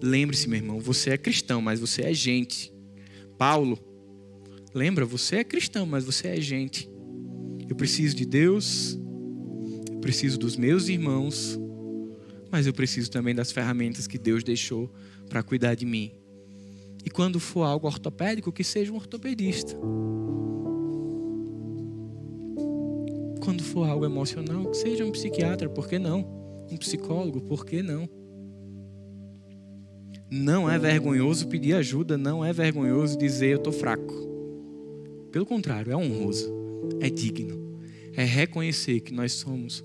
Lembre-se, 0.00 0.48
meu 0.48 0.58
irmão, 0.58 0.80
você 0.80 1.10
é 1.10 1.18
cristão, 1.18 1.60
mas 1.60 1.80
você 1.80 2.02
é 2.02 2.12
gente. 2.12 2.72
Paulo, 3.36 3.78
lembra, 4.74 5.04
você 5.04 5.36
é 5.36 5.44
cristão, 5.44 5.86
mas 5.86 6.04
você 6.04 6.28
é 6.28 6.40
gente. 6.40 6.88
Eu 7.68 7.76
preciso 7.76 8.16
de 8.16 8.24
Deus, 8.24 8.98
eu 9.92 9.98
preciso 10.00 10.38
dos 10.38 10.56
meus 10.56 10.88
irmãos, 10.88 11.60
mas 12.50 12.66
eu 12.66 12.72
preciso 12.72 13.10
também 13.10 13.34
das 13.34 13.52
ferramentas 13.52 14.06
que 14.06 14.16
Deus 14.16 14.42
deixou 14.42 14.90
para 15.28 15.42
cuidar 15.42 15.74
de 15.74 15.84
mim. 15.84 16.12
E 17.04 17.10
quando 17.10 17.38
for 17.38 17.64
algo 17.64 17.86
ortopédico, 17.86 18.50
que 18.50 18.64
seja 18.64 18.90
um 18.90 18.96
ortopedista. 18.96 19.76
Quando 23.44 23.62
for 23.62 23.86
algo 23.86 24.04
emocional, 24.06 24.70
que 24.70 24.76
seja 24.78 25.04
um 25.04 25.12
psiquiatra, 25.12 25.68
por 25.68 25.86
que 25.86 25.98
não? 25.98 26.20
Um 26.70 26.76
psicólogo, 26.78 27.42
por 27.42 27.66
que 27.66 27.82
não? 27.82 28.08
Não 30.30 30.70
é 30.70 30.78
vergonhoso 30.78 31.48
pedir 31.48 31.74
ajuda, 31.74 32.16
não 32.16 32.42
é 32.42 32.50
vergonhoso 32.50 33.16
dizer 33.16 33.48
eu 33.48 33.58
estou 33.58 33.72
fraco. 33.72 34.14
Pelo 35.30 35.44
contrário, 35.44 35.92
é 35.92 35.96
honroso 35.96 36.57
é 37.00 37.08
digno. 37.08 37.80
É 38.14 38.24
reconhecer 38.24 39.00
que 39.00 39.12
nós 39.12 39.32
somos 39.32 39.84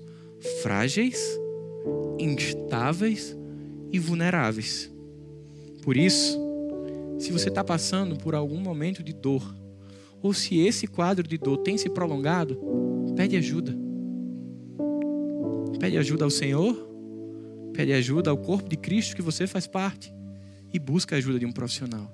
frágeis, 0.62 1.38
instáveis 2.18 3.36
e 3.92 3.98
vulneráveis. 3.98 4.90
Por 5.82 5.96
isso, 5.96 6.38
se 7.18 7.30
você 7.30 7.48
está 7.48 7.62
passando 7.62 8.16
por 8.16 8.34
algum 8.34 8.58
momento 8.58 9.02
de 9.02 9.12
dor, 9.12 9.54
ou 10.22 10.32
se 10.32 10.58
esse 10.58 10.86
quadro 10.86 11.26
de 11.26 11.38
dor 11.38 11.58
tem 11.58 11.76
se 11.76 11.88
prolongado, 11.88 12.58
pede 13.14 13.36
ajuda. 13.36 13.76
Pede 15.78 15.98
ajuda 15.98 16.24
ao 16.24 16.30
Senhor, 16.30 16.74
pede 17.72 17.92
ajuda 17.92 18.30
ao 18.30 18.38
corpo 18.38 18.68
de 18.68 18.76
Cristo 18.76 19.14
que 19.14 19.22
você 19.22 19.46
faz 19.46 19.66
parte 19.66 20.12
e 20.72 20.78
busca 20.78 21.14
a 21.14 21.18
ajuda 21.18 21.38
de 21.38 21.46
um 21.46 21.52
profissional. 21.52 22.10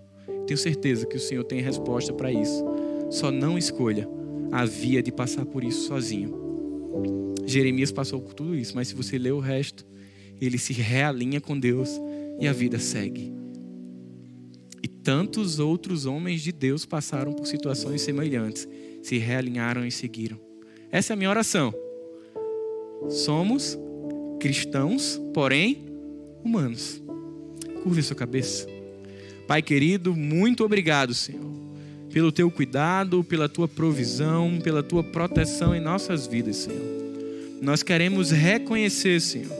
Tenho 0.46 0.58
certeza 0.58 1.06
que 1.06 1.16
o 1.16 1.20
Senhor 1.20 1.44
tem 1.44 1.60
resposta 1.60 2.12
para 2.12 2.32
isso. 2.32 2.64
Só 3.10 3.30
não 3.30 3.56
escolha 3.56 4.08
havia 4.50 5.02
de 5.02 5.12
passar 5.12 5.44
por 5.44 5.62
isso 5.62 5.86
sozinho. 5.86 7.34
Jeremias 7.46 7.90
passou 7.90 8.20
por 8.20 8.34
tudo 8.34 8.54
isso, 8.54 8.74
mas 8.74 8.88
se 8.88 8.94
você 8.94 9.18
ler 9.18 9.32
o 9.32 9.40
resto, 9.40 9.86
ele 10.40 10.58
se 10.58 10.72
realinha 10.72 11.40
com 11.40 11.58
Deus 11.58 11.90
e 12.38 12.46
a 12.46 12.52
vida 12.52 12.78
segue. 12.78 13.32
E 14.82 14.88
tantos 14.88 15.58
outros 15.58 16.06
homens 16.06 16.42
de 16.42 16.52
Deus 16.52 16.86
passaram 16.86 17.32
por 17.32 17.46
situações 17.46 18.02
semelhantes, 18.02 18.68
se 19.02 19.18
realinharam 19.18 19.86
e 19.86 19.90
seguiram. 19.90 20.40
Essa 20.90 21.12
é 21.12 21.14
a 21.14 21.16
minha 21.16 21.30
oração. 21.30 21.74
Somos 23.08 23.78
cristãos, 24.40 25.20
porém 25.34 25.86
humanos. 26.44 27.02
Curve 27.82 28.02
sua 28.02 28.16
cabeça. 28.16 28.66
Pai 29.46 29.62
querido, 29.62 30.14
muito 30.14 30.64
obrigado, 30.64 31.14
Senhor 31.14 31.69
pelo 32.12 32.32
teu 32.32 32.50
cuidado, 32.50 33.22
pela 33.22 33.48
tua 33.48 33.68
provisão, 33.68 34.58
pela 34.62 34.82
tua 34.82 35.02
proteção 35.02 35.74
em 35.74 35.80
nossas 35.80 36.26
vidas, 36.26 36.56
Senhor. 36.56 37.00
Nós 37.62 37.82
queremos 37.82 38.30
reconhecer, 38.30 39.20
Senhor, 39.20 39.52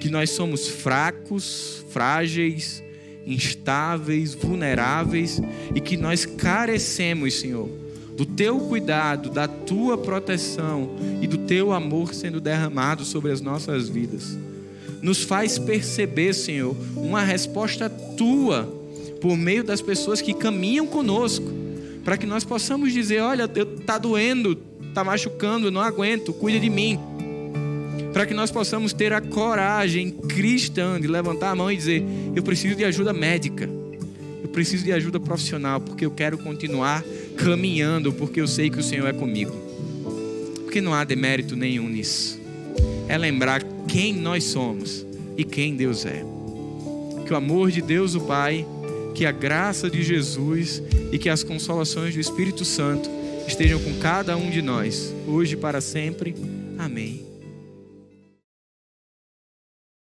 que 0.00 0.08
nós 0.08 0.30
somos 0.30 0.66
fracos, 0.66 1.84
frágeis, 1.90 2.82
instáveis, 3.26 4.34
vulneráveis 4.34 5.40
e 5.74 5.80
que 5.80 5.96
nós 5.96 6.24
carecemos, 6.24 7.34
Senhor, 7.34 7.68
do 8.16 8.24
teu 8.24 8.58
cuidado, 8.60 9.28
da 9.28 9.46
tua 9.46 9.98
proteção 9.98 10.96
e 11.20 11.26
do 11.26 11.38
teu 11.38 11.72
amor 11.72 12.14
sendo 12.14 12.40
derramado 12.40 13.04
sobre 13.04 13.30
as 13.30 13.40
nossas 13.40 13.88
vidas. 13.88 14.38
Nos 15.02 15.22
faz 15.22 15.58
perceber, 15.58 16.32
Senhor, 16.32 16.74
uma 16.96 17.22
resposta 17.22 17.90
tua 17.90 18.75
por 19.20 19.36
meio 19.36 19.64
das 19.64 19.80
pessoas 19.80 20.20
que 20.20 20.34
caminham 20.34 20.86
conosco, 20.86 21.46
para 22.04 22.16
que 22.16 22.26
nós 22.26 22.44
possamos 22.44 22.92
dizer: 22.92 23.20
olha, 23.20 23.44
está 23.44 23.98
doendo, 23.98 24.58
está 24.88 25.02
machucando, 25.02 25.70
não 25.70 25.80
aguento, 25.80 26.32
cuida 26.32 26.58
de 26.58 26.70
mim. 26.70 26.98
Para 28.12 28.24
que 28.24 28.32
nós 28.32 28.50
possamos 28.50 28.92
ter 28.92 29.12
a 29.12 29.20
coragem 29.20 30.10
cristã 30.10 31.00
de 31.00 31.06
levantar 31.06 31.50
a 31.50 31.54
mão 31.54 31.70
e 31.70 31.76
dizer: 31.76 32.02
eu 32.34 32.42
preciso 32.42 32.76
de 32.76 32.84
ajuda 32.84 33.12
médica, 33.12 33.68
eu 34.42 34.48
preciso 34.48 34.84
de 34.84 34.92
ajuda 34.92 35.20
profissional, 35.20 35.80
porque 35.80 36.06
eu 36.06 36.10
quero 36.10 36.38
continuar 36.38 37.04
caminhando, 37.36 38.12
porque 38.12 38.40
eu 38.40 38.46
sei 38.46 38.70
que 38.70 38.78
o 38.78 38.82
Senhor 38.82 39.06
é 39.06 39.12
comigo. 39.12 39.52
Porque 40.64 40.80
não 40.80 40.94
há 40.94 41.04
demérito 41.04 41.56
nenhum 41.56 41.88
nisso. 41.88 42.40
É 43.08 43.18
lembrar 43.18 43.62
quem 43.86 44.14
nós 44.14 44.44
somos 44.44 45.04
e 45.36 45.44
quem 45.44 45.74
Deus 45.74 46.06
é. 46.06 46.24
Que 47.26 47.32
o 47.32 47.36
amor 47.36 47.70
de 47.70 47.82
Deus, 47.82 48.14
o 48.14 48.20
Pai, 48.20 48.66
que 49.16 49.24
a 49.24 49.32
graça 49.32 49.88
de 49.88 50.02
Jesus 50.02 50.82
e 51.10 51.18
que 51.18 51.30
as 51.30 51.42
consolações 51.42 52.12
do 52.12 52.20
Espírito 52.20 52.66
Santo 52.66 53.08
estejam 53.48 53.80
com 53.80 53.98
cada 53.98 54.36
um 54.36 54.50
de 54.50 54.60
nós, 54.60 55.14
hoje 55.26 55.54
e 55.54 55.56
para 55.56 55.80
sempre. 55.80 56.34
Amém. 56.78 57.25